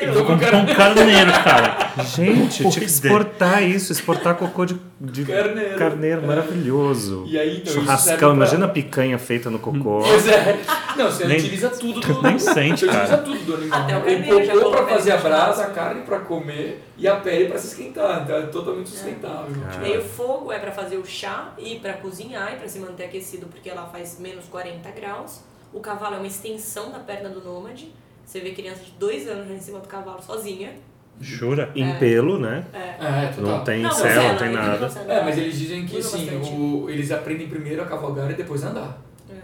Carneiro. 0.00 0.20
Então, 0.20 0.26
Com 0.66 0.72
um 0.72 0.74
carneiro, 0.74 1.32
cara. 1.44 1.90
Gente, 2.04 2.58
tinha 2.58 2.70
que 2.72 2.80
é. 2.80 2.84
exportar 2.84 3.62
isso, 3.62 3.92
exportar 3.92 4.34
cocô 4.34 4.64
de, 4.64 4.76
de 5.00 5.24
Carneiro. 5.24 5.78
carneiro, 5.78 6.26
maravilhoso. 6.26 7.24
E 7.26 7.38
aí, 7.38 7.58
então, 7.58 7.72
Churrascão, 7.74 8.16
pra- 8.18 8.28
imagina 8.30 8.66
a 8.66 8.68
picanha 8.68 9.18
feita 9.18 9.50
no 9.50 9.58
cocô. 9.58 10.00
Pois 10.02 10.26
é. 10.26 10.58
Não, 10.96 11.06
você 11.10 11.26
Nem- 11.26 11.38
utiliza 11.38 11.68
tudo 11.70 12.00
do 12.00 12.22
nem 12.22 12.38
sente, 12.38 12.80
Você 12.80 12.86
utiliza 12.86 13.06
cara. 13.08 13.18
tudo 13.18 13.38
do 13.44 13.54
animal. 13.54 13.80
Até 13.82 13.94
o 13.96 13.98
o 13.98 14.04
carneiro 14.04 14.44
já 14.44 14.52
cocô 14.54 14.70
pra 14.70 14.86
fazer 14.86 15.12
a 15.12 15.16
brasa, 15.18 15.62
a 15.64 15.70
carne 15.70 16.02
pra 16.02 16.18
comer 16.20 16.82
e 16.96 17.06
a 17.06 17.16
pele 17.16 17.46
pra 17.48 17.58
se 17.58 17.68
esquentar. 17.68 18.22
Então 18.24 18.36
é 18.36 18.42
totalmente 18.42 18.88
sustentável. 18.90 19.54
Cara. 19.62 19.86
E 19.88 19.92
aí 19.92 19.98
o 19.98 20.02
fogo 20.02 20.52
é 20.52 20.58
pra 20.58 20.70
fazer 20.72 20.96
o 20.96 21.04
chá 21.06 21.52
e 21.58 21.76
pra 21.76 21.94
cozinhar 21.94 22.52
e 22.54 22.56
pra 22.56 22.68
se 22.68 22.78
manter 22.78 23.04
aquecido 23.04 23.46
porque 23.46 23.68
ela 23.68 23.86
faz 23.92 24.18
menos 24.18 24.46
40 24.46 24.90
graus. 24.90 25.40
O 25.72 25.80
cavalo 25.80 26.16
é 26.16 26.18
uma 26.18 26.26
extensão 26.26 26.90
da 26.90 26.98
perna 26.98 27.28
do 27.28 27.40
nômade. 27.44 27.92
Você 28.30 28.38
vê 28.38 28.52
criança 28.52 28.84
de 28.84 28.92
dois 28.92 29.26
anos 29.26 29.48
já 29.48 29.54
em 29.54 29.58
cima 29.60 29.80
do 29.80 29.88
cavalo 29.88 30.22
sozinha. 30.22 30.74
Jura? 31.20 31.72
Em 31.74 31.96
pelo, 31.98 32.38
né? 32.38 32.64
É, 32.72 33.26
total. 33.34 33.56
Não 33.58 33.64
tem 33.64 33.82
Não, 33.82 33.90
cela, 33.90 34.28
não 34.28 34.38
tem 34.38 34.52
nada. 34.52 34.86
É, 35.08 35.24
mas 35.24 35.36
eles 35.36 35.58
dizem 35.58 35.84
que 35.84 36.00
sim, 36.00 36.30
o- 36.56 36.88
eles 36.88 37.10
aprendem 37.10 37.48
primeiro 37.48 37.82
a 37.82 37.86
cavalgar 37.86 38.30
e 38.30 38.34
depois 38.34 38.64
a 38.64 38.68
andar. 38.68 39.02
É. 39.28 39.34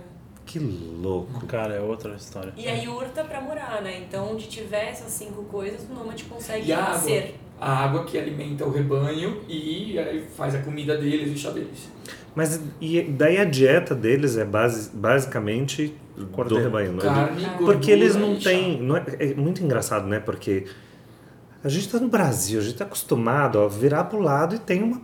Que 0.47 0.61
louco. 0.61 1.45
Cara, 1.49 1.74
é 1.74 1.80
outra 1.80 2.14
história. 2.14 2.53
E 2.57 2.68
a 2.68 2.74
yurta 2.74 3.24
pra 3.24 3.41
morar, 3.41 3.82
né? 3.82 3.99
Então, 4.07 4.30
onde 4.32 4.47
tiver 4.47 4.91
essas 4.91 5.11
cinco 5.11 5.43
coisas, 5.43 5.80
o 5.91 5.93
nômade 5.93 6.22
consegue 6.22 6.68
E 6.68 6.72
a 6.72 6.78
água? 6.78 6.91
nascer. 6.93 7.34
A 7.61 7.84
água 7.87 8.05
que 8.05 8.16
alimenta 8.16 8.64
o 8.64 8.70
rebanho 8.70 9.43
e 9.49 9.99
aí 9.99 10.24
faz 10.37 10.55
a 10.55 10.61
comida 10.61 10.97
deles 10.97 11.30
e 11.32 11.34
o 11.34 11.37
chá 11.37 11.51
deles. 11.51 11.91
Mas 12.37 12.61
e 12.82 13.01
daí 13.03 13.39
a 13.39 13.47
dieta 13.47 13.95
deles 13.95 14.37
é 14.37 14.45
base, 14.45 14.91
basicamente 14.95 15.97
do 16.14 16.26
Cordeiro. 16.26 16.64
rebanho, 16.64 16.93
não 16.93 17.01
é? 17.01 17.03
Carne, 17.03 17.26
Porque 17.26 17.47
gordura 17.49 17.72
Porque 17.72 17.91
eles 17.91 18.14
não 18.14 18.39
têm. 18.39 18.82
Não 18.82 18.95
é, 18.95 19.05
é 19.18 19.34
muito 19.34 19.64
engraçado, 19.64 20.07
né? 20.07 20.20
Porque 20.20 20.66
a 21.64 21.68
gente 21.70 21.89
tá 21.89 21.99
no 21.99 22.09
Brasil, 22.09 22.61
a 22.61 22.62
gente 22.62 22.76
tá 22.76 22.84
acostumado 22.84 23.59
a 23.59 23.68
virar 23.68 24.05
pro 24.05 24.20
lado 24.20 24.55
e 24.55 24.59
tem 24.59 24.82
uma 24.82 25.01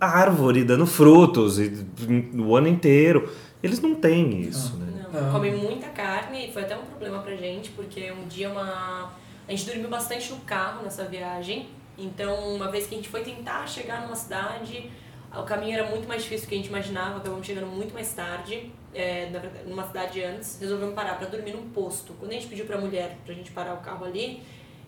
árvore 0.00 0.64
dando 0.64 0.86
frutos 0.86 1.60
e, 1.60 1.86
o 2.34 2.56
ano 2.56 2.66
inteiro. 2.66 3.32
Eles 3.62 3.80
não 3.80 3.94
têm 3.94 4.40
isso, 4.40 4.76
né? 4.76 5.06
Não, 5.12 5.22
Não. 5.22 5.32
come 5.32 5.52
muita 5.52 5.86
carne 5.88 6.48
e 6.48 6.52
foi 6.52 6.62
até 6.62 6.76
um 6.76 6.84
problema 6.84 7.22
pra 7.22 7.36
gente, 7.36 7.70
porque 7.70 8.10
um 8.10 8.26
dia 8.26 8.50
uma. 8.50 9.12
A 9.46 9.50
gente 9.52 9.66
dormiu 9.66 9.88
bastante 9.88 10.32
no 10.32 10.38
carro 10.40 10.82
nessa 10.82 11.04
viagem. 11.04 11.68
Então, 11.96 12.54
uma 12.54 12.70
vez 12.70 12.88
que 12.88 12.94
a 12.94 12.98
gente 12.98 13.08
foi 13.08 13.22
tentar 13.22 13.66
chegar 13.68 14.02
numa 14.02 14.16
cidade, 14.16 14.90
o 15.34 15.42
caminho 15.44 15.78
era 15.78 15.88
muito 15.88 16.06
mais 16.08 16.22
difícil 16.22 16.46
do 16.46 16.48
que 16.48 16.54
a 16.54 16.58
gente 16.58 16.68
imaginava, 16.68 17.18
acabamos 17.18 17.46
chegando 17.46 17.66
muito 17.66 17.92
mais 17.92 18.12
tarde, 18.12 18.72
é, 18.94 19.28
na 19.30 19.38
verdade, 19.38 19.68
numa 19.68 19.86
cidade 19.86 20.22
antes. 20.22 20.58
Resolvemos 20.60 20.94
parar 20.94 21.18
pra 21.18 21.28
dormir 21.28 21.52
num 21.52 21.68
posto. 21.70 22.14
Quando 22.14 22.30
a 22.30 22.34
gente 22.34 22.46
pediu 22.46 22.64
pra 22.64 22.78
mulher 22.78 23.18
pra 23.24 23.34
gente 23.34 23.50
parar 23.52 23.74
o 23.74 23.78
carro 23.78 24.04
ali, 24.04 24.42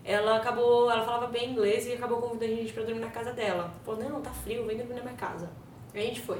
ela 0.04 0.36
acabou, 0.36 0.90
ela 0.90 1.04
falava 1.04 1.26
bem 1.26 1.50
inglês 1.50 1.86
e 1.86 1.92
acabou 1.92 2.18
convidando 2.18 2.52
a 2.52 2.56
gente 2.56 2.72
pra 2.72 2.82
dormir 2.82 3.00
na 3.00 3.10
casa 3.10 3.32
dela. 3.32 3.74
Falou, 3.84 4.02
não, 4.02 4.20
tá 4.22 4.30
frio, 4.30 4.64
vem 4.66 4.76
dormir 4.76 4.94
na 4.94 5.02
minha 5.02 5.14
casa. 5.14 5.50
Aí 5.94 6.02
a 6.02 6.06
gente 6.06 6.20
foi. 6.20 6.38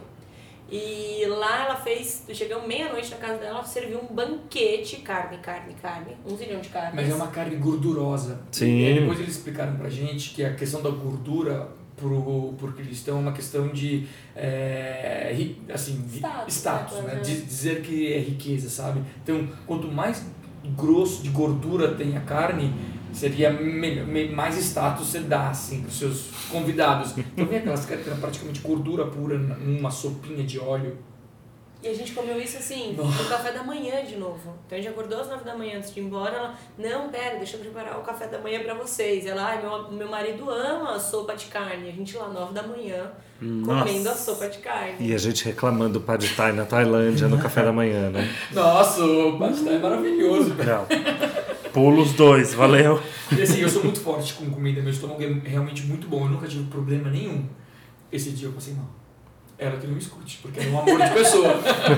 E 0.70 1.24
lá 1.26 1.64
ela 1.64 1.76
fez, 1.76 2.26
chegamos 2.34 2.66
meia-noite 2.66 3.10
na 3.10 3.16
casa 3.16 3.38
dela, 3.38 3.58
ela 3.58 3.64
serviu 3.64 4.00
um 4.00 4.14
banquete, 4.14 4.96
carne, 4.96 5.38
carne, 5.38 5.74
carne, 5.80 6.14
um 6.26 6.36
zilhão 6.36 6.60
de 6.60 6.68
carnes. 6.68 6.94
Mas 6.94 7.10
é 7.10 7.14
uma 7.14 7.28
carne 7.28 7.56
gordurosa. 7.56 8.42
Sim. 8.52 8.80
E 8.80 9.00
depois 9.00 9.18
eles 9.18 9.36
explicaram 9.36 9.76
pra 9.76 9.88
gente 9.88 10.34
que 10.34 10.44
a 10.44 10.54
questão 10.54 10.82
da 10.82 10.90
gordura 10.90 11.70
pro, 11.98 12.54
pro 12.58 12.72
cristão 12.72 13.18
é 13.18 13.20
uma 13.20 13.32
questão 13.32 13.68
de 13.68 14.06
é, 14.36 15.32
ri- 15.36 15.60
assim, 15.72 16.04
Status, 16.12 16.54
status, 16.54 16.98
né? 17.04 17.14
né? 17.14 17.20
De 17.20 17.42
dizer 17.42 17.82
que 17.82 18.12
é 18.12 18.18
riqueza, 18.20 18.68
sabe? 18.70 19.02
Então, 19.22 19.46
quanto 19.66 19.88
mais 19.90 20.24
grosso 20.76 21.22
de 21.22 21.30
gordura 21.30 21.94
tem 21.94 22.16
a 22.16 22.20
carne, 22.20 22.72
seria 23.12 23.50
me- 23.52 24.02
me- 24.04 24.28
mais 24.28 24.56
status 24.58 25.06
você 25.08 25.20
dá, 25.20 25.50
assim, 25.50 25.82
pros 25.82 25.98
seus 25.98 26.30
convidados. 26.50 27.14
Então 27.34 27.46
vem 27.46 27.58
aquelas 27.58 27.84
que 27.86 27.92
eram 27.92 28.16
praticamente 28.18 28.60
gordura 28.60 29.06
pura 29.06 29.38
numa 29.38 29.90
sopinha 29.90 30.44
de 30.44 30.58
óleo. 30.58 30.96
E 31.88 31.90
a 31.90 31.94
gente 31.94 32.12
comeu 32.12 32.38
isso 32.38 32.58
assim, 32.58 32.92
Nossa. 32.92 33.22
no 33.22 33.28
café 33.30 33.50
da 33.50 33.62
manhã 33.62 34.04
de 34.04 34.16
novo. 34.16 34.52
Então 34.66 34.76
a 34.76 34.80
gente 34.80 34.90
acordou 34.90 35.20
às 35.20 35.28
nove 35.28 35.42
da 35.42 35.56
manhã 35.56 35.78
antes 35.78 35.94
de 35.94 35.98
ir 35.98 36.02
embora. 36.02 36.36
Ela, 36.36 36.54
não, 36.76 37.08
pera, 37.08 37.38
deixa 37.38 37.56
eu 37.56 37.60
preparar 37.60 37.98
o 37.98 38.02
café 38.02 38.26
da 38.26 38.38
manhã 38.38 38.60
pra 38.62 38.74
vocês. 38.74 39.24
Ela, 39.24 39.42
ai, 39.42 39.62
meu, 39.62 39.90
meu 39.90 40.06
marido 40.06 40.50
ama 40.50 40.96
a 40.96 41.00
sopa 41.00 41.34
de 41.34 41.46
carne. 41.46 41.88
A 41.88 41.92
gente 41.92 42.14
lá, 42.14 42.28
nove 42.28 42.52
da 42.52 42.62
manhã, 42.62 43.10
comendo 43.64 44.10
a 44.10 44.14
sopa 44.14 44.50
de 44.50 44.58
carne. 44.58 44.96
E 45.00 45.14
a 45.14 45.18
gente 45.18 45.46
reclamando 45.46 45.94
do 45.94 46.00
pad 46.02 46.28
thai 46.36 46.52
na 46.52 46.66
Tailândia 46.66 47.26
no 47.26 47.38
café 47.38 47.62
da 47.64 47.72
manhã, 47.72 48.10
né? 48.10 48.28
Nossa, 48.52 49.02
o 49.02 49.38
pastel 49.38 49.72
é 49.72 49.78
maravilhoso. 49.78 50.54
Não. 50.56 51.72
Pulos 51.72 52.12
dois, 52.12 52.52
valeu. 52.52 53.00
E 53.34 53.40
assim, 53.40 53.62
eu 53.62 53.68
sou 53.70 53.82
muito 53.82 54.00
forte 54.00 54.34
com 54.34 54.50
comida, 54.50 54.82
meu 54.82 54.90
estômago 54.90 55.22
é 55.22 55.48
realmente 55.48 55.86
muito 55.86 56.06
bom, 56.06 56.24
eu 56.24 56.30
nunca 56.32 56.46
tive 56.46 56.64
problema 56.64 57.08
nenhum. 57.08 57.46
Esse 58.12 58.30
dia 58.32 58.48
eu 58.48 58.52
passei 58.52 58.74
mal. 58.74 58.97
Ela 59.58 59.76
que 59.76 59.88
não 59.88 59.94
me 59.94 60.00
escute, 60.00 60.38
porque 60.40 60.60
é 60.60 60.68
um 60.68 60.78
amor 60.78 61.02
de 61.02 61.10
pessoa. 61.10 61.54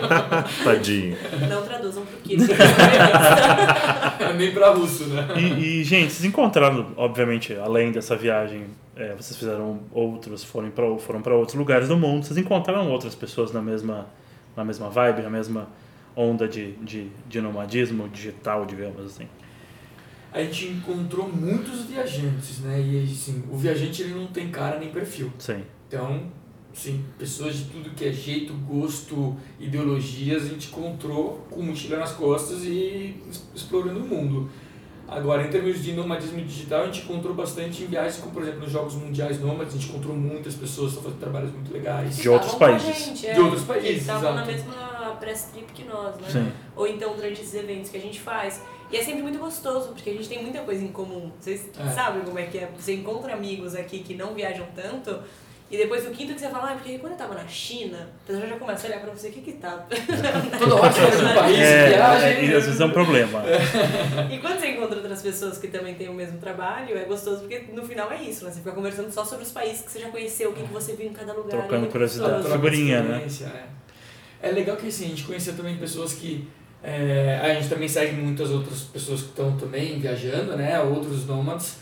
Tadinho. 0.65 1.15
Não 1.47 1.63
traduzam 1.63 2.07
pro 2.07 2.17
Kiro. 2.19 2.43
Nem 4.39 4.53
pra 4.53 4.71
russo, 4.71 5.05
né? 5.09 5.29
E, 5.37 5.81
e, 5.81 5.85
gente, 5.85 6.11
vocês 6.11 6.25
encontraram, 6.25 6.95
obviamente, 6.97 7.55
além 7.55 7.93
dessa 7.93 8.17
viagem, 8.17 8.69
é, 8.97 9.15
vocês 9.15 9.39
fizeram 9.39 9.81
outros, 9.93 10.43
foram 10.43 10.71
para 10.71 10.99
foram 10.99 11.21
pra 11.21 11.35
outros 11.35 11.55
lugares 11.55 11.89
do 11.89 11.99
mundo, 11.99 12.25
vocês 12.25 12.39
encontraram 12.39 12.91
outras 12.91 13.15
pessoas 13.15 13.53
na 13.53 13.61
mesma, 13.61 14.07
na 14.57 14.65
mesma 14.65 14.89
vibe, 14.89 15.21
na 15.21 15.31
mesma 15.31 15.69
onda 16.17 16.49
de, 16.49 16.73
de, 16.77 17.09
de 17.29 17.41
nomadismo 17.43 18.09
digital, 18.09 18.65
digamos 18.65 19.05
assim? 19.05 19.29
A 20.33 20.43
gente 20.43 20.69
encontrou 20.69 21.29
muitos 21.29 21.85
viajantes, 21.85 22.61
né? 22.61 22.81
E 22.81 23.05
assim, 23.05 23.45
o 23.51 23.57
viajante 23.57 24.03
ele 24.03 24.15
não 24.15 24.29
tem 24.29 24.49
cara 24.49 24.79
nem 24.79 24.91
perfil. 24.91 25.31
Sim. 25.39 25.63
Então, 25.89 26.31
sim, 26.73 27.05
pessoas 27.19 27.57
de 27.57 27.65
tudo 27.65 27.91
que 27.91 28.05
é 28.07 28.13
jeito, 28.13 28.53
gosto, 28.69 29.37
ideologias, 29.59 30.45
a 30.45 30.49
gente 30.49 30.69
encontrou 30.69 31.47
com 31.51 31.63
mochila 31.63 31.99
nas 31.99 32.13
costas 32.13 32.65
e 32.65 33.17
explorando 33.55 34.01
o 34.01 34.07
mundo. 34.07 34.49
Agora, 35.09 35.45
em 35.45 35.51
termos 35.51 35.83
de 35.83 35.93
nomadismo 35.93 36.41
digital, 36.41 36.83
a 36.83 36.87
gente 36.87 37.01
encontrou 37.01 37.35
bastante 37.35 37.83
em 37.83 37.87
viagens, 37.87 38.19
como 38.19 38.33
por 38.33 38.43
exemplo 38.43 38.61
nos 38.61 38.71
Jogos 38.71 38.95
Mundiais 38.95 39.41
Nômades, 39.41 39.75
a 39.75 39.77
gente 39.77 39.91
encontrou 39.91 40.15
muitas 40.15 40.55
pessoas 40.55 40.93
que 40.93 40.99
estão 40.99 41.03
fazendo 41.11 41.19
trabalhos 41.21 41.53
muito 41.53 41.73
legais. 41.73 42.17
De 42.17 42.29
outros 42.29 42.55
países. 42.55 42.97
gente, 43.07 43.27
é, 43.27 43.35
De 43.35 43.41
outros 43.41 43.63
que 43.63 43.67
países, 43.67 44.03
Estavam 44.03 44.35
na 44.37 44.45
mesma 44.47 45.17
press 45.19 45.51
trip 45.53 45.73
que 45.73 45.83
nós, 45.85 46.17
né? 46.19 46.29
Sim. 46.31 46.53
Ou 46.77 46.87
então 46.87 47.15
durante 47.17 47.41
esses 47.41 47.55
eventos 47.55 47.91
que 47.91 47.97
a 47.97 48.01
gente 48.01 48.21
faz. 48.21 48.63
E 48.93 48.97
é 48.97 49.03
sempre 49.05 49.23
muito 49.23 49.39
gostoso, 49.41 49.89
porque 49.89 50.11
a 50.11 50.13
gente 50.13 50.29
tem 50.29 50.43
muita 50.43 50.61
coisa 50.61 50.83
em 50.85 50.89
comum. 50.89 51.31
Vocês 51.41 51.69
É. 51.77 51.89
sabem 51.91 52.23
como 52.23 52.39
é 52.39 52.45
que 52.45 52.59
é? 52.59 52.71
Você 52.79 52.95
encontra 52.95 53.35
amigos 53.35 53.75
aqui 53.75 54.01
que 54.01 54.15
não 54.15 54.33
viajam 54.35 54.67
tanto, 54.77 55.19
e 55.71 55.77
depois 55.77 56.05
do 56.05 56.11
quinto 56.11 56.35
que 56.35 56.41
você 56.41 56.49
fala, 56.49 56.71
ah, 56.73 56.75
porque 56.75 56.99
quando 56.99 57.13
eu 57.13 57.19
tava 57.19 57.35
na 57.35 57.47
China, 57.47 58.09
a 58.25 58.27
pessoa 58.27 58.47
já 58.47 58.57
começa 58.57 58.87
a 58.87 58.91
olhar 58.91 59.01
pra 59.03 59.11
você, 59.13 59.29
o 59.29 59.33
que 59.33 59.41
que 59.41 59.53
tá? 59.53 59.87
Toda 60.59 60.75
hora 60.75 60.91
você 60.91 61.23
no 61.23 61.35
país, 61.35 61.59
É, 61.59 61.89
viagem. 61.91 62.29
é, 62.29 62.45
e 62.45 62.55
às 62.55 62.65
vezes 62.67 62.81
é 62.81 62.85
um 62.85 62.91
problema. 62.91 63.43
e 64.31 64.39
quando 64.39 64.59
você 64.59 64.69
encontra 64.71 64.97
outras 64.97 65.23
pessoas 65.23 65.59
que 65.59 65.69
também 65.69 65.95
têm 65.95 66.09
o 66.09 66.15
mesmo 66.15 66.39
trabalho, 66.39 66.99
é 66.99 67.05
gostoso, 67.05 67.41
porque 67.43 67.67
no 67.73 67.85
final 67.85 68.11
é 68.11 68.21
isso, 68.23 68.45
né? 68.45 68.51
Você 68.51 68.59
fica 68.59 68.73
conversando 68.73 69.11
só 69.13 69.25
sobre 69.25 69.45
os 69.45 69.53
países 69.53 69.83
que 69.83 69.93
você 69.93 70.01
já 70.01 70.09
conheceu, 70.09 70.51
o 70.51 70.53
que, 70.55 70.63
que 70.63 70.73
você 70.73 70.95
viu 70.97 71.07
em 71.07 71.13
cada 71.13 71.33
lugar. 71.33 71.51
Trocando 71.61 71.87
é 71.87 71.89
curiosidade. 71.89 72.49
Figurinha, 72.51 73.03
né? 73.03 73.25
experiência, 73.27 73.47
É. 73.47 73.81
É 74.43 74.51
legal 74.51 74.77
que 74.77 74.89
assim, 74.89 75.05
a 75.05 75.09
gente 75.09 75.25
conheceu 75.25 75.55
também 75.55 75.77
pessoas 75.77 76.15
que. 76.15 76.49
é, 76.83 77.39
a 77.43 77.55
gente 77.55 77.69
também 77.69 77.87
segue 77.87 78.15
muitas 78.17 78.51
outras 78.51 78.81
pessoas 78.81 79.21
que 79.21 79.29
estão 79.29 79.57
também 79.57 79.99
viajando, 80.01 80.57
né? 80.57 80.81
Outros 80.81 81.27
nômades 81.27 81.77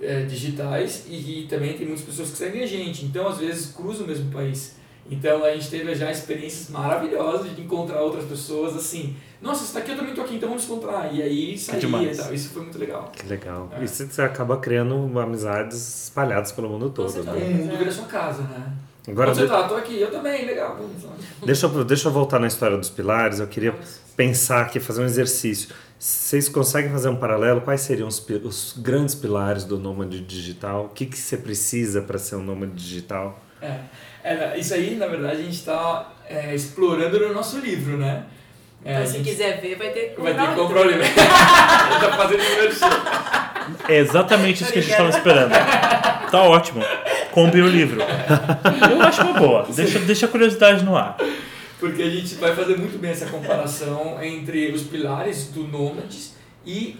é, 0.00 0.22
digitais 0.22 1.04
e, 1.08 1.42
e 1.42 1.46
também 1.48 1.74
tem 1.74 1.86
muitas 1.86 2.04
pessoas 2.04 2.30
que 2.30 2.36
seguem 2.36 2.62
a 2.62 2.66
gente. 2.66 3.04
Então, 3.04 3.26
às 3.28 3.38
vezes, 3.38 3.72
cruza 3.72 4.04
o 4.04 4.06
mesmo 4.06 4.30
país. 4.30 4.76
Então, 5.10 5.42
a 5.44 5.52
gente 5.54 5.70
teve 5.70 5.94
já 5.94 6.10
experiências 6.10 6.68
maravilhosas 6.68 7.54
de 7.56 7.62
encontrar 7.62 8.00
outras 8.02 8.24
pessoas 8.26 8.76
assim. 8.76 9.16
Nossa, 9.40 9.64
você 9.64 9.72
tá 9.72 9.78
aqui, 9.78 9.92
eu 9.92 9.96
também 9.96 10.14
tô 10.14 10.20
aqui, 10.20 10.34
então 10.34 10.48
vamos 10.48 10.64
encontrar. 10.64 11.14
E 11.14 11.22
aí 11.22 11.56
saía 11.56 12.12
e 12.12 12.16
tal. 12.16 12.34
Isso 12.34 12.50
foi 12.50 12.62
muito 12.62 12.78
legal. 12.78 13.10
Que 13.16 13.26
legal. 13.26 13.70
É. 13.78 13.84
E 13.84 13.88
você 13.88 14.20
acaba 14.20 14.58
criando 14.58 15.18
amizades 15.18 16.04
espalhadas 16.04 16.52
pelo 16.52 16.68
mundo 16.68 16.90
todo. 16.90 17.08
O 17.08 17.24
tá 17.24 17.32
Né? 17.32 17.40
bem. 17.40 17.54
mundo 17.54 17.78
vira 17.78 17.90
sua 17.90 18.04
casa, 18.04 18.42
né? 18.42 18.72
Agora, 19.08 19.30
Onde 19.30 19.40
de- 19.40 19.46
tá? 19.48 19.62
Tô 19.66 19.76
aqui, 19.76 19.98
eu 19.98 20.10
também, 20.10 20.44
legal. 20.44 20.76
vamos 20.76 21.46
deixa, 21.46 21.64
eu, 21.66 21.84
deixa 21.84 22.08
eu 22.08 22.12
voltar 22.12 22.38
na 22.38 22.46
história 22.46 22.76
dos 22.76 22.90
pilares. 22.90 23.40
Eu 23.40 23.46
queria 23.46 23.74
pensar 24.14 24.62
aqui, 24.62 24.78
fazer 24.78 25.00
um 25.00 25.06
exercício. 25.06 25.70
Vocês 25.98 26.48
conseguem 26.48 26.92
fazer 26.92 27.08
um 27.08 27.16
paralelo? 27.16 27.60
Quais 27.60 27.80
seriam 27.80 28.06
os, 28.06 28.24
os 28.44 28.74
grandes 28.78 29.14
pilares 29.16 29.64
do 29.64 29.78
nômade 29.78 30.20
digital? 30.20 30.84
O 30.84 30.88
que, 30.90 31.06
que 31.06 31.18
você 31.18 31.36
precisa 31.36 32.02
para 32.02 32.18
ser 32.18 32.36
um 32.36 32.42
nômade 32.42 32.72
digital? 32.72 33.40
É, 33.60 33.80
é, 34.22 34.58
isso 34.58 34.72
aí, 34.74 34.94
na 34.94 35.08
verdade, 35.08 35.40
a 35.40 35.42
gente 35.42 35.54
está 35.56 36.12
explorando 36.54 37.18
no 37.18 37.34
nosso 37.34 37.58
livro, 37.58 37.96
né? 37.96 38.24
É, 38.84 38.92
Então, 38.94 39.06
se 39.06 39.12
gente 39.14 39.28
quiser 39.28 39.60
ver, 39.60 39.76
vai 39.76 39.90
ter 39.90 40.14
que 40.14 40.20
vai 40.20 40.34
ter 40.34 40.48
que 40.48 40.54
comprar 40.54 40.80
o 40.82 40.84
livro. 40.84 41.02
Tá 42.00 42.16
fazendo 42.16 42.38
merchan. 42.38 42.86
É 43.88 43.96
exatamente 43.98 44.62
isso 44.62 44.72
que 44.72 44.78
a 44.78 44.82
gente 44.82 44.92
estava 44.92 45.10
esperando. 45.10 45.50
Tá 46.30 46.42
ótimo. 46.42 46.84
Compre 47.32 47.60
o 47.60 47.66
livro. 47.66 48.00
Eu 48.88 49.02
acho 49.02 49.22
uma 49.22 49.32
boa. 49.32 49.66
Deixa, 49.68 49.98
deixa 49.98 50.26
a 50.26 50.28
curiosidade 50.28 50.84
no 50.84 50.96
ar. 50.96 51.16
Porque 51.78 52.02
a 52.02 52.10
gente 52.10 52.34
vai 52.36 52.54
fazer 52.54 52.76
muito 52.76 52.98
bem 52.98 53.10
essa 53.12 53.26
comparação 53.26 54.22
entre 54.22 54.72
os 54.72 54.82
pilares 54.82 55.46
do 55.48 55.62
Nômades 55.64 56.34
e, 56.66 56.96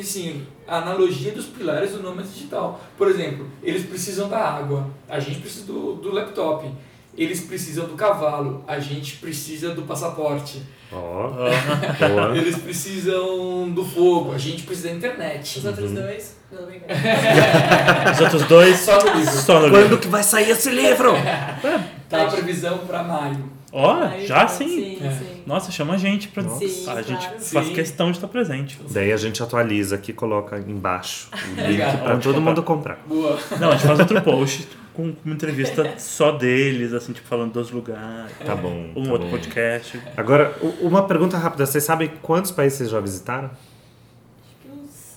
assim, 0.00 0.46
a 0.66 0.78
analogia 0.78 1.32
dos 1.32 1.46
pilares 1.46 1.92
do 1.92 2.02
Nômade 2.02 2.28
digital. 2.28 2.80
Por 2.96 3.08
exemplo, 3.08 3.46
eles 3.62 3.84
precisam 3.86 4.28
da 4.28 4.38
água, 4.38 4.86
a 5.08 5.20
gente 5.20 5.40
precisa 5.40 5.66
do, 5.66 5.94
do 5.96 6.10
laptop. 6.12 6.70
Eles 7.16 7.40
precisam 7.40 7.86
do 7.86 7.94
cavalo, 7.94 8.62
a 8.66 8.78
gente 8.78 9.16
precisa 9.16 9.74
do 9.74 9.82
passaporte. 9.82 10.62
Ó, 10.92 11.30
boa. 12.08 12.36
Eles 12.38 12.56
precisam 12.56 13.68
do 13.70 13.84
fogo, 13.84 14.32
a 14.32 14.38
gente 14.38 14.62
precisa 14.62 14.90
da 14.90 14.94
internet. 14.94 15.58
Os 15.58 15.64
outros 15.64 15.90
dois, 15.92 16.36
não 16.52 16.64
bem. 16.66 16.80
Os 18.14 18.20
outros 18.20 18.42
dois, 18.44 18.78
Só 18.78 19.04
no 19.04 19.18
livro. 19.18 19.32
só 19.32 19.54
no 19.60 19.68
Quando 19.70 19.82
livro. 19.82 19.98
que 19.98 20.06
vai 20.06 20.22
sair 20.22 20.50
esse 20.50 20.70
livro? 20.70 21.12
Tá 22.08 22.22
a 22.22 22.26
previsão 22.30 22.78
para 22.86 23.02
maio. 23.02 23.57
Ó, 23.70 24.02
Aí, 24.02 24.26
já 24.26 24.48
sim. 24.48 24.66
Sim, 24.68 25.06
É. 25.06 25.10
sim. 25.10 25.42
Nossa, 25.46 25.70
chama 25.70 25.94
a 25.94 25.96
gente 25.98 26.28
pra. 26.28 26.42
Sim, 26.42 26.88
a 26.88 27.02
gente 27.02 27.18
claro. 27.26 27.40
faz 27.40 27.66
Sim. 27.66 27.74
questão 27.74 28.10
de 28.10 28.16
estar 28.16 28.28
presente. 28.28 28.80
Daí 28.90 29.12
a 29.12 29.16
gente 29.16 29.42
atualiza 29.42 29.94
aqui, 29.96 30.12
coloca 30.12 30.58
embaixo 30.58 31.28
o 31.32 31.60
link 31.68 31.80
Onde 31.82 32.22
todo 32.22 32.34
comprar? 32.34 32.40
mundo 32.40 32.62
comprar. 32.62 32.98
Boa. 33.06 33.38
Não, 33.60 33.68
a 33.70 33.76
gente 33.76 33.86
faz 33.86 34.00
outro 34.00 34.22
post 34.22 34.68
com 34.94 35.14
uma 35.24 35.34
entrevista 35.34 35.94
só 35.98 36.32
deles, 36.32 36.92
assim, 36.94 37.12
tipo, 37.12 37.28
falando 37.28 37.52
dos 37.52 37.70
lugares. 37.70 38.32
Tá 38.44 38.56
bom. 38.56 38.90
Um 38.96 39.04
tá 39.04 39.12
outro 39.12 39.26
bom. 39.26 39.30
podcast. 39.32 40.00
Agora, 40.16 40.56
uma 40.80 41.02
pergunta 41.06 41.36
rápida. 41.36 41.66
Vocês 41.66 41.84
sabem 41.84 42.10
quantos 42.22 42.50
países 42.50 42.78
vocês 42.78 42.90
já 42.90 43.00
visitaram? 43.00 43.50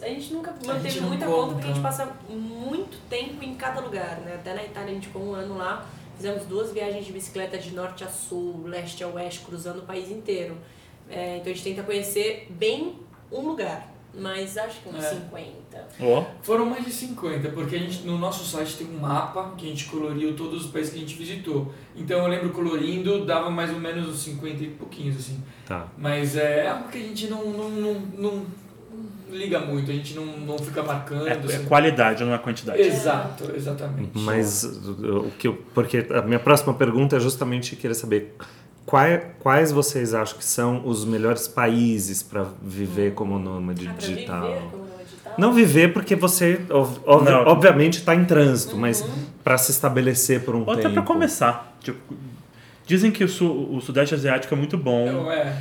A 0.02 0.08
gente 0.08 0.34
nunca 0.34 0.54
manteve 0.66 0.99
muita 1.02 1.26
conta. 1.26 1.38
conta 1.38 1.54
porque 1.54 1.66
a 1.70 1.74
gente 1.74 1.82
passa 1.82 2.10
muito 2.30 2.97
tempo 3.10 3.43
em 3.43 3.54
cada 3.56 3.80
lugar, 3.82 4.20
né? 4.26 4.34
Até 4.36 4.54
na 4.56 4.64
Itália 4.64 4.89
a 4.89 4.93
gente 4.95 5.08
ficou 5.08 5.24
um 5.30 5.34
ano 5.36 5.58
lá, 5.58 5.86
fizemos 6.22 6.43
duas 6.45 6.72
viagens 6.72 7.03
de 7.03 7.11
bicicleta 7.11 7.57
de 7.57 7.72
norte 7.74 8.03
a 8.03 8.07
sul, 8.07 8.61
leste 8.65 9.03
a 9.03 9.07
oeste, 9.07 9.39
cruzando 9.39 9.80
o 9.80 9.82
país 9.82 10.11
inteiro. 10.11 10.55
É, 11.09 11.38
então 11.38 11.51
a 11.51 11.55
gente 11.55 11.63
tenta 11.63 11.82
conhecer 11.82 12.45
bem 12.51 12.95
um 13.32 13.41
lugar, 13.41 13.91
mas 14.13 14.55
acho 14.55 14.82
que 14.82 14.89
uns 14.89 15.03
É. 15.03 15.09
50. 15.09 15.88
Ó, 15.99 16.26
Foram 16.43 16.67
mais 16.67 16.86
de 16.86 16.91
50, 16.91 17.49
porque 17.49 17.76
a 17.76 17.80
gente, 17.80 18.05
no 18.05 18.19
nosso 18.19 18.45
site 18.45 18.78
tem 18.78 18.88
um 18.88 18.99
mapa 18.99 19.55
que 19.57 19.65
a 19.65 19.69
gente 19.69 19.86
coloriu 19.86 20.36
todos 20.36 20.65
os 20.65 20.72
países 20.72 20.91
que 20.93 20.97
a 20.97 21.01
gente 21.01 21.15
visitou. 21.15 21.74
Então 21.95 22.19
eu 22.19 22.28
lembro 22.28 22.51
colorindo, 22.51 23.26
dava 23.26 23.49
mais 23.49 23.72
ou 23.72 23.80
menos 23.80 24.07
uns 24.07 24.19
50 24.19 24.63
e 24.63 24.67
pouquinhos, 24.69 25.17
assim. 25.17 25.43
Tá. 25.65 25.88
Mas 25.97 26.36
é 26.38 26.67
algo 26.67 26.88
que 26.89 26.99
a 26.99 27.01
gente 27.01 27.28
não, 27.28 27.43
não, 27.45 27.69
não, 27.69 27.93
não 28.15 28.45
liga 29.32 29.60
muito, 29.60 29.90
a 29.90 29.94
gente 29.94 30.14
não, 30.14 30.26
não 30.26 30.58
fica 30.58 30.84
marcando. 30.84 31.28
é, 31.28 31.32
é 31.32 31.38
assim. 31.38 31.66
qualidade, 31.66 32.24
não 32.24 32.34
é 32.34 32.38
quantidade. 32.38 32.82
Exato, 32.82 33.52
exatamente. 33.56 34.12
Mas 34.14 34.64
uh, 34.64 35.28
o 35.28 35.32
que 35.38 35.48
eu, 35.48 35.56
porque 35.74 36.06
a 36.12 36.22
minha 36.22 36.40
próxima 36.40 36.74
pergunta 36.74 37.16
é 37.16 37.20
justamente 37.20 37.76
querer 37.76 37.94
saber 37.96 38.36
quais, 38.86 39.22
quais 39.40 39.72
vocês 39.72 40.14
acham 40.14 40.38
que 40.38 40.46
são 40.46 40.86
os 40.86 41.06
melhores 41.06 41.48
países 41.48 42.22
para 42.22 42.46
viver 42.62 43.14
como 43.14 43.40
nômade 43.40 43.88
Ah, 43.88 43.94
digital? 43.98 44.42
viver 44.48 44.62
como 44.70 44.78
nômade 44.86 45.06
digital? 45.10 45.34
Não 45.38 45.54
viver 45.54 45.94
porque 45.94 46.16
você 46.16 46.60
ov- 46.70 47.00
Não. 47.24 47.46
obviamente 47.48 48.00
está 48.00 48.14
em 48.14 48.26
trânsito, 48.26 48.76
mas 48.78 49.06
para 49.44 49.58
se 49.58 49.72
estabelecer 49.72 50.42
por 50.44 50.56
um 50.56 50.64
Ou 50.66 50.72
até 50.72 50.82
tempo. 50.84 50.94
pra 50.96 51.04
começar. 51.04 51.78
Tipo, 51.82 51.98
dizem 52.86 53.12
que 53.12 53.24
o, 53.24 53.30
sul, 53.30 53.76
o 53.76 53.80
Sudeste 53.82 54.14
Asiático 54.14 54.54
é 54.54 54.58
muito 54.58 54.78
bom, 54.78 55.32
é, 55.32 55.56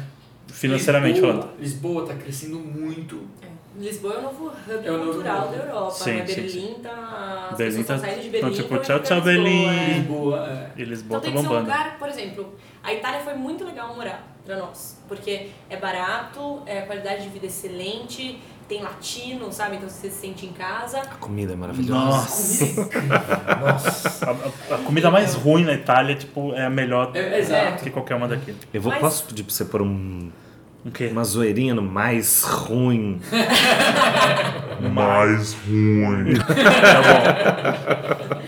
financeiramente 0.49 1.21
Lisboa, 1.21 1.33
falando. 1.43 1.61
Lisboa 1.61 2.03
está 2.03 2.15
crescendo 2.15 2.59
muito. 2.59 3.21
É. 3.43 3.47
Lisboa 3.79 4.15
é 4.15 4.19
o 4.19 4.23
novo 4.23 4.47
hub 4.47 4.87
É 4.87 4.91
o 4.91 4.99
novo 4.99 5.13
cultural 5.13 5.47
hub. 5.49 5.57
da 5.57 5.63
Europa, 5.65 5.91
Sim, 5.93 6.11
né? 6.17 6.27
sim, 6.27 6.35
Berlim 6.35 6.75
tá... 6.83 7.49
As 7.53 7.57
Berlim 7.59 7.77
pessoas 7.83 7.87
tá- 7.87 7.95
estão 7.95 8.11
saindo 8.11 8.23
de 8.23 8.29
então, 8.37 8.41
Berlim 8.51 8.63
tipo, 8.63 8.75
e 8.75 8.77
tão 8.79 8.85
tchau, 8.85 9.01
tchau, 9.01 9.21
Berlim. 9.23 9.67
é. 9.69 9.93
Lisboa, 9.95 10.49
é. 10.49 10.71
E 10.81 10.85
Lisboa 10.85 11.19
Então 11.19 11.21
tá 11.21 11.25
tem 11.25 11.33
que 11.35 11.39
ser 11.41 11.47
um 11.47 11.49
bombando. 11.49 11.67
lugar, 11.71 11.99
por 11.99 12.09
exemplo, 12.09 12.55
a 12.83 12.93
Itália 12.93 13.21
foi 13.21 13.35
muito 13.35 13.65
legal 13.65 13.95
morar 13.95 14.27
pra 14.45 14.57
nós, 14.57 14.99
porque 15.07 15.51
é 15.69 15.77
barato, 15.77 16.63
é, 16.67 16.81
a 16.81 16.87
qualidade 16.87 17.23
de 17.23 17.29
vida 17.29 17.47
é 17.47 17.49
excelente, 17.49 18.41
tem 18.69 18.83
latino, 18.83 19.53
sabe? 19.53 19.77
Então 19.77 19.89
você 19.89 20.09
se 20.11 20.17
sente 20.21 20.47
em 20.47 20.53
casa. 20.53 21.01
A 21.01 21.17
comida 21.17 21.53
é 21.53 21.57
maravilhosa. 21.57 22.05
Nossa, 22.05 22.65
Nossa. 23.61 24.27
a, 24.27 24.31
a- 24.31 24.75
a 24.77 24.79
comida 24.79 25.11
mais 25.11 25.35
ruim 25.35 25.65
na 25.65 25.75
Itália, 25.75 26.15
tipo, 26.17 26.53
é 26.55 26.65
a 26.67 26.71
melhor 26.71 27.11
É, 27.17 27.73
que 27.83 27.91
qualquer 27.91 28.15
uma 28.17 28.29
daqui. 28.29 28.55
Eu 28.73 28.81
vou, 28.81 28.93
Mas- 28.93 29.01
posso 29.01 29.25
pedir 29.27 29.43
pra 29.45 29.53
você 29.53 29.65
pôr 29.65 29.83
um? 29.83 30.31
Uma 31.11 31.25
zoeirinha 31.25 31.75
no 31.75 31.83
mais 31.83 32.43
ruim? 32.43 33.21
Mais 34.93 35.53
ruim. 35.55 36.35
Tá 36.41 37.03
bom. 37.03 38.41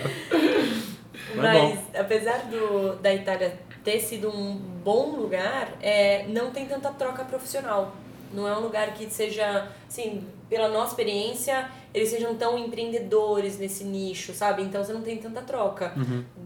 Mas 1.37 1.43
Mas 1.63 1.79
apesar 1.99 2.39
do, 2.51 2.97
da 2.97 3.13
Itália 3.15 3.59
ter 3.85 4.01
sido 4.01 4.29
um 4.31 4.55
bom 4.85 5.17
lugar, 5.17 5.69
é, 5.81 6.25
não 6.29 6.51
tem 6.51 6.67
tanta 6.67 6.91
troca 6.91 7.25
profissional. 7.25 7.95
Não 8.33 8.49
é 8.49 8.57
um 8.57 8.61
lugar 8.61 8.95
que 8.95 9.11
seja, 9.11 9.69
assim, 9.89 10.25
pela 10.49 10.69
nossa 10.69 10.91
experiência, 10.93 11.69
eles 11.93 12.09
sejam 12.09 12.35
tão 12.35 12.59
empreendedores 12.59 13.59
nesse 13.59 13.85
nicho, 13.85 14.33
sabe? 14.33 14.63
Então 14.63 14.83
você 14.83 14.93
não 14.93 15.03
tem 15.03 15.19
tanta 15.19 15.43
troca. 15.43 15.93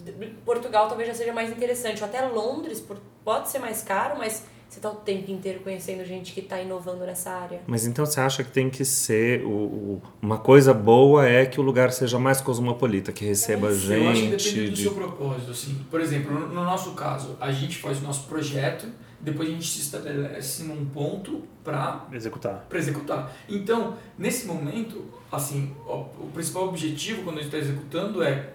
D- 0.05 0.13
Portugal 0.45 0.89
talvez 0.89 1.09
já 1.11 1.15
seja 1.15 1.33
mais 1.33 1.51
interessante. 1.51 2.03
Ou 2.03 2.09
até 2.09 2.23
Londres 2.23 2.81
por- 2.81 2.99
pode 3.25 3.49
ser 3.51 3.59
mais 3.61 3.83
caro, 3.83 4.17
mas 4.19 4.45
você 4.69 4.81
tá 4.81 4.91
o 4.91 4.97
tempo 4.97 5.31
inteiro 5.31 5.61
conhecendo 5.61 6.05
gente 6.05 6.33
que 6.33 6.43
tá 6.43 6.61
inovando 6.61 7.05
nessa 7.07 7.31
área. 7.31 7.61
Mas 7.67 7.87
então 7.87 8.05
você 8.05 8.21
acha 8.21 8.43
que 8.45 8.51
tem 8.51 8.69
que 8.69 8.85
ser 8.85 9.43
o, 9.45 9.49
o- 9.49 10.03
uma 10.21 10.39
coisa 10.39 10.75
boa 10.75 11.27
é 11.27 11.47
que 11.47 11.59
o 11.61 11.63
lugar 11.63 11.93
seja 11.93 12.19
mais 12.19 12.41
cosmopolita, 12.41 13.13
que 13.13 13.25
receba 13.25 13.69
Eu 13.69 13.73
acho 13.73 13.81
que 13.87 13.87
gente. 14.31 14.31
depende 14.45 14.71
do 14.71 14.77
de- 14.77 14.83
seu 14.83 14.93
propósito, 14.95 15.51
assim. 15.51 15.85
Por 15.91 16.01
exemplo, 16.01 16.33
no, 16.33 16.49
no 16.49 16.65
nosso 16.65 16.93
caso, 16.93 17.37
a 17.41 17.51
gente 17.53 17.79
faz 17.79 18.01
o 18.01 18.03
nosso 18.03 18.27
projeto, 18.29 18.87
depois 19.21 19.49
a 19.49 19.53
gente 19.53 19.67
se 19.67 19.81
estabelece 19.81 20.65
num 20.65 20.85
ponto 20.87 21.43
para 21.65 22.05
Executar. 22.13 22.67
para 22.69 22.79
executar. 22.79 23.33
Então, 23.49 23.95
nesse 24.19 24.47
momento, 24.47 25.05
assim, 25.33 25.75
o, 25.87 25.93
o 26.25 26.31
principal 26.35 26.69
objetivo 26.69 27.23
quando 27.23 27.39
a 27.39 27.43
gente 27.43 27.55
está 27.55 27.59
executando 27.59 28.23
é 28.23 28.51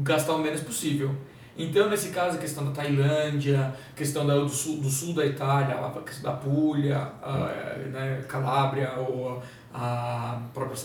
gastar 0.00 0.34
o 0.34 0.38
menos 0.38 0.60
possível. 0.60 1.14
Então, 1.58 1.90
nesse 1.90 2.10
caso, 2.10 2.36
a 2.36 2.40
questão 2.40 2.64
da 2.66 2.70
Tailândia, 2.70 3.74
questão 3.96 4.24
da, 4.24 4.36
do, 4.36 4.48
sul, 4.48 4.76
do 4.76 4.88
sul 4.88 5.12
da 5.12 5.26
Itália, 5.26 5.74
a 5.74 6.02
questão 6.02 6.30
da 6.30 6.36
Puglia, 6.38 6.96
a, 7.20 7.76
né, 7.90 8.24
Calábria 8.28 8.92
ou 8.96 9.42
a 9.74 10.40
própria 10.54 10.78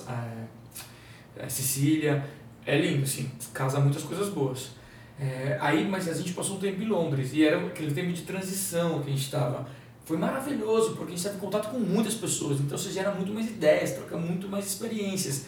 é, 1.37 1.43
é, 1.45 1.47
Sicília, 1.47 2.25
é 2.65 2.75
lindo, 2.75 3.03
assim, 3.03 3.29
casa 3.53 3.79
muitas 3.79 4.01
coisas 4.01 4.29
boas. 4.29 4.71
É, 5.19 5.59
aí, 5.61 5.87
mas 5.87 6.09
a 6.09 6.13
gente 6.15 6.33
passou 6.33 6.55
um 6.57 6.59
tempo 6.59 6.81
em 6.81 6.87
Londres 6.87 7.33
e 7.33 7.45
era 7.45 7.63
aquele 7.67 7.93
tempo 7.93 8.11
de 8.11 8.23
transição 8.23 8.99
que 9.03 9.11
a 9.11 9.13
gente 9.13 9.25
estava. 9.25 9.67
Foi 10.05 10.17
maravilhoso, 10.17 10.95
porque 10.95 11.03
a 11.13 11.15
gente 11.15 11.17
estava 11.17 11.35
em 11.37 11.39
contato 11.39 11.69
com 11.69 11.77
muitas 11.77 12.15
pessoas, 12.15 12.59
então 12.59 12.75
você 12.75 12.91
gera 12.91 13.11
muito 13.11 13.31
mais 13.31 13.47
ideias, 13.47 13.91
troca 13.91 14.17
muito 14.17 14.49
mais 14.49 14.65
experiências. 14.65 15.45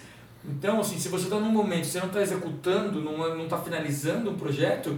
Então, 0.49 0.79
assim, 0.79 0.97
se 0.99 1.09
você 1.09 1.25
está 1.25 1.39
num 1.39 1.49
momento, 1.51 1.85
você 1.85 1.99
não 1.99 2.07
está 2.07 2.21
executando, 2.21 3.01
não 3.01 3.43
está 3.43 3.57
finalizando 3.57 4.29
um 4.31 4.35
projeto, 4.35 4.95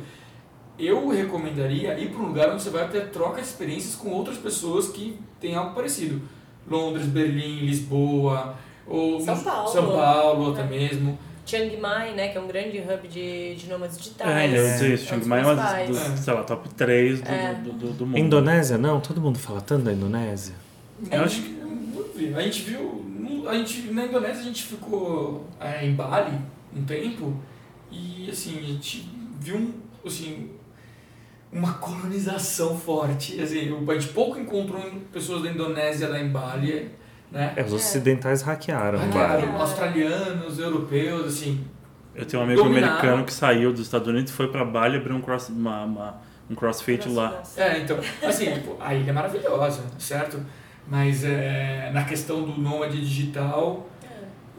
eu 0.78 1.08
recomendaria 1.10 1.98
ir 2.00 2.10
para 2.10 2.20
um 2.22 2.28
lugar 2.28 2.52
onde 2.52 2.62
você 2.62 2.70
vai 2.70 2.88
ter 2.90 3.10
troca 3.10 3.42
de 3.42 3.48
experiências 3.48 3.96
com 3.96 4.10
outras 4.12 4.38
pessoas 4.38 4.90
que 4.90 5.18
têm 5.40 5.56
algo 5.56 5.74
parecido. 5.74 6.22
Londres, 6.70 7.06
Berlim, 7.06 7.62
Lisboa, 7.62 8.56
ou 8.86 9.20
São 9.22 9.38
Paulo. 9.42 9.68
São 9.70 9.86
Paulo 9.92 10.52
até 10.52 10.62
É. 10.64 10.66
mesmo. 10.66 11.18
Chiang 11.46 11.78
Mai, 11.78 12.14
né, 12.14 12.28
que 12.28 12.38
é 12.38 12.42
um 12.42 12.48
grande 12.48 12.78
hub 12.80 13.08
de, 13.08 13.56
de 13.56 13.70
nômades 13.70 13.98
digitais. 13.98 14.54
É, 14.54 14.58
eu 14.58 14.68
isso. 14.68 15.06
É 15.06 15.08
Chiang 15.08 15.26
Mai 15.26 15.40
é 15.40 15.44
uma 15.46 15.56
dos, 15.56 15.98
É. 15.98 16.18
sei 16.18 16.34
lá, 16.34 16.44
top 16.44 16.68
3 16.76 17.22
do, 17.22 17.30
É. 17.30 17.54
do, 17.54 17.72
do, 17.72 17.94
do 17.94 18.06
mundo. 18.06 18.18
Indonésia, 18.18 18.78
não? 18.78 19.00
Todo 19.00 19.22
mundo 19.22 19.40
fala 19.40 19.62
tanto 19.62 19.86
da 19.86 19.94
Indonésia. 19.94 20.54
Eu 21.10 21.22
acho 21.24 21.42
que... 21.42 21.58
A 22.36 22.42
gente 22.42 22.62
viu... 22.64 23.06
A 23.48 23.54
gente, 23.54 23.92
na 23.92 24.06
Indonésia 24.06 24.42
a 24.42 24.46
gente 24.46 24.64
ficou 24.64 25.48
é, 25.60 25.86
em 25.86 25.94
Bali 25.94 26.38
um 26.76 26.84
tempo 26.84 27.36
e 27.92 28.30
assim, 28.30 28.58
a 28.60 28.62
gente 28.62 29.10
viu 29.40 29.58
um, 29.58 29.74
assim, 30.06 30.52
uma 31.52 31.74
colonização 31.76 32.78
forte. 32.78 33.40
Assim, 33.42 33.74
a 33.88 33.94
gente 33.94 34.10
pouco 34.10 34.40
encontrou 34.40 34.82
pessoas 35.12 35.44
da 35.44 35.50
Indonésia 35.50 36.10
lá 36.10 36.20
em 36.20 36.30
Bali, 36.30 36.92
né? 37.32 37.54
É, 37.56 37.64
os 37.64 37.74
ocidentais 37.74 38.42
hackearam. 38.42 39.00
Hackearam, 39.00 39.48
Bali. 39.48 39.62
australianos, 39.62 40.60
europeus, 40.60 41.28
assim. 41.28 41.66
Eu 42.16 42.26
tenho 42.26 42.42
um 42.42 42.46
amigo 42.46 42.64
Dominaram. 42.64 42.94
americano 42.94 43.26
que 43.26 43.34
saiu 43.34 43.72
dos 43.72 43.82
Estados 43.82 44.08
Unidos, 44.08 44.32
foi 44.32 44.48
pra 44.48 44.66
Bali, 44.66 44.98
abriu 44.98 45.16
um 45.16 45.22
cross, 45.22 45.50
uma, 45.50 45.84
uma, 45.84 46.22
um 46.50 46.56
crossfit 46.56 47.08
lá. 47.10 47.44
É, 47.56 47.80
então, 47.80 47.98
assim, 48.24 48.60
pô, 48.62 48.76
a 48.80 48.94
ilha 48.96 49.12
é 49.12 49.14
maravilhosa, 49.14 49.84
certo? 50.00 50.44
Mas 50.88 51.24
é, 51.24 51.90
na 51.94 52.04
questão 52.06 52.44
do 52.44 52.60
nômade 52.60 53.00
digital. 53.00 53.86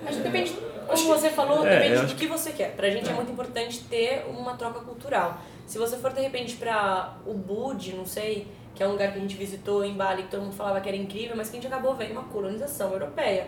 Acho 0.07 0.18
que 0.18 0.22
depende, 0.22 0.51
como 0.53 0.93
acho 0.93 1.03
que- 1.03 1.09
você 1.09 1.31
falou, 1.31 1.66
É, 1.66 1.79
depende 1.89 2.07
do 2.07 2.14
que 2.14 2.26
você 2.26 2.53
quer. 2.53 2.72
Pra 2.76 2.89
gente 2.91 3.09
é. 3.09 3.12
É. 3.12 3.14
muito 3.14 3.33
importante 3.33 3.81
ter 3.85 4.24
uma 4.29 4.55
troca 4.55 4.81
cultural. 4.81 5.41
Se 5.66 5.79
você 5.79 5.97
for 5.97 6.12
de 6.12 6.20
repente 6.20 6.57
pra 6.57 7.14
Ubud, 7.26 7.95
não 7.95 8.07
sei, 8.07 8.47
que 8.74 8.83
é 8.83 8.87
um 8.87 8.93
lugar 8.93 9.11
que 9.12 9.18
a 9.18 9.20
gente 9.20 9.37
visitou 9.37 9.85
em 9.85 9.95
Bali, 9.95 10.22
que 10.24 10.31
todo 10.31 10.43
mundo 10.43 10.55
falava 10.55 10.81
que 10.81 10.89
era 10.89 10.97
incrível, 10.97 11.37
mas 11.37 11.51
que 11.51 11.57
a 11.57 11.61
gente 11.61 11.66
acabou 11.72 11.95
vendo 11.97 12.12
uma 12.12 12.22
colonização 12.24 12.93
europeia. 12.93 13.47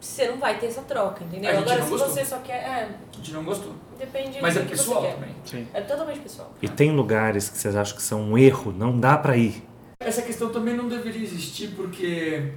Você 0.00 0.28
não 0.28 0.38
vai 0.38 0.58
ter 0.58 0.66
essa 0.66 0.82
troca, 0.82 1.24
entendeu? 1.24 1.50
A 1.50 1.54
gente 1.54 1.62
Agora, 1.62 1.78
não 1.78 1.84
se 1.86 1.90
gostou. 1.90 2.08
você 2.10 2.24
só 2.24 2.38
quer. 2.38 2.54
É, 2.62 2.88
A 3.12 3.16
gente 3.16 3.32
não 3.32 3.44
gostou. 3.44 3.72
depende 3.98 4.38
Mas 4.40 4.56
é 4.56 4.60
que 4.62 4.68
pessoal 4.68 5.00
você 5.00 5.06
quer. 5.08 5.14
também. 5.14 5.30
Sim. 5.44 5.66
É 5.74 5.80
totalmente 5.80 6.20
pessoal. 6.20 6.52
E 6.62 6.68
tem 6.68 6.90
lugares 6.92 7.48
que 7.48 7.58
vocês 7.58 7.74
acham 7.76 7.96
que 7.96 8.02
são 8.02 8.20
um 8.22 8.38
erro, 8.38 8.72
não 8.72 8.98
dá 8.98 9.16
pra 9.18 9.36
ir. 9.36 9.64
Essa 10.00 10.22
questão 10.22 10.50
também 10.50 10.76
não 10.76 10.88
deveria 10.88 11.22
existir 11.22 11.72
porque 11.76 12.52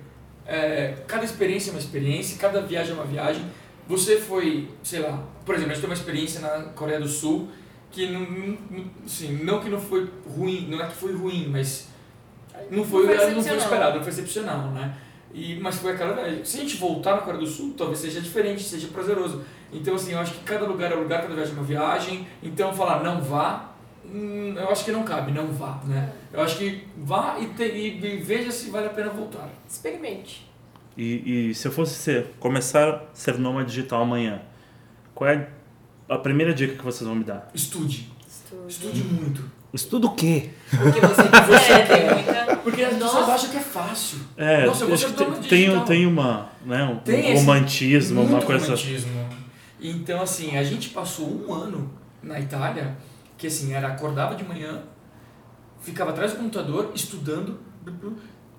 é, 0.45 0.95
cada 1.07 1.25
experiência 1.25 1.71
é 1.71 1.73
uma 1.73 1.79
experiência, 1.79 2.37
cada 2.37 2.61
viagem 2.61 2.91
é 2.91 2.95
uma 2.95 3.05
viagem. 3.05 3.43
Você 3.87 4.17
foi, 4.17 4.69
sei 4.83 4.99
lá, 4.99 5.23
por 5.43 5.55
exemplo, 5.55 5.71
a 5.71 5.73
gente 5.73 5.81
tem 5.81 5.89
uma 5.89 5.95
experiência 5.95 6.39
na 6.39 6.71
Coreia 6.73 6.99
do 6.99 7.07
Sul 7.07 7.49
que 7.89 8.07
não, 8.07 8.21
não, 8.21 8.85
assim, 9.05 9.43
não 9.43 9.59
que 9.59 9.69
não 9.69 9.81
foi 9.81 10.07
ruim, 10.37 10.67
não 10.69 10.81
é 10.81 10.87
que 10.87 10.95
foi 10.95 11.13
ruim, 11.13 11.47
mas 11.49 11.89
não 12.69 12.85
foi, 12.85 13.07
Não 13.07 13.15
foi 13.15 13.33
não 13.33 13.43
foi 13.43 13.57
esperado, 13.57 13.95
não 13.95 14.03
foi 14.03 14.13
excepcional, 14.13 14.71
né? 14.71 14.95
E, 15.33 15.59
mas 15.59 15.77
foi 15.77 15.93
aquela 15.93 16.13
viagem. 16.13 16.45
Se 16.45 16.57
a 16.57 16.61
gente 16.61 16.77
voltar 16.77 17.15
na 17.15 17.21
Coreia 17.21 17.43
do 17.43 17.49
Sul, 17.49 17.73
talvez 17.77 17.99
seja 17.99 18.21
diferente, 18.21 18.63
seja 18.63 18.87
prazeroso. 18.89 19.43
Então, 19.71 19.95
assim, 19.95 20.11
eu 20.11 20.19
acho 20.19 20.33
que 20.33 20.43
cada 20.43 20.65
lugar 20.65 20.91
é 20.91 20.95
um 20.95 21.03
lugar, 21.03 21.21
cada 21.21 21.33
viagem 21.33 21.53
é 21.53 21.57
uma 21.57 21.65
viagem. 21.65 22.27
Então, 22.43 22.73
falar 22.73 23.03
não 23.03 23.21
vá, 23.21 23.70
hum, 24.12 24.53
eu 24.55 24.70
acho 24.70 24.86
que 24.86 24.91
não 24.91 25.03
cabe, 25.03 25.32
não 25.32 25.47
vá, 25.47 25.80
né? 25.86 26.12
Eu 26.32 26.41
acho 26.41 26.57
que 26.57 26.84
vá 26.97 27.38
e, 27.39 27.47
te, 27.47 27.64
e, 27.64 28.05
e 28.05 28.18
veja 28.18 28.51
se 28.51 28.70
vale 28.70 28.88
a 28.88 28.91
pena 28.91 29.09
voltar. 29.09 29.49
Experimente. 29.70 30.49
E, 30.97 31.49
e 31.49 31.55
se 31.55 31.68
eu 31.68 31.72
fosse 31.72 31.95
ser, 31.95 32.28
começar 32.39 32.89
a 32.89 33.01
ser 33.14 33.38
nômade 33.38 33.70
digital 33.70 34.01
amanhã, 34.01 34.41
qual 35.16 35.30
é 35.30 35.47
a 36.09 36.18
primeira 36.18 36.53
dica 36.53 36.76
que 36.76 36.84
vocês 36.84 37.07
vão 37.07 37.16
me 37.16 37.24
dar? 37.24 37.49
Estude. 37.53 38.09
Estude. 38.28 38.68
Estude 38.68 39.03
muito. 39.03 39.43
Estudo 39.74 40.07
o 40.07 40.16
quê? 40.16 40.49
O 40.74 40.91
que 40.91 40.99
você 40.99 41.24
quiser, 41.24 41.88
tem 41.88 42.14
muita. 42.14 42.41
Porque 42.62 42.84
as 42.84 42.93
pessoas 42.93 43.30
acham 43.30 43.49
que 43.49 43.57
é 43.57 43.62
fácil. 43.62 44.20
É, 44.38 44.66
Nossa, 44.66 44.84
eu 44.84 44.88
vou 44.88 44.93
acho 44.93 45.07
ser 45.07 45.14
que 45.14 45.18
tem, 45.18 45.34
tem, 45.34 45.41
digital. 45.41 45.86
tem 45.86 46.05
uma, 46.05 46.49
né, 46.66 46.84
um 46.84 46.97
Tem 46.97 47.34
romantismo, 47.36 48.22
uma 48.22 48.30
Muito 48.32 48.45
coisa... 48.45 48.66
romantismo. 48.66 49.30
Então, 49.80 50.22
assim, 50.22 50.57
a 50.57 50.64
gente 50.64 50.89
passou 50.89 51.28
um 51.47 51.53
ano 51.53 51.91
na 52.22 52.39
Itália, 52.39 52.95
que 53.41 53.47
assim, 53.47 53.73
era 53.73 53.87
acordava 53.87 54.35
de 54.35 54.43
manhã, 54.43 54.83
ficava 55.81 56.11
atrás 56.11 56.31
do 56.31 56.37
computador, 56.37 56.91
estudando, 56.93 57.59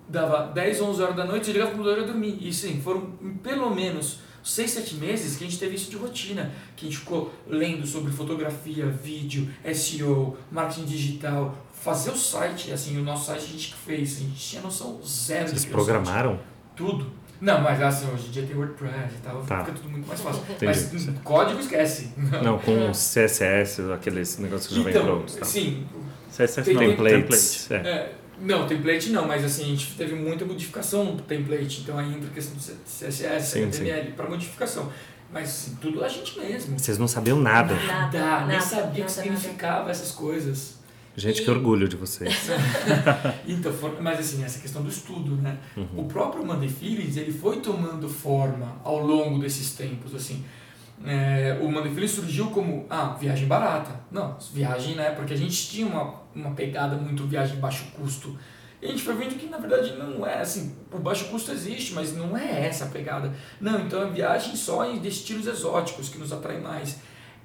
dava 0.09 0.49
10, 0.53 0.81
11 0.81 1.03
horas 1.03 1.17
da 1.17 1.25
noite, 1.25 1.45
desligava 1.45 1.71
o 1.71 1.75
computador 1.77 1.99
e 1.99 2.01
ia 2.01 2.13
dormir. 2.13 2.39
E 2.41 2.53
sim, 2.53 2.81
foram 2.81 3.13
pelo 3.45 3.73
menos 3.73 4.19
6, 4.43 4.69
7 4.73 4.97
meses 4.97 5.37
que 5.37 5.45
a 5.45 5.47
gente 5.47 5.61
teve 5.61 5.77
isso 5.77 5.89
de 5.89 5.97
rotina, 5.97 6.51
que 6.75 6.85
a 6.85 6.89
gente 6.89 6.99
ficou 6.99 7.33
lendo 7.47 7.87
sobre 7.87 8.11
fotografia, 8.11 8.87
vídeo, 8.89 9.49
SEO, 9.73 10.37
marketing 10.51 10.85
digital, 10.85 11.57
fazer 11.73 12.11
o 12.11 12.17
site, 12.17 12.73
assim, 12.73 12.99
o 12.99 13.05
nosso 13.05 13.27
site 13.27 13.45
a 13.45 13.47
gente 13.47 13.69
que 13.69 13.77
fez, 13.77 14.17
a 14.17 14.21
gente 14.21 14.35
tinha 14.35 14.63
noção 14.63 15.01
zero 15.07 15.47
Vocês 15.47 15.61
o 15.61 15.63
site. 15.63 15.71
programaram? 15.71 16.41
Tudo. 16.75 17.09
Não, 17.43 17.61
mas 17.61 17.83
assim, 17.83 18.07
hoje 18.15 18.29
em 18.29 18.31
dia 18.31 18.45
tem 18.47 18.55
WordPress 18.57 19.15
e 19.17 19.19
tal, 19.21 19.43
Tá. 19.43 19.65
fica 19.65 19.73
tudo 19.77 19.89
muito 19.91 20.07
mais 20.07 20.21
fácil. 20.21 20.43
Entendi. 20.49 20.65
Mas 20.65 21.11
código 21.25 21.59
esquece. 21.59 22.13
Não, 22.41 22.57
com 22.59 22.93
CSS, 22.93 23.83
aqueles 23.93 24.39
negócios 24.39 24.69
que 24.69 24.77
já 24.77 24.83
vem 24.85 24.91
Então, 24.93 25.05
prontos. 25.05 25.35
Tá? 25.35 25.45
sim, 25.45 25.85
CSS 26.31 26.63
Tem 26.63 26.75
não, 26.75 26.81
Templates. 26.83 27.67
template. 27.67 27.89
É. 27.89 27.91
é, 27.91 28.13
não, 28.41 28.67
template 28.67 29.11
não, 29.11 29.27
mas 29.27 29.45
assim, 29.45 29.65
a 29.65 29.67
gente 29.67 29.95
teve 29.97 30.15
muita 30.15 30.45
modificação 30.45 31.05
no 31.05 31.21
template, 31.21 31.81
então 31.81 31.99
aí 31.99 32.15
entra 32.15 32.29
a 32.31 32.33
questão 32.33 32.55
do 32.55 32.61
CSS, 32.61 33.43
Sim, 33.51 33.65
HTML, 33.65 34.13
para 34.13 34.29
modificação. 34.29 34.89
Mas 35.33 35.49
assim, 35.49 35.79
tudo 35.81 36.05
a 36.05 36.09
gente 36.09 36.39
mesmo. 36.39 36.79
Vocês 36.79 36.97
não 36.99 37.09
sabiam 37.09 37.39
nada. 37.41 37.75
Nada, 37.75 38.19
Dá, 38.19 38.39
nem 38.47 38.57
nada, 38.57 38.61
sabia 38.61 38.89
o 38.89 38.93
que 38.93 39.01
nada, 39.01 39.09
significava 39.09 39.91
essas 39.91 40.13
coisas. 40.13 40.79
Gente, 41.17 41.43
E- 41.43 41.45
que 41.45 41.51
orgulho 41.51 41.87
de 41.89 41.97
vocês. 41.97 42.49
Então, 43.47 43.73
for- 43.73 44.01
mas 44.01 44.19
assim, 44.19 44.43
essa 44.45 44.59
questão 44.59 44.83
do 44.83 44.89
estudo, 44.89 45.37
né? 45.37 45.59
Uhum. 45.77 45.87
O 45.97 46.05
próprio 46.05 46.45
Monday 46.45 46.69
Feelings, 46.69 47.17
ele 47.17 47.33
foi 47.33 47.57
tomando 47.61 48.09
forma 48.09 48.77
ao 48.85 48.99
longo 48.99 49.39
desses 49.39 49.75
tempos, 49.75 50.15
assim. 50.15 50.45
É, 51.05 51.59
o 51.61 51.71
Monday 51.71 51.91
Feelings 51.91 52.13
surgiu 52.13 52.47
como, 52.47 52.87
ah, 52.89 53.17
viagem 53.21 53.47
barata. 53.47 54.01
Não, 54.11 54.37
viagem, 54.55 54.95
né? 54.95 55.11
Porque 55.11 55.35
a 55.35 55.37
gente 55.37 55.69
tinha 55.69 55.87
uma, 55.87 56.15
uma 56.35 56.53
pegada 56.53 56.97
muito 56.97 57.25
viagem 57.27 57.57
baixo 57.59 57.85
custo. 57.97 58.39
E 58.81 58.87
a 58.87 58.89
gente 58.89 59.03
foi 59.03 59.15
vendo 59.15 59.37
que, 59.37 59.47
na 59.47 59.59
verdade, 59.59 59.93
não 59.97 60.27
é 60.27 60.41
assim, 60.41 60.75
o 60.93 60.99
baixo 60.99 61.27
custo 61.27 61.53
existe, 61.53 61.93
mas 61.93 62.17
não 62.17 62.37
é 62.37 62.67
essa 62.67 62.85
a 62.87 62.89
pegada. 62.89 63.33
Não, 63.61 63.81
então 63.81 64.03
é 64.03 64.11
viagem 64.11 64.57
só 64.57 64.85
em 64.85 64.99
destinos 64.99 65.47
exóticos 65.47 66.09
que 66.09 66.19
nos 66.19 66.33
atraem 66.33 66.61
mais. 66.61 66.99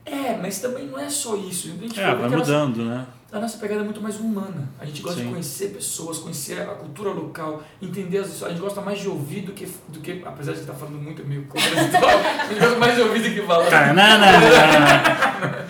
É, 0.05 0.37
mas 0.37 0.59
também 0.61 0.87
não 0.87 0.97
é 0.97 1.09
só 1.09 1.35
isso. 1.35 1.67
A 1.67 1.81
gente 1.81 1.99
É, 1.99 2.15
vai 2.15 2.29
mudando, 2.29 2.85
né? 2.85 3.05
A 3.31 3.39
nossa 3.39 3.57
pegada 3.57 3.81
é 3.81 3.83
muito 3.83 4.01
mais 4.01 4.19
humana. 4.19 4.69
A 4.79 4.85
gente 4.85 5.01
gosta 5.01 5.19
Sim. 5.19 5.25
de 5.25 5.31
conhecer 5.31 5.69
pessoas, 5.69 6.17
conhecer 6.17 6.61
a 6.61 6.75
cultura 6.75 7.09
local, 7.09 7.61
entender 7.81 8.19
as 8.19 8.27
histórias. 8.27 8.43
A 8.43 8.49
gente 8.55 8.61
gosta 8.61 8.81
mais 8.81 8.99
de 8.99 9.09
ouvir 9.09 9.41
do 9.41 9.51
que, 9.51 9.67
do 9.89 9.99
que 9.99 10.23
apesar 10.25 10.53
de 10.53 10.61
estar 10.61 10.73
falando 10.73 10.97
muito 10.97 11.25
meio 11.25 11.45
contraditório, 11.45 12.07
a 12.39 12.47
gente 12.47 12.59
gosta 12.59 12.77
mais 12.77 12.95
de 12.95 13.01
ouvir 13.01 13.21
do 13.21 13.35
que 13.35 13.41
falar. 13.45 13.69
Tanana! 13.69 14.27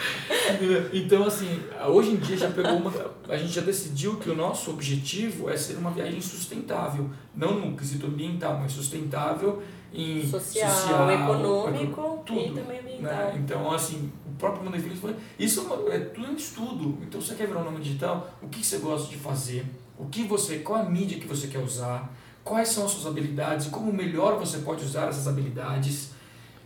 Então, 0.93 1.25
assim, 1.25 1.59
hoje 1.87 2.11
em 2.11 2.15
dia 2.15 2.37
já 2.37 2.49
pegou 2.49 2.77
uma. 2.77 2.91
A 3.27 3.37
gente 3.37 3.51
já 3.51 3.61
decidiu 3.61 4.15
que 4.15 4.29
o 4.29 4.35
nosso 4.35 4.71
objetivo 4.71 5.49
é 5.49 5.57
ser 5.57 5.75
uma 5.75 5.91
viagem 5.91 6.21
sustentável. 6.21 7.09
Não 7.35 7.59
no 7.59 7.75
quesito 7.77 8.07
ambiental, 8.07 8.57
mas 8.59 8.71
sustentável 8.71 9.61
em 9.93 10.25
Social, 10.27 11.09
econômico 11.11 11.83
eco- 12.01 12.19
e 12.21 12.25
tudo. 12.25 12.61
também 12.61 12.79
ambiental. 12.79 13.11
né? 13.13 13.33
Então, 13.43 13.71
assim, 13.71 14.11
o 14.25 14.31
próprio 14.37 14.63
Monday 14.63 14.79
Feelings 14.79 14.99
foi. 15.01 15.15
Isso 15.39 15.65
é, 15.89 15.95
é 15.95 15.99
tudo 15.99 16.27
um 16.31 16.35
estudo. 16.35 16.97
Então, 17.01 17.19
você 17.21 17.35
quer 17.35 17.47
virar 17.47 17.61
um 17.61 17.65
nome 17.65 17.79
digital? 17.79 18.29
O 18.41 18.47
que 18.47 18.65
você 18.65 18.77
gosta 18.77 19.07
de 19.09 19.15
fazer? 19.17 19.65
O 19.97 20.05
que 20.05 20.23
você, 20.23 20.59
qual 20.59 20.79
a 20.81 20.83
mídia 20.89 21.19
que 21.19 21.27
você 21.27 21.47
quer 21.47 21.59
usar? 21.59 22.13
Quais 22.43 22.69
são 22.69 22.85
as 22.85 22.91
suas 22.91 23.07
habilidades? 23.07 23.67
Como 23.67 23.91
melhor 23.91 24.37
você 24.37 24.59
pode 24.59 24.83
usar 24.85 25.07
essas 25.09 25.27
habilidades? 25.27 26.11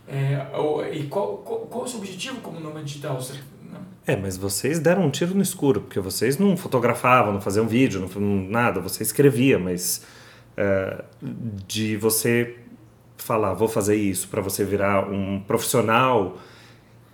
É, 0.06 0.46
e 0.92 1.04
qual, 1.04 1.38
qual, 1.38 1.60
qual 1.60 1.84
é 1.84 1.86
o 1.86 1.88
seu 1.88 1.98
objetivo 2.00 2.40
como 2.40 2.58
nome 2.60 2.82
digital? 2.82 3.20
Você, 3.20 3.34
né? 3.34 3.80
É, 4.06 4.16
mas 4.16 4.36
vocês 4.36 4.78
deram 4.80 5.04
um 5.06 5.10
tiro 5.10 5.34
no 5.34 5.42
escuro, 5.42 5.80
porque 5.82 6.00
vocês 6.00 6.38
não 6.38 6.56
fotografavam, 6.56 7.32
não 7.32 7.40
faziam 7.40 7.66
vídeo, 7.68 8.08
não, 8.16 8.48
nada, 8.48 8.80
você 8.80 9.02
escrevia, 9.02 9.58
mas 9.58 10.04
é, 10.56 11.04
de 11.66 11.96
você 11.96 12.58
falar, 13.22 13.54
vou 13.54 13.68
fazer 13.68 13.96
isso, 13.96 14.28
para 14.28 14.40
você 14.40 14.64
virar 14.64 15.08
um 15.10 15.40
profissional, 15.40 16.38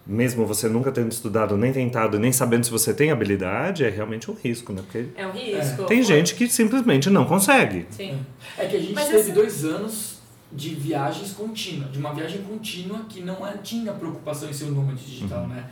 mesmo 0.06 0.46
você 0.46 0.68
nunca 0.68 0.90
tendo 0.90 1.12
estudado, 1.12 1.56
nem 1.56 1.72
tentado, 1.72 2.18
nem 2.18 2.32
sabendo 2.32 2.64
se 2.64 2.70
você 2.70 2.94
tem 2.94 3.10
habilidade, 3.10 3.84
é 3.84 3.90
realmente 3.90 4.30
um 4.30 4.34
risco, 4.34 4.72
né? 4.72 4.80
Porque 4.82 5.08
É 5.14 5.26
um 5.26 5.32
risco. 5.32 5.84
tem 5.84 6.02
gente 6.02 6.34
que 6.34 6.48
simplesmente 6.48 7.10
não 7.10 7.24
consegue. 7.26 7.86
Sim. 7.90 8.18
É 8.56 8.66
que 8.66 8.76
a 8.76 8.80
gente 8.80 8.94
Mas 8.94 9.06
teve 9.06 9.18
essa- 9.20 9.32
dois 9.32 9.64
anos 9.64 10.18
de 10.50 10.70
viagens 10.74 11.32
contínuas, 11.32 11.92
de 11.92 11.98
uma 11.98 12.14
viagem 12.14 12.40
contínua 12.42 13.00
que 13.06 13.20
não 13.20 13.46
é- 13.46 13.58
tinha 13.58 13.92
preocupação 13.92 14.48
em 14.48 14.52
ser 14.54 14.64
o 14.64 14.70
nômade 14.72 15.04
digital, 15.04 15.46
né? 15.46 15.64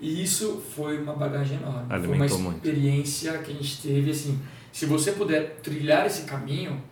E 0.00 0.22
isso 0.24 0.60
foi 0.74 0.98
uma 1.00 1.12
bagagem 1.14 1.56
enorme. 1.58 1.86
Alimentou 1.88 2.28
foi 2.30 2.36
uma 2.38 2.50
muito. 2.50 2.66
experiência 2.66 3.38
que 3.38 3.52
a 3.52 3.54
gente 3.54 3.80
teve, 3.80 4.10
assim, 4.10 4.40
se 4.72 4.86
você 4.86 5.12
puder 5.12 5.60
trilhar 5.62 6.04
esse 6.04 6.22
caminho, 6.22 6.82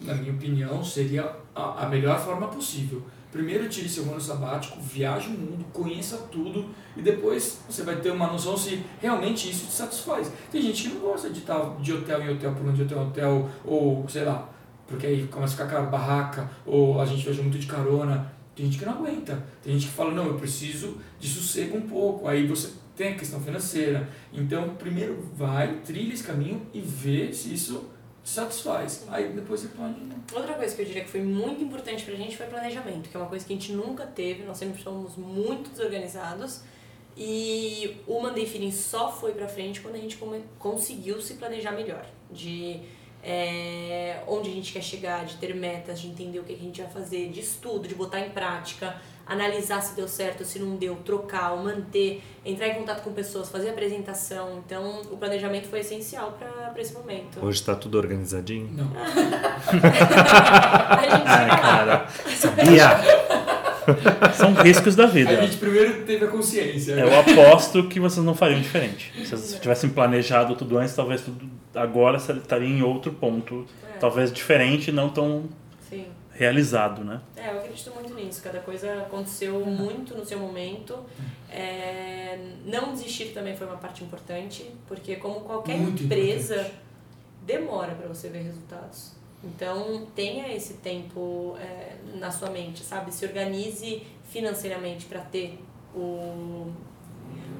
na 0.00 0.14
minha 0.14 0.32
opinião, 0.32 0.82
seria 0.82 1.34
a, 1.54 1.86
melhor 1.86 2.18
forma 2.18 2.48
possível. 2.48 3.02
Primeiro 3.30 3.68
tire 3.68 3.88
seu 3.88 4.04
ano 4.04 4.20
sabático, 4.20 4.80
viaje 4.80 5.28
o 5.28 5.32
mundo, 5.32 5.64
conheça 5.72 6.16
tudo 6.30 6.66
e 6.96 7.02
depois 7.02 7.58
você 7.68 7.82
vai 7.82 7.96
ter 7.96 8.12
uma 8.12 8.28
noção 8.28 8.56
se 8.56 8.84
realmente 9.00 9.50
isso 9.50 9.66
te 9.66 9.72
satisfaz. 9.72 10.30
Tem 10.52 10.62
gente 10.62 10.84
que 10.84 10.94
não 10.94 11.00
gosta 11.00 11.30
de 11.30 11.40
estar 11.40 11.76
de 11.80 11.92
hotel 11.92 12.22
em 12.22 12.32
hotel, 12.32 12.52
pulando 12.52 12.76
de 12.76 12.82
hotel 12.84 12.98
em 12.98 13.06
hotel, 13.08 13.50
ou 13.64 14.08
sei 14.08 14.24
lá, 14.24 14.48
porque 14.86 15.06
aí 15.06 15.26
começa 15.26 15.54
a 15.54 15.56
ficar 15.56 15.64
aquela 15.64 15.90
barraca, 15.90 16.48
ou 16.64 17.00
a 17.00 17.06
gente 17.06 17.24
viaja 17.24 17.42
muito 17.42 17.58
de 17.58 17.66
carona. 17.66 18.32
Tem 18.54 18.66
gente 18.66 18.78
que 18.78 18.84
não 18.84 18.92
aguenta. 18.92 19.44
Tem 19.62 19.72
gente 19.72 19.86
que 19.86 19.92
fala, 19.92 20.12
não, 20.12 20.26
eu 20.26 20.34
preciso 20.34 20.98
de 21.18 21.28
sossego 21.28 21.76
um 21.76 21.88
pouco. 21.88 22.28
Aí 22.28 22.46
você 22.46 22.70
tem 22.94 23.14
a 23.14 23.16
questão 23.16 23.40
financeira. 23.40 24.08
Então, 24.32 24.76
primeiro 24.76 25.28
vai, 25.34 25.80
trilha 25.84 26.14
esse 26.14 26.22
caminho 26.22 26.62
e 26.72 26.80
vê 26.80 27.32
se 27.32 27.52
isso 27.52 27.90
satisfaz. 28.24 29.04
Aí 29.08 29.28
depois 29.28 29.60
você 29.60 29.68
pode. 29.68 29.94
Outra 30.34 30.54
coisa 30.54 30.74
que 30.74 30.82
eu 30.82 30.86
diria 30.86 31.04
que 31.04 31.10
foi 31.10 31.22
muito 31.22 31.62
importante 31.62 32.04
pra 32.04 32.14
gente 32.14 32.36
foi 32.36 32.46
planejamento, 32.46 33.10
que 33.10 33.16
é 33.16 33.20
uma 33.20 33.28
coisa 33.28 33.44
que 33.44 33.52
a 33.52 33.56
gente 33.56 33.72
nunca 33.72 34.06
teve, 34.06 34.42
nós 34.42 34.56
sempre 34.56 34.82
fomos 34.82 35.16
muito 35.16 35.70
desorganizados. 35.70 36.62
E 37.16 37.98
o 38.08 38.20
Monday 38.20 38.44
Feeling 38.44 38.72
só 38.72 39.12
foi 39.12 39.32
pra 39.32 39.46
frente 39.46 39.80
quando 39.80 39.94
a 39.94 39.98
gente 39.98 40.18
conseguiu 40.58 41.20
se 41.20 41.34
planejar 41.34 41.70
melhor. 41.72 42.04
De 42.30 42.80
é, 43.24 44.22
onde 44.26 44.50
a 44.50 44.52
gente 44.52 44.72
quer 44.72 44.82
chegar, 44.82 45.24
de 45.24 45.36
ter 45.36 45.54
metas, 45.54 45.98
de 45.98 46.08
entender 46.08 46.38
o 46.38 46.44
que 46.44 46.52
a 46.52 46.58
gente 46.58 46.82
vai 46.82 46.90
fazer, 46.90 47.30
de 47.30 47.40
estudo, 47.40 47.88
de 47.88 47.94
botar 47.94 48.20
em 48.20 48.28
prática, 48.30 48.94
analisar 49.26 49.80
se 49.80 49.96
deu 49.96 50.06
certo, 50.06 50.44
se 50.44 50.58
não 50.58 50.76
deu, 50.76 50.94
trocar, 50.96 51.52
ou 51.52 51.64
manter, 51.64 52.22
entrar 52.44 52.68
em 52.68 52.74
contato 52.74 53.02
com 53.02 53.14
pessoas, 53.14 53.48
fazer 53.48 53.70
apresentação. 53.70 54.62
Então, 54.64 55.00
o 55.10 55.16
planejamento 55.16 55.68
foi 55.68 55.80
essencial 55.80 56.38
para 56.38 56.78
esse 56.80 56.92
momento. 56.92 57.42
Hoje 57.44 57.62
tá 57.62 57.74
tudo 57.74 57.96
organizadinho? 57.96 58.68
Não. 58.70 58.90
A 58.96 58.98
gente 61.02 61.26
Ai, 61.26 61.60
cara. 61.60 62.06
Sabia! 62.36 63.00
São 64.34 64.52
riscos 64.54 64.94
da 64.96 65.06
vida. 65.06 65.30
A 65.30 65.42
gente 65.46 65.56
primeiro 65.56 66.04
teve 66.04 66.24
a 66.24 66.28
consciência. 66.28 66.92
Eu 66.92 67.18
aposto 67.18 67.88
que 67.88 68.00
vocês 68.00 68.24
não 68.24 68.34
fariam 68.34 68.60
diferente. 68.60 69.12
Se 69.24 69.30
vocês 69.30 69.60
tivessem 69.60 69.90
planejado 69.90 70.54
tudo 70.56 70.78
antes, 70.78 70.94
talvez 70.94 71.22
tudo 71.22 71.48
agora 71.74 72.18
você 72.18 72.32
estaria 72.32 72.68
em 72.68 72.82
outro 72.82 73.12
ponto. 73.12 73.66
É. 73.94 73.98
Talvez 73.98 74.32
diferente, 74.32 74.90
não 74.92 75.08
tão 75.08 75.44
Sim. 75.88 76.06
realizado, 76.32 77.04
né? 77.04 77.20
É, 77.36 77.50
eu 77.50 77.58
acredito 77.58 77.92
muito 77.94 78.14
nisso. 78.14 78.42
Cada 78.42 78.60
coisa 78.60 78.92
aconteceu 79.02 79.64
muito 79.64 80.16
no 80.16 80.24
seu 80.24 80.38
momento. 80.38 80.98
É, 81.50 82.38
não 82.64 82.92
desistir 82.92 83.26
também 83.26 83.56
foi 83.56 83.66
uma 83.66 83.76
parte 83.76 84.02
importante, 84.02 84.70
porque 84.88 85.16
como 85.16 85.40
qualquer 85.40 85.76
Muito 85.76 86.02
empresa, 86.04 86.54
importante. 86.54 86.74
demora 87.46 87.94
para 87.94 88.08
você 88.08 88.28
ver 88.28 88.42
resultados. 88.42 89.12
Então, 89.46 90.06
tenha 90.14 90.54
esse 90.54 90.74
tempo 90.74 91.56
é, 91.60 91.96
na 92.14 92.30
sua 92.30 92.50
mente, 92.50 92.82
sabe? 92.82 93.12
Se 93.12 93.24
organize 93.26 94.02
financeiramente 94.30 95.06
para 95.06 95.20
ter 95.20 95.58
o... 95.94 96.72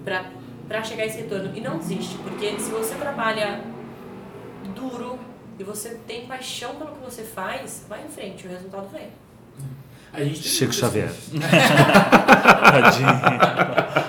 para 0.04 0.82
chegar 0.82 1.04
a 1.04 1.06
esse 1.06 1.18
retorno. 1.18 1.56
E 1.56 1.60
não 1.60 1.78
desiste, 1.78 2.16
porque 2.18 2.58
se 2.58 2.70
você 2.70 2.94
trabalha 2.94 3.60
duro 4.74 5.18
e 5.58 5.64
você 5.64 6.00
tem 6.06 6.26
paixão 6.26 6.76
pelo 6.76 6.92
que 6.92 7.04
você 7.04 7.22
faz, 7.22 7.84
vai 7.88 8.04
em 8.04 8.08
frente, 8.08 8.46
o 8.46 8.50
resultado 8.50 8.88
vem. 8.88 9.08
A 10.12 10.22
gente 10.22 10.42
Chico 10.42 10.72
Xavier. 10.72 11.10
Tadinho. 12.70 14.03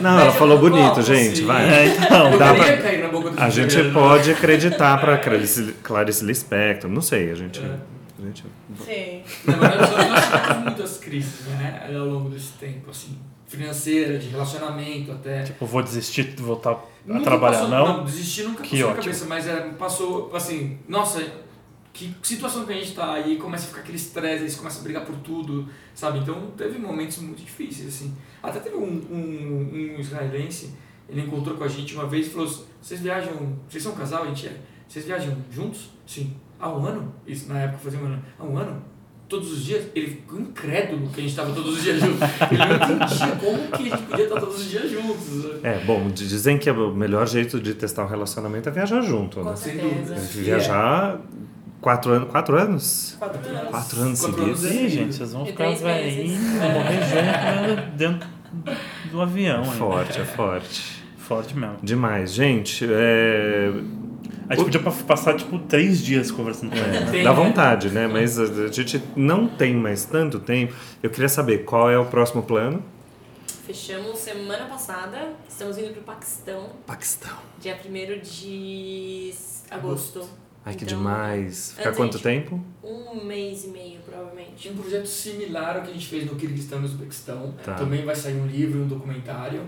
Não, 0.00 0.18
ela 0.20 0.32
falou 0.32 0.58
bonito, 0.58 1.02
gente, 1.02 1.38
sim. 1.38 1.44
vai. 1.46 1.62
É, 1.68 1.86
então. 1.86 2.38
Dá 2.38 2.54
pra- 2.54 3.44
A 3.44 3.50
gente 3.50 3.76
pode 3.92 4.30
acreditar 4.30 4.98
pra 5.00 5.16
Clarice, 5.18 5.74
Clarice 5.82 6.24
Lispector, 6.24 6.90
não 6.90 7.02
sei, 7.02 7.30
a 7.30 7.34
gente... 7.34 7.60
É. 7.60 7.76
a 8.18 8.26
gente- 8.26 8.44
Sim. 8.84 9.22
Na 9.44 9.56
verdade, 9.56 9.92
nós, 9.92 10.08
nós 10.10 10.24
tivemos 10.24 10.64
muitas 10.64 10.96
crises, 10.98 11.46
né? 11.46 11.90
Ao 11.94 12.04
longo 12.06 12.28
desse 12.30 12.52
tempo, 12.52 12.90
assim. 12.90 13.18
Financeira, 13.46 14.16
de 14.16 14.28
relacionamento 14.28 15.10
até. 15.10 15.42
Tipo, 15.42 15.66
vou 15.66 15.82
desistir 15.82 16.22
de 16.34 16.40
voltar 16.42 16.70
a 16.70 16.78
Nunca 17.04 17.24
trabalhar, 17.24 17.58
passou, 17.62 17.68
não? 17.68 18.04
desistir 18.04 18.44
nunca 18.44 18.62
Que 18.62 18.70
passou 18.70 18.86
na 18.86 18.92
ótimo. 18.92 19.02
cabeça, 19.04 19.26
mas 19.28 19.48
é, 19.48 19.56
passou, 19.76 20.30
assim, 20.36 20.78
nossa, 20.88 21.20
que 21.92 22.14
situação 22.22 22.64
que 22.64 22.72
a 22.72 22.76
gente 22.76 22.92
tá 22.94 23.12
aí, 23.14 23.36
começa 23.38 23.64
a 23.64 23.68
ficar 23.70 23.80
aquele 23.80 23.96
estresse, 23.96 24.44
eles 24.44 24.54
começam 24.54 24.80
a 24.80 24.84
brigar 24.84 25.04
por 25.04 25.16
tudo, 25.16 25.68
sabe? 25.92 26.20
Então 26.20 26.52
teve 26.56 26.78
momentos 26.78 27.18
muito 27.18 27.42
difíceis, 27.42 27.88
assim. 27.88 28.14
Até 28.42 28.60
teve 28.60 28.76
um, 28.76 29.02
um, 29.10 29.96
um 29.96 30.00
israelense, 30.00 30.74
ele 31.08 31.22
encontrou 31.22 31.56
com 31.56 31.64
a 31.64 31.68
gente 31.68 31.94
uma 31.94 32.06
vez 32.06 32.26
e 32.26 32.30
falou: 32.30 32.48
vocês 32.80 33.00
viajam, 33.00 33.56
vocês 33.68 33.82
são 33.82 33.92
um 33.92 33.96
casal? 33.96 34.24
A 34.24 34.26
gente 34.26 34.46
é, 34.46 34.56
vocês 34.88 35.04
viajam 35.04 35.36
juntos? 35.50 35.90
Sim. 36.06 36.34
Há 36.58 36.68
um 36.68 36.84
ano? 36.84 37.14
Isso 37.26 37.48
na 37.48 37.60
época 37.60 37.78
fazia 37.78 37.98
um 37.98 38.06
ano. 38.06 38.22
Há 38.38 38.44
um 38.44 38.56
ano? 38.58 38.82
Todos 39.28 39.52
os 39.52 39.64
dias? 39.64 39.86
Ele 39.94 40.08
ficou 40.08 40.40
incrédulo 40.40 41.08
que 41.08 41.20
a 41.20 41.22
gente 41.22 41.30
estava 41.30 41.52
todos 41.54 41.76
os 41.76 41.82
dias 41.82 42.00
juntos. 42.00 42.20
Ele 42.50 42.58
não 42.58 42.74
entendia 42.74 43.36
como 43.36 43.68
que 43.68 43.74
a 43.74 43.96
gente 43.96 44.02
podia 44.08 44.24
estar 44.24 44.40
todos 44.40 44.60
os 44.60 44.68
dias 44.68 44.90
juntos. 44.90 45.42
sabe? 45.42 45.60
É, 45.62 45.84
bom, 45.84 46.08
dizem 46.10 46.58
que 46.58 46.68
o 46.68 46.92
melhor 46.92 47.28
jeito 47.28 47.60
de 47.60 47.74
testar 47.74 48.04
um 48.04 48.08
relacionamento 48.08 48.68
é 48.68 48.72
viajar 48.72 49.00
junto, 49.02 49.42
né? 49.44 49.54
Sem 49.54 49.78
dúvida. 49.78 50.14
Viajar 50.16 51.12
anos, 51.12 51.24
quatro 51.80 52.12
anos? 52.12 52.28
Quatro 52.30 52.56
anos. 52.56 53.16
Quatro 53.18 53.50
anos 53.50 53.70
Quatro 53.70 54.00
anos 54.02 54.18
seguidos? 54.18 54.64
Ih, 54.64 54.88
gente, 54.88 55.14
vocês 55.14 55.32
vão 55.32 55.42
E 55.44 55.46
ficar 55.46 55.70
velhinhos, 55.74 56.40
morrer 56.40 57.00
junto 57.02 57.90
dentro 57.96 58.28
do 59.10 59.20
avião. 59.20 59.56
É 59.62 59.64
ainda. 59.64 59.70
forte, 59.76 60.20
é 60.20 60.24
forte. 60.24 61.02
Forte 61.18 61.56
mesmo. 61.56 61.76
Demais. 61.82 62.32
Gente, 62.32 62.84
é, 62.90 63.70
A 64.48 64.54
gente 64.56 64.64
podia 64.64 64.80
pa- 64.80 64.90
passar, 65.06 65.34
tipo, 65.36 65.58
três 65.60 66.02
dias 66.02 66.30
conversando 66.30 66.70
com 66.70 66.76
ele. 66.76 66.86
né? 66.88 67.08
Tem, 67.10 67.22
dá 67.22 67.30
né? 67.30 67.36
vontade, 67.36 67.88
né? 67.90 68.08
Mas 68.08 68.38
a 68.38 68.66
gente 68.68 69.00
não 69.14 69.46
tem 69.46 69.74
mais 69.74 70.04
tanto 70.04 70.40
tempo. 70.40 70.74
Eu 71.02 71.08
queria 71.10 71.28
saber 71.28 71.58
qual 71.64 71.88
é 71.88 71.96
o 71.96 72.04
próximo 72.06 72.42
plano. 72.42 72.82
Fechamos 73.64 74.18
semana 74.18 74.64
passada, 74.64 75.28
estamos 75.48 75.78
indo 75.78 75.92
pro 75.92 76.02
Paquistão, 76.02 76.70
Paquistão. 76.84 77.30
dia 77.60 77.78
1 77.88 78.20
de 78.20 79.32
agosto. 79.70 80.28
Ai, 80.64 80.74
que 80.74 80.84
Então, 80.84 80.98
demais. 80.98 81.72
Ficar 81.72 81.88
antes 81.88 81.96
quanto 81.96 82.14
a 82.16 82.18
gente- 82.18 82.22
tempo? 82.22 82.60
Um 82.84 83.24
mês 83.24 83.64
e 83.64 83.68
meio, 83.68 84.00
provavelmente. 84.00 84.52
Tinha 84.56 84.74
um 84.74 84.76
projeto 84.76 85.06
similar 85.06 85.76
ao 85.76 85.82
que 85.82 85.90
a 85.90 85.92
gente 85.94 86.06
fez 86.06 86.26
no 86.30 86.36
Kirguistão 86.36 86.78
e 86.78 86.82
no 86.82 86.86
Uzbequistão. 86.86 87.54
Tá. 87.64 87.74
Também 87.74 88.04
vai 88.04 88.14
sair 88.14 88.34
um 88.34 88.46
livro 88.46 88.78
e 88.80 88.82
um 88.82 88.88
documentário. 88.88 89.62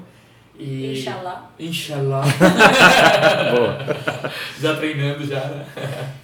E... 0.58 0.92
Inshallah. 0.98 1.50
Inshallah. 1.58 2.22
Boa. 3.56 3.78
já 4.60 4.76
treinando 4.76 5.24
já, 5.26 5.40
né? 5.46 5.66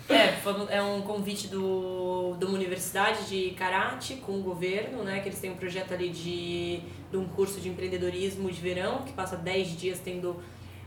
É, 0.09 0.77
é 0.77 0.83
um 0.83 1.01
convite 1.01 1.49
do, 1.49 2.37
de 2.39 2.45
uma 2.45 2.55
universidade 2.55 3.27
de 3.27 3.51
Karate 3.53 4.16
com 4.16 4.39
o 4.39 4.43
governo, 4.43 5.03
né? 5.03 5.21
Que 5.21 5.29
eles 5.31 5.41
têm 5.41 5.51
um 5.51 5.57
projeto 5.57 5.95
ali 5.95 6.11
de, 6.11 6.81
de 7.11 7.16
um 7.16 7.25
curso 7.25 7.59
de 7.61 7.71
empreendedorismo 7.71 8.51
de 8.51 8.61
verão, 8.61 8.99
que 8.99 9.12
passa 9.12 9.35
10 9.37 9.77
dias 9.79 9.99
tendo 9.99 10.37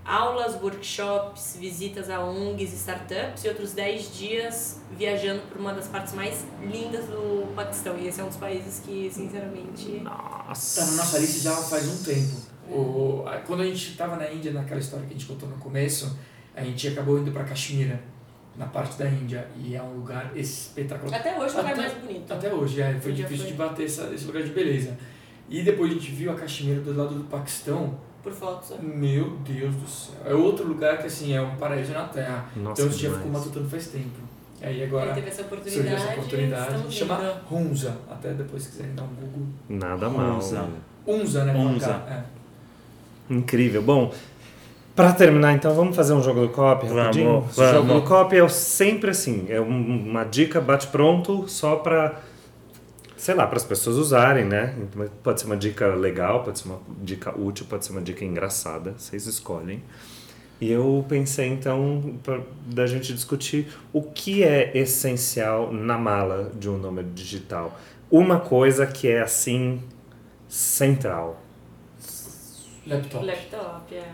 aulas, 0.06 0.56
workshops, 0.62 1.58
visitas 1.60 2.10
a 2.10 2.20
ONGs 2.20 2.74
e 2.74 2.76
startups, 2.76 3.44
e 3.44 3.48
outros 3.48 3.74
10 3.74 4.18
dias 4.18 4.82
viajando 4.98 5.42
por 5.44 5.60
uma 5.60 5.74
das 5.74 5.88
partes 5.88 6.14
mais 6.14 6.46
lindas 6.62 7.06
do 7.06 7.54
Paquistão. 7.56 7.98
E 7.98 8.08
esse 8.08 8.20
é 8.20 8.24
um 8.24 8.28
dos 8.28 8.38
países 8.38 8.82
que, 8.84 9.10
sinceramente. 9.12 10.02
Nossa. 10.02 10.82
Tá 10.82 10.88
na 10.88 10.98
nossa 10.98 11.20
lista 11.20 11.40
já 11.50 11.56
faz 11.56 11.88
um 11.88 12.04
tempo. 12.04 12.52
O, 12.70 13.24
quando 13.46 13.62
a 13.62 13.66
gente 13.66 13.92
estava 13.92 14.16
na 14.16 14.32
Índia, 14.32 14.52
naquela 14.52 14.80
história 14.80 15.06
que 15.06 15.14
a 15.14 15.18
gente 15.18 15.28
contou 15.28 15.48
no 15.50 15.58
começo, 15.58 16.18
a 16.56 16.64
gente 16.64 16.88
acabou 16.88 17.20
indo 17.20 17.32
para 17.32 17.44
Caxemira, 17.44 18.02
na 18.58 18.66
parte 18.66 18.98
da 18.98 19.08
Índia, 19.08 19.48
e 19.58 19.76
é 19.76 19.82
um 19.82 19.94
lugar 19.96 20.32
espetacular. 20.36 21.18
Até 21.18 21.38
hoje 21.40 21.56
é 21.56 21.60
Até- 21.60 21.76
mais 21.76 21.94
bonito. 21.94 22.34
Até 22.34 22.54
hoje, 22.54 22.82
é, 22.82 23.00
foi 23.00 23.14
difícil 23.14 23.46
foi. 23.46 23.48
de 23.48 23.54
bater 23.54 23.86
essa, 23.86 24.14
esse 24.14 24.26
lugar 24.26 24.44
de 24.44 24.50
beleza. 24.52 24.98
E 25.50 25.64
depois 25.64 25.92
a 25.92 25.94
gente 25.94 26.12
viu 26.12 26.32
a 26.32 26.36
Caxemira 26.36 26.80
do 26.82 26.96
lado 26.96 27.16
do 27.16 27.24
Paquistão. 27.26 28.00
Por 28.24 28.32
fotos. 28.32 28.74
Meu 28.82 29.32
Deus 29.48 29.74
do 29.76 29.88
céu. 29.88 30.16
É 30.26 30.34
outro 30.34 30.68
lugar 30.68 30.98
que 31.00 31.08
assim 31.08 31.34
é 31.34 31.42
um 31.42 31.56
paraíso 31.56 31.92
na 31.92 32.04
Terra. 32.04 32.46
Nossa, 32.56 32.82
então 32.82 32.86
a 32.86 32.90
gente 32.96 33.02
já 33.04 33.14
ficou 33.18 33.32
matutando 33.32 33.70
faz 33.70 33.88
tempo. 33.88 34.20
E 34.62 34.66
aí 34.66 34.84
agora 34.84 35.12
teve 35.14 35.28
essa 35.28 35.44
surgiu 35.44 35.58
oportunidade. 35.58 36.04
essa 36.04 36.14
oportunidade. 36.14 36.94
Chama. 36.94 37.42
Hunza. 37.52 37.98
Até 38.12 38.30
depois 38.34 38.62
se 38.64 38.70
quiserem 38.72 38.94
dar 38.94 39.04
um 39.04 39.08
Google. 39.08 39.48
Nada 39.68 40.08
mal. 40.10 40.36
Hunza. 40.38 40.66
Hunza, 41.08 41.46
né? 41.46 41.52
H, 41.78 42.06
é. 43.30 43.34
Incrível. 43.34 43.82
Bom, 43.82 44.14
pra 44.96 45.14
terminar, 45.14 45.54
então, 45.54 45.74
vamos 45.74 45.96
fazer 45.96 46.14
um 46.14 46.22
jogo 46.22 46.42
do 46.42 46.50
cop 46.50 46.86
Vamos, 46.86 47.02
rapidinho? 47.02 47.38
O 47.38 47.42
vamos. 47.42 47.72
jogo 47.88 47.94
do 47.94 48.02
cop 48.04 48.36
é 48.38 48.48
sempre 48.50 49.10
assim, 49.12 49.46
é 49.50 49.60
um- 49.60 50.10
uma 50.10 50.24
dica 50.26 50.60
bate-pronto 50.62 51.48
só 51.48 51.78
pra, 51.78 52.20
sei 53.22 53.36
lá, 53.36 53.46
para 53.46 53.58
as 53.58 53.64
pessoas 53.64 53.98
usarem, 53.98 54.46
né? 54.46 54.74
Então, 54.80 55.08
Pode 55.22 55.40
ser 55.40 55.46
uma 55.46 55.56
dica 55.56 55.94
legal, 55.94 56.44
pode 56.44 56.58
ser 56.58 56.68
uma 56.68 56.80
dica 57.04 57.40
útil, 57.40 57.68
pode 57.70 57.86
ser 57.86 57.92
uma 57.92 58.02
dica 58.02 58.26
engraçada, 58.26 58.96
vocês 58.98 59.28
escolhem. 59.28 59.84
E 60.60 60.72
eu 60.72 61.06
pensei, 61.08 61.48
então, 61.48 62.20
pra, 62.24 62.40
da 62.66 62.88
gente 62.88 63.14
discutir 63.14 63.72
o 63.94 64.02
que 64.02 64.44
é 64.44 64.76
essencial 64.76 65.72
na 65.72 66.00
mala 66.00 66.52
de 66.56 66.68
um 66.68 66.80
nômade 66.80 67.10
digital. 67.12 67.80
Uma 68.10 68.40
coisa 68.40 68.88
que 68.88 69.08
é, 69.08 69.22
assim, 69.22 69.84
central. 70.48 71.40
Laptop. 72.88 73.24
Laptop, 73.24 73.96
é. 73.96 74.10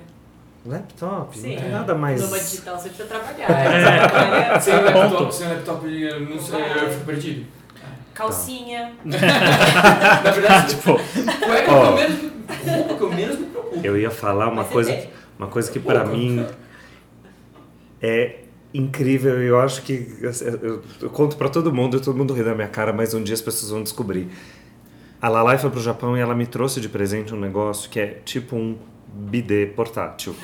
Laptop, 0.65 1.37
Sim. 1.37 1.55
não 1.55 1.61
tem 1.61 1.71
nada 1.71 1.95
mais. 1.95 2.21
Numa 2.21 2.37
digital 2.37 2.77
você 2.77 2.89
precisa 2.89 3.07
trabalhar. 3.07 3.49
É. 3.49 4.07
Trabalha. 4.09 4.59
Sem 4.59 4.73
laptop, 4.73 5.33
sem 5.33 5.47
laptop, 5.47 5.87
eu 5.87 6.19
não 6.19 6.37
sei, 6.37 6.59
eu 6.59 6.91
fico 6.91 7.05
perdido. 7.05 7.56
Calcinha. 8.17 8.93
Na 9.05 10.31
verdade, 10.31 10.75
Tipo, 10.75 10.93
cueca 11.45 11.91
menos, 11.91 12.17
roupa 12.65 12.95
que 12.95 13.01
eu 13.01 13.09
menos 13.13 13.39
me 13.39 13.45
preocupo. 13.47 13.79
Eu 13.83 13.97
ia 13.97 14.09
falar 14.11 14.47
uma 14.47 14.55
Mas 14.57 14.67
você 14.67 14.73
coisa, 14.73 14.91
tem. 14.93 15.09
uma 15.37 15.47
coisa 15.47 15.71
que 15.71 15.79
pra 15.79 16.01
Pouco. 16.01 16.17
mim 16.17 16.45
é 18.01 18.39
incrível 18.73 19.41
eu 19.41 19.59
acho 19.59 19.81
que 19.81 20.17
eu, 20.21 20.83
eu 21.01 21.09
conto 21.09 21.35
pra 21.37 21.49
todo 21.49 21.73
mundo 21.73 21.97
e 21.97 21.99
todo 21.99 22.15
mundo 22.17 22.33
ri 22.33 22.43
da 22.43 22.53
minha 22.53 22.67
cara, 22.67 22.91
mas 22.93 23.13
um 23.13 23.23
dia 23.23 23.33
as 23.33 23.41
pessoas 23.41 23.71
vão 23.71 23.81
descobrir. 23.83 24.27
A 25.21 25.29
Lalai 25.29 25.57
foi 25.57 25.69
pro 25.71 25.79
Japão 25.79 26.15
e 26.15 26.19
ela 26.19 26.35
me 26.35 26.45
trouxe 26.45 26.79
de 26.79 26.87
presente 26.89 27.33
um 27.33 27.39
negócio 27.39 27.89
que 27.89 27.99
é 27.99 28.19
tipo 28.23 28.55
um 28.55 28.77
bidê 29.11 29.65
portátil. 29.65 30.35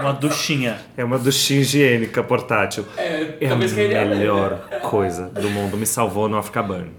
Uma 0.00 0.12
duchinha. 0.12 0.78
É 0.96 1.04
uma 1.04 1.18
duchinha 1.18 1.60
higiênica 1.60 2.22
portátil. 2.22 2.84
É, 2.96 3.36
É 3.40 3.46
a 3.46 3.48
talvez 3.50 3.72
que 3.72 3.80
ele 3.80 4.04
melhor 4.04 4.58
coisa 4.82 5.28
do 5.28 5.48
mundo. 5.50 5.76
Me 5.76 5.86
salvou 5.86 6.28
no 6.28 6.36
Africa 6.36 6.62
Burn. 6.62 6.90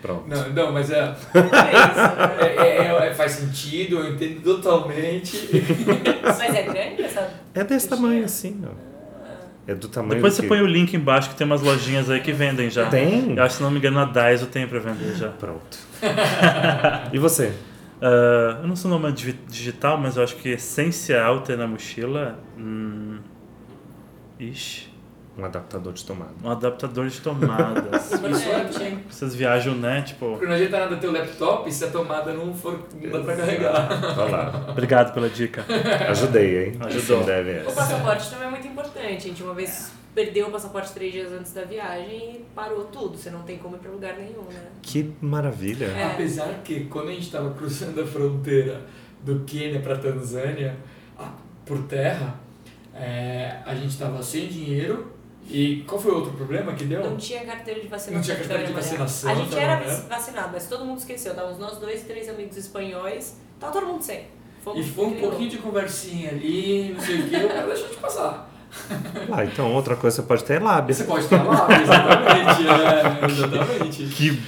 Pronto. 0.00 0.28
Não, 0.28 0.48
não, 0.50 0.72
mas 0.72 0.90
é, 0.90 1.00
É 1.00 1.08
isso. 1.10 2.60
é, 2.60 2.76
é- 2.78 3.08
é- 3.08 3.14
faz 3.14 3.32
sentido, 3.32 3.98
eu 3.98 4.12
entendo 4.14 4.40
totalmente. 4.42 5.50
Mas 6.22 6.54
é 6.54 6.62
grande 6.62 7.02
essa. 7.02 7.28
É 7.52 7.64
desse 7.64 7.88
tamanho 7.88 8.24
assim, 8.24 8.62
ó. 8.64 8.88
É 9.66 9.74
do 9.74 9.88
tamanho 9.88 10.14
Depois 10.14 10.34
você 10.34 10.42
quê? 10.42 10.48
põe 10.48 10.62
o 10.62 10.66
link 10.66 10.94
embaixo 10.94 11.28
que 11.30 11.34
tem 11.36 11.44
umas 11.46 11.60
lojinhas 11.60 12.08
aí 12.08 12.20
que 12.20 12.32
vendem 12.32 12.70
já. 12.70 12.86
Tem? 12.88 13.34
Eu 13.36 13.42
acho 13.42 13.54
que 13.54 13.56
se 13.58 13.62
não 13.62 13.70
me 13.70 13.78
engano 13.78 13.98
a 13.98 14.04
Daiso 14.06 14.46
tem 14.46 14.66
pra 14.66 14.78
vender 14.78 15.14
já. 15.16 15.28
Pronto. 15.28 15.76
e 17.12 17.18
você? 17.18 17.52
Ah, 18.00 18.58
eu 18.62 18.68
não 18.68 18.76
sou 18.76 18.90
nome 18.90 19.10
digital, 19.12 19.98
mas 19.98 20.16
eu 20.16 20.22
acho 20.24 20.36
que 20.36 20.50
essencial 20.50 21.40
ter 21.40 21.56
na 21.56 21.66
mochila. 21.66 22.38
Hum, 22.56 23.18
ixi, 24.38 24.88
Um 25.36 25.44
adaptador 25.44 25.92
de 25.92 26.04
tomada. 26.04 26.32
um 26.42 26.50
adaptador 26.50 27.06
de 27.08 27.20
tomadas. 27.20 28.12
Hein? 28.80 29.04
Vocês 29.08 29.34
viajam, 29.34 29.74
né? 29.74 30.02
Tipo, 30.02 30.30
Porque 30.32 30.46
não 30.46 30.54
adianta 30.54 30.78
nada 30.78 30.96
ter 30.96 31.08
o 31.08 31.12
laptop 31.12 31.72
se 31.72 31.84
a 31.84 31.90
tomada 31.90 32.32
não 32.32 32.54
for. 32.54 32.86
não 33.00 33.10
dá 33.10 33.20
pra 33.20 33.36
carregar. 33.36 33.88
Olha 34.18 34.30
lá. 34.30 34.66
obrigado 34.70 35.12
pela 35.12 35.28
dica. 35.28 35.64
Ajudei, 36.08 36.66
hein? 36.66 36.72
Ajudou. 36.80 37.24
Deve 37.24 37.68
O 37.68 37.72
passaporte 37.72 38.30
também 38.30 38.46
é 38.48 38.50
muito 38.50 38.66
importante. 38.66 39.06
A 39.06 39.28
gente 39.28 39.42
uma 39.42 39.54
vez 39.54 39.92
perdeu 40.18 40.48
o 40.48 40.50
passaporte 40.50 40.90
três 40.92 41.12
dias 41.12 41.32
antes 41.32 41.52
da 41.52 41.62
viagem 41.62 42.32
e 42.32 42.44
parou 42.52 42.86
tudo. 42.86 43.16
Você 43.16 43.30
não 43.30 43.42
tem 43.42 43.56
como 43.58 43.76
ir 43.76 43.78
pra 43.78 43.92
lugar 43.92 44.16
nenhum, 44.16 44.42
né? 44.42 44.66
Que 44.82 45.12
maravilha. 45.20 45.84
É. 45.84 46.12
Apesar 46.12 46.60
que 46.64 46.86
quando 46.86 47.10
a 47.10 47.12
gente 47.12 47.30
tava 47.30 47.54
cruzando 47.54 48.00
a 48.00 48.06
fronteira 48.06 48.84
do 49.22 49.44
Quênia 49.44 49.78
pra 49.80 49.96
Tanzânia, 49.96 50.76
por 51.64 51.84
terra, 51.84 52.34
é, 52.92 53.58
a 53.64 53.76
gente 53.76 53.96
tava 53.96 54.20
sem 54.20 54.48
dinheiro. 54.48 55.12
E 55.48 55.84
qual 55.86 56.00
foi 56.00 56.10
o 56.10 56.16
outro 56.16 56.32
problema 56.32 56.74
que 56.74 56.84
deu? 56.84 57.02
Não 57.02 57.16
tinha 57.16 57.44
carteira 57.46 57.80
de 57.80 57.86
vacinação. 57.86 58.14
Não 58.14 58.22
tinha 58.22 58.36
carteira 58.36 58.64
de 58.64 58.72
né? 58.72 58.74
vacinação 58.74 59.30
A 59.30 59.34
gente 59.36 59.50
também, 59.50 59.64
era 59.64 59.80
né? 59.80 60.04
vacinado, 60.08 60.50
mas 60.52 60.68
todo 60.68 60.84
mundo 60.84 60.98
esqueceu. 60.98 61.34
Távamos 61.34 61.58
nós 61.58 61.78
dois 61.78 62.02
três 62.02 62.28
amigos 62.28 62.56
espanhóis. 62.56 63.36
Tava 63.60 63.72
todo 63.72 63.86
mundo 63.86 64.02
sem. 64.02 64.26
E 64.74 64.82
foi 64.82 65.06
um 65.06 65.20
pouquinho 65.20 65.48
de 65.48 65.58
conversinha 65.58 66.30
ali, 66.30 66.92
não 66.92 67.00
sei 67.00 67.20
o 67.20 67.28
que, 67.28 67.36
o 67.36 67.48
cara 67.48 67.66
deixou 67.66 67.88
de 67.88 67.96
passar. 67.96 68.47
Ah, 69.32 69.44
então 69.44 69.72
outra 69.72 69.94
coisa 69.96 70.16
você 70.16 70.22
pode 70.22 70.44
ter 70.44 70.54
é 70.54 70.58
lábia. 70.60 70.94
Você 70.94 71.04
pode 71.04 71.24
estar 71.24 71.42
lá, 71.42 71.66
exatamente. 71.80 72.68
é, 72.68 73.26
exatamente. 73.26 74.02
Que 74.14 74.42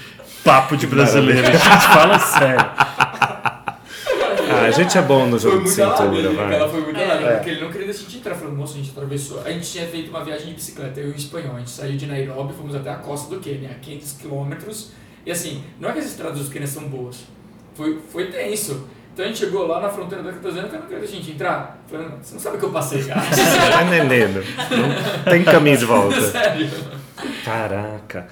papo 0.45 0.77
de 0.77 0.87
brasileiro, 0.87 1.47
a 1.47 1.51
gente 1.53 1.87
fala 1.87 2.19
sério. 2.19 2.67
Ah, 4.53 4.63
a 4.63 4.71
gente 4.73 4.99
é 4.99 5.03
bom 5.03 5.27
no 5.27 5.39
Foi 5.39 5.51
jogo 5.51 5.63
de 5.63 5.69
muita 5.69 5.87
lábia, 5.87 6.23
cintura, 6.23 6.33
né? 6.49 6.57
Ela 6.57 6.67
vai. 6.67 6.69
foi 6.71 6.81
muita 6.83 7.01
É. 7.01 7.07
lábia, 7.07 7.27
É. 7.29 7.37
porque 7.37 7.51
ele 7.51 7.61
não 7.61 7.71
queria 7.71 7.87
deixar 7.87 8.01
a 8.01 8.05
gente 8.05 8.17
entrar. 8.19 8.35
Falando, 8.35 8.57
moço, 8.57 8.75
a 8.75 8.77
gente 8.79 8.91
atravessou. 8.91 9.41
A 9.45 9.51
gente 9.51 9.71
tinha 9.71 9.87
feito 9.87 10.11
uma 10.11 10.25
viagem 10.25 10.49
de 10.49 10.55
bicicleta, 10.55 10.99
eu 10.99 11.09
e 11.09 11.13
o 11.13 11.17
espanhol. 11.17 11.55
A 11.55 11.59
gente 11.61 11.71
saiu 11.71 11.97
de 11.97 12.05
Nairobi, 12.07 12.53
fomos 12.55 12.75
até 12.75 12.91
a 12.91 12.97
costa 12.97 13.33
do 13.33 13.41
Quênia, 13.41 13.71
500 13.81 14.13
quilômetros. 14.15 14.91
E 15.25 15.31
assim, 15.31 15.63
não 15.79 15.91
é 15.91 15.93
que 15.93 16.01
as 16.01 16.07
estradas 16.07 16.39
dos 16.39 16.49
Quênia 16.49 16.67
são 16.67 16.83
boas. 16.89 17.19
Foi, 17.75 18.01
foi 18.13 18.27
tenso. 18.27 18.89
Então 19.13 19.25
a 19.25 19.29
gente 19.29 19.39
chegou 19.39 19.67
lá 19.67 19.81
na 19.81 19.89
fronteira 19.89 20.23
da 20.23 20.33
Tanzânia, 20.33 20.67
o 20.67 20.71
cara 20.71 20.83
não 20.83 20.89
queria 20.89 21.05
a 21.05 21.07
gente 21.07 21.31
entrar. 21.33 21.79
Falando, 21.91 22.15
você 22.23 22.35
não 22.35 22.41
sabe 22.41 22.57
o 22.57 22.59
que 22.59 22.65
eu 22.65 22.71
passei, 22.71 23.03
cara. 23.05 23.21
Tá 23.73 23.83
entendendo? 23.85 24.45
Não 25.25 25.33
tem 25.33 25.45
caminho 25.45 25.77
de 25.77 25.85
volta. 25.85 26.21
Sério. 26.31 26.71
Caraca. 27.45 28.29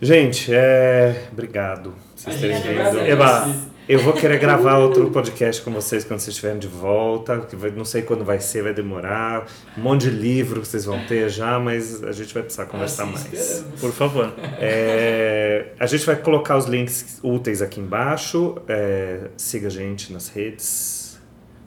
Gente, 0.00 0.52
é... 0.52 1.28
obrigado 1.32 1.90
por 1.90 2.32
vocês 2.32 2.40
terem 2.40 2.60
vindo. 2.60 3.00
Eba. 3.00 3.48
Eu 3.88 4.00
vou 4.00 4.12
querer 4.12 4.38
gravar 4.38 4.76
outro 4.76 5.10
podcast 5.10 5.62
com 5.62 5.70
vocês 5.70 6.04
quando 6.04 6.20
vocês 6.20 6.34
estiverem 6.34 6.58
de 6.58 6.68
volta. 6.68 7.38
que 7.40 7.56
vai- 7.56 7.70
Não 7.70 7.86
sei 7.86 8.02
quando 8.02 8.22
vai 8.22 8.38
ser, 8.38 8.62
vai 8.62 8.74
demorar. 8.74 9.46
Um 9.78 9.80
monte 9.80 10.02
de 10.02 10.10
livro 10.10 10.60
que 10.60 10.68
vocês 10.68 10.84
vão 10.84 11.02
ter 11.06 11.30
já, 11.30 11.58
mas 11.58 12.04
a 12.04 12.12
gente 12.12 12.34
vai 12.34 12.42
precisar 12.42 12.66
conversar 12.66 13.06
mais. 13.06 13.24
esperamos. 13.24 13.80
Por 13.80 13.92
favor. 13.92 14.34
É, 14.60 15.68
a 15.80 15.86
gente 15.86 16.04
vai 16.04 16.16
colocar 16.16 16.58
os 16.58 16.66
links 16.66 17.18
úteis 17.22 17.62
aqui 17.62 17.80
embaixo. 17.80 18.56
É, 18.68 19.28
siga 19.38 19.68
a 19.68 19.70
gente 19.70 20.12
nas 20.12 20.28
redes. 20.28 21.18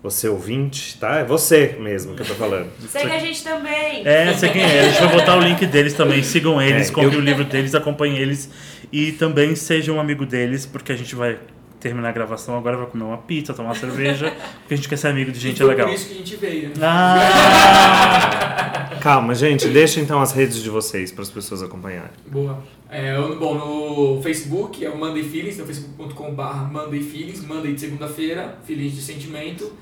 Você 0.03 0.27
ouvinte, 0.27 0.97
tá? 0.99 1.17
É 1.19 1.23
você 1.23 1.75
mesmo 1.79 2.15
que 2.15 2.21
eu 2.21 2.25
tô 2.27 2.33
falando. 2.35 2.69
Segue 2.89 3.11
a 3.11 3.19
gente 3.19 3.43
também! 3.43 4.05
É, 4.07 4.33
sei 4.33 4.49
quem 4.49 4.61
é. 4.63 4.79
A 4.81 4.89
gente 4.89 4.99
vai 5.03 5.11
botar 5.15 5.37
o 5.37 5.39
link 5.41 5.63
deles 5.65 5.93
também. 5.93 6.21
Sigam 6.23 6.61
eles, 6.61 6.89
É, 6.89 6.91
comprem 6.93 7.13
eu- 7.13 7.19
o 7.19 7.23
livro 7.23 7.43
deles, 7.45 7.73
acompanhem 7.75 8.17
eles. 8.17 8.47
E 8.91 9.11
também 9.11 9.55
sejam 9.55 9.97
um 9.97 9.99
amigo 9.99 10.25
deles, 10.25 10.65
porque 10.67 10.91
a 10.91 10.95
gente 10.95 11.13
vai 11.15 11.37
terminar 11.81 12.09
a 12.09 12.11
gravação 12.11 12.57
agora, 12.57 12.77
vai 12.77 12.85
comer 12.85 13.03
uma 13.03 13.17
pizza, 13.17 13.53
tomar 13.53 13.69
uma 13.69 13.75
cerveja, 13.75 14.31
porque 14.59 14.75
a 14.75 14.77
gente 14.77 14.87
quer 14.87 14.97
ser 14.97 15.07
amigo 15.07 15.31
de 15.31 15.39
gente 15.39 15.57
foi 15.57 15.67
legal. 15.67 15.87
por 15.87 15.95
isso 15.95 16.07
que 16.07 16.13
a 16.13 16.17
gente 16.17 16.35
veio. 16.35 16.71
Ah! 16.81 18.89
Calma, 19.01 19.33
gente, 19.33 19.67
deixa 19.67 19.99
então 19.99 20.21
as 20.21 20.31
redes 20.31 20.61
de 20.61 20.69
vocês 20.69 21.11
para 21.11 21.23
as 21.23 21.29
pessoas 21.29 21.63
acompanharem. 21.63 22.11
Boa. 22.27 22.63
É, 22.87 23.17
bom, 23.17 23.55
no 23.55 24.21
Facebook 24.21 24.85
é 24.85 24.89
o 24.89 24.97
Monday 24.97 25.23
Feelings, 25.23 25.57
no 25.57 25.65
facebook.com.br 25.65 26.71
Monday 26.71 27.01
Feelings, 27.01 27.43
Monday 27.43 27.73
de 27.73 27.81
segunda-feira, 27.81 28.59
Feelings 28.63 28.93
de 28.93 29.01
sentimento, 29.01 29.73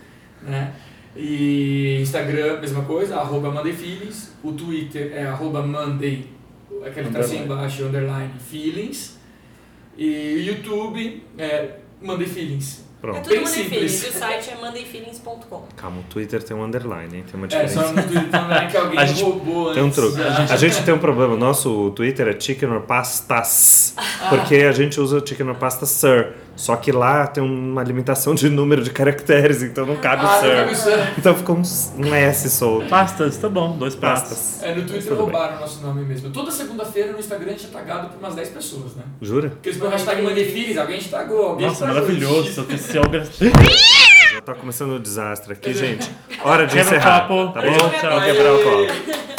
né? 0.41 0.73
E 1.15 1.99
Instagram, 2.01 2.61
mesma 2.61 2.83
coisa, 2.83 3.17
arroba 3.17 3.51
Monday 3.51 3.73
Feelings. 3.73 4.31
O 4.41 4.53
Twitter 4.53 5.11
é 5.13 5.25
arroba 5.25 5.65
Monday, 5.65 6.27
aquele 6.85 7.09
tracinho 7.09 7.43
Underline. 7.43 7.45
embaixo, 7.45 7.83
underline, 7.83 8.31
Feelings. 8.49 9.19
E 9.97 10.35
o 10.35 10.41
YouTube 10.43 11.23
é 11.37 11.78
Monday 12.01 12.27
Feelings. 12.27 12.79
É 12.79 13.01
Pronto. 13.01 13.17
tudo 13.21 13.29
bem 13.29 13.39
Monday 13.39 13.53
simples. 13.63 13.99
Feelings. 14.01 14.15
O 14.15 14.19
site 14.19 14.49
é 14.51 14.55
mondayfeelings.com. 14.55 15.63
Calma, 15.77 15.99
o 16.01 16.03
Twitter 16.03 16.43
tem 16.43 16.55
um 16.57 16.63
underline, 16.63 17.15
hein? 17.17 17.23
Tem 17.29 17.35
uma 17.39 17.45
É, 17.45 17.47
diferença. 17.47 17.81
só 17.81 17.93
no 17.93 18.03
Twitter 18.03 18.51
é 18.51 18.65
que 18.67 18.75
alguém 18.77 18.99
A 18.99 19.05
gente- 19.05 19.23
roubou 19.23 19.73
Tem 19.73 19.83
um 19.83 19.89
truque. 19.89 20.17
já. 20.17 20.43
A 20.53 20.57
gente 20.57 20.83
tem 20.83 20.93
um 20.93 20.99
problema. 20.99 21.33
O 21.33 21.37
nosso 21.37 21.91
Twitter 21.91 22.27
é 22.27 22.39
Chicken 22.39 22.69
or 22.69 22.81
Pastas. 22.81 23.95
Porque 24.29 24.55
a 24.57 24.71
gente 24.73 24.99
usa 24.99 25.17
o 25.17 25.25
Chicken 25.25 25.47
or 25.49 25.55
Pasta 25.55 25.85
Sir. 25.85 26.33
Só 26.59 26.75
que 26.75 26.91
lá 26.91 27.25
tem 27.25 27.41
uma 27.41 27.81
limitação 27.83 28.35
de 28.35 28.49
número 28.49 28.83
de 28.83 28.89
caracteres, 28.89 29.63
então 29.63 29.85
não 29.85 29.95
cabe 29.95 30.25
o 30.25 30.27
Ah, 30.27 30.67
o 30.69 30.75
Sir. 30.75 31.13
Então 31.17 31.33
ficou 31.33 31.55
um, 31.55 31.61
um 32.05 32.13
S 32.13 32.49
solto. 32.49 32.85
Pastas, 32.89 33.37
tá 33.37 33.47
bom, 33.47 33.77
dois 33.77 33.95
pastas. 33.95 34.61
É, 34.61 34.75
no 34.75 34.81
Twitter 34.81 35.03
Tudo 35.03 35.21
roubaram 35.21 35.55
o 35.55 35.59
nosso 35.61 35.81
nome 35.81 36.03
mesmo. 36.03 36.29
Toda 36.31 36.51
segunda-feira 36.51 37.13
no 37.13 37.19
Instagram 37.19 37.47
a 37.47 37.51
gente 37.51 37.67
é 37.67 37.69
tagado 37.69 38.09
por 38.09 38.17
umas 38.19 38.35
10 38.35 38.49
pessoas, 38.49 38.93
né? 38.93 39.03
Jura? 39.21 39.51
Porque 39.51 39.69
eles 39.69 39.79
põem 39.79 39.87
o 39.87 39.91
hashtag 39.91 40.21
Mandefilhos, 40.21 40.77
alguém 40.77 40.99
te 40.99 41.07
tagou, 41.07 41.45
alguém 41.51 41.67
Nossa, 41.67 41.85
te 41.85 41.87
tagou. 41.87 42.01
maravilhoso. 42.01 42.67
É 42.93 42.99
o 42.99 43.09
gra- 43.09 43.23
Já 44.33 44.41
tá 44.41 44.53
começando 44.53 44.91
o 44.95 44.99
desastre 44.99 45.53
aqui, 45.53 45.73
gente. 45.73 46.11
Hora 46.43 46.67
de 46.67 46.75
Quebra 46.75 46.91
o 46.93 46.97
encerrar. 46.97 47.27
copo. 47.29 47.53
Tá 47.53 47.61
Beijo, 47.61 47.79
bom? 47.79 47.89
tchau. 47.89 48.21
Quebrar 48.21 48.53
o 48.53 48.63
copo. 48.63 49.38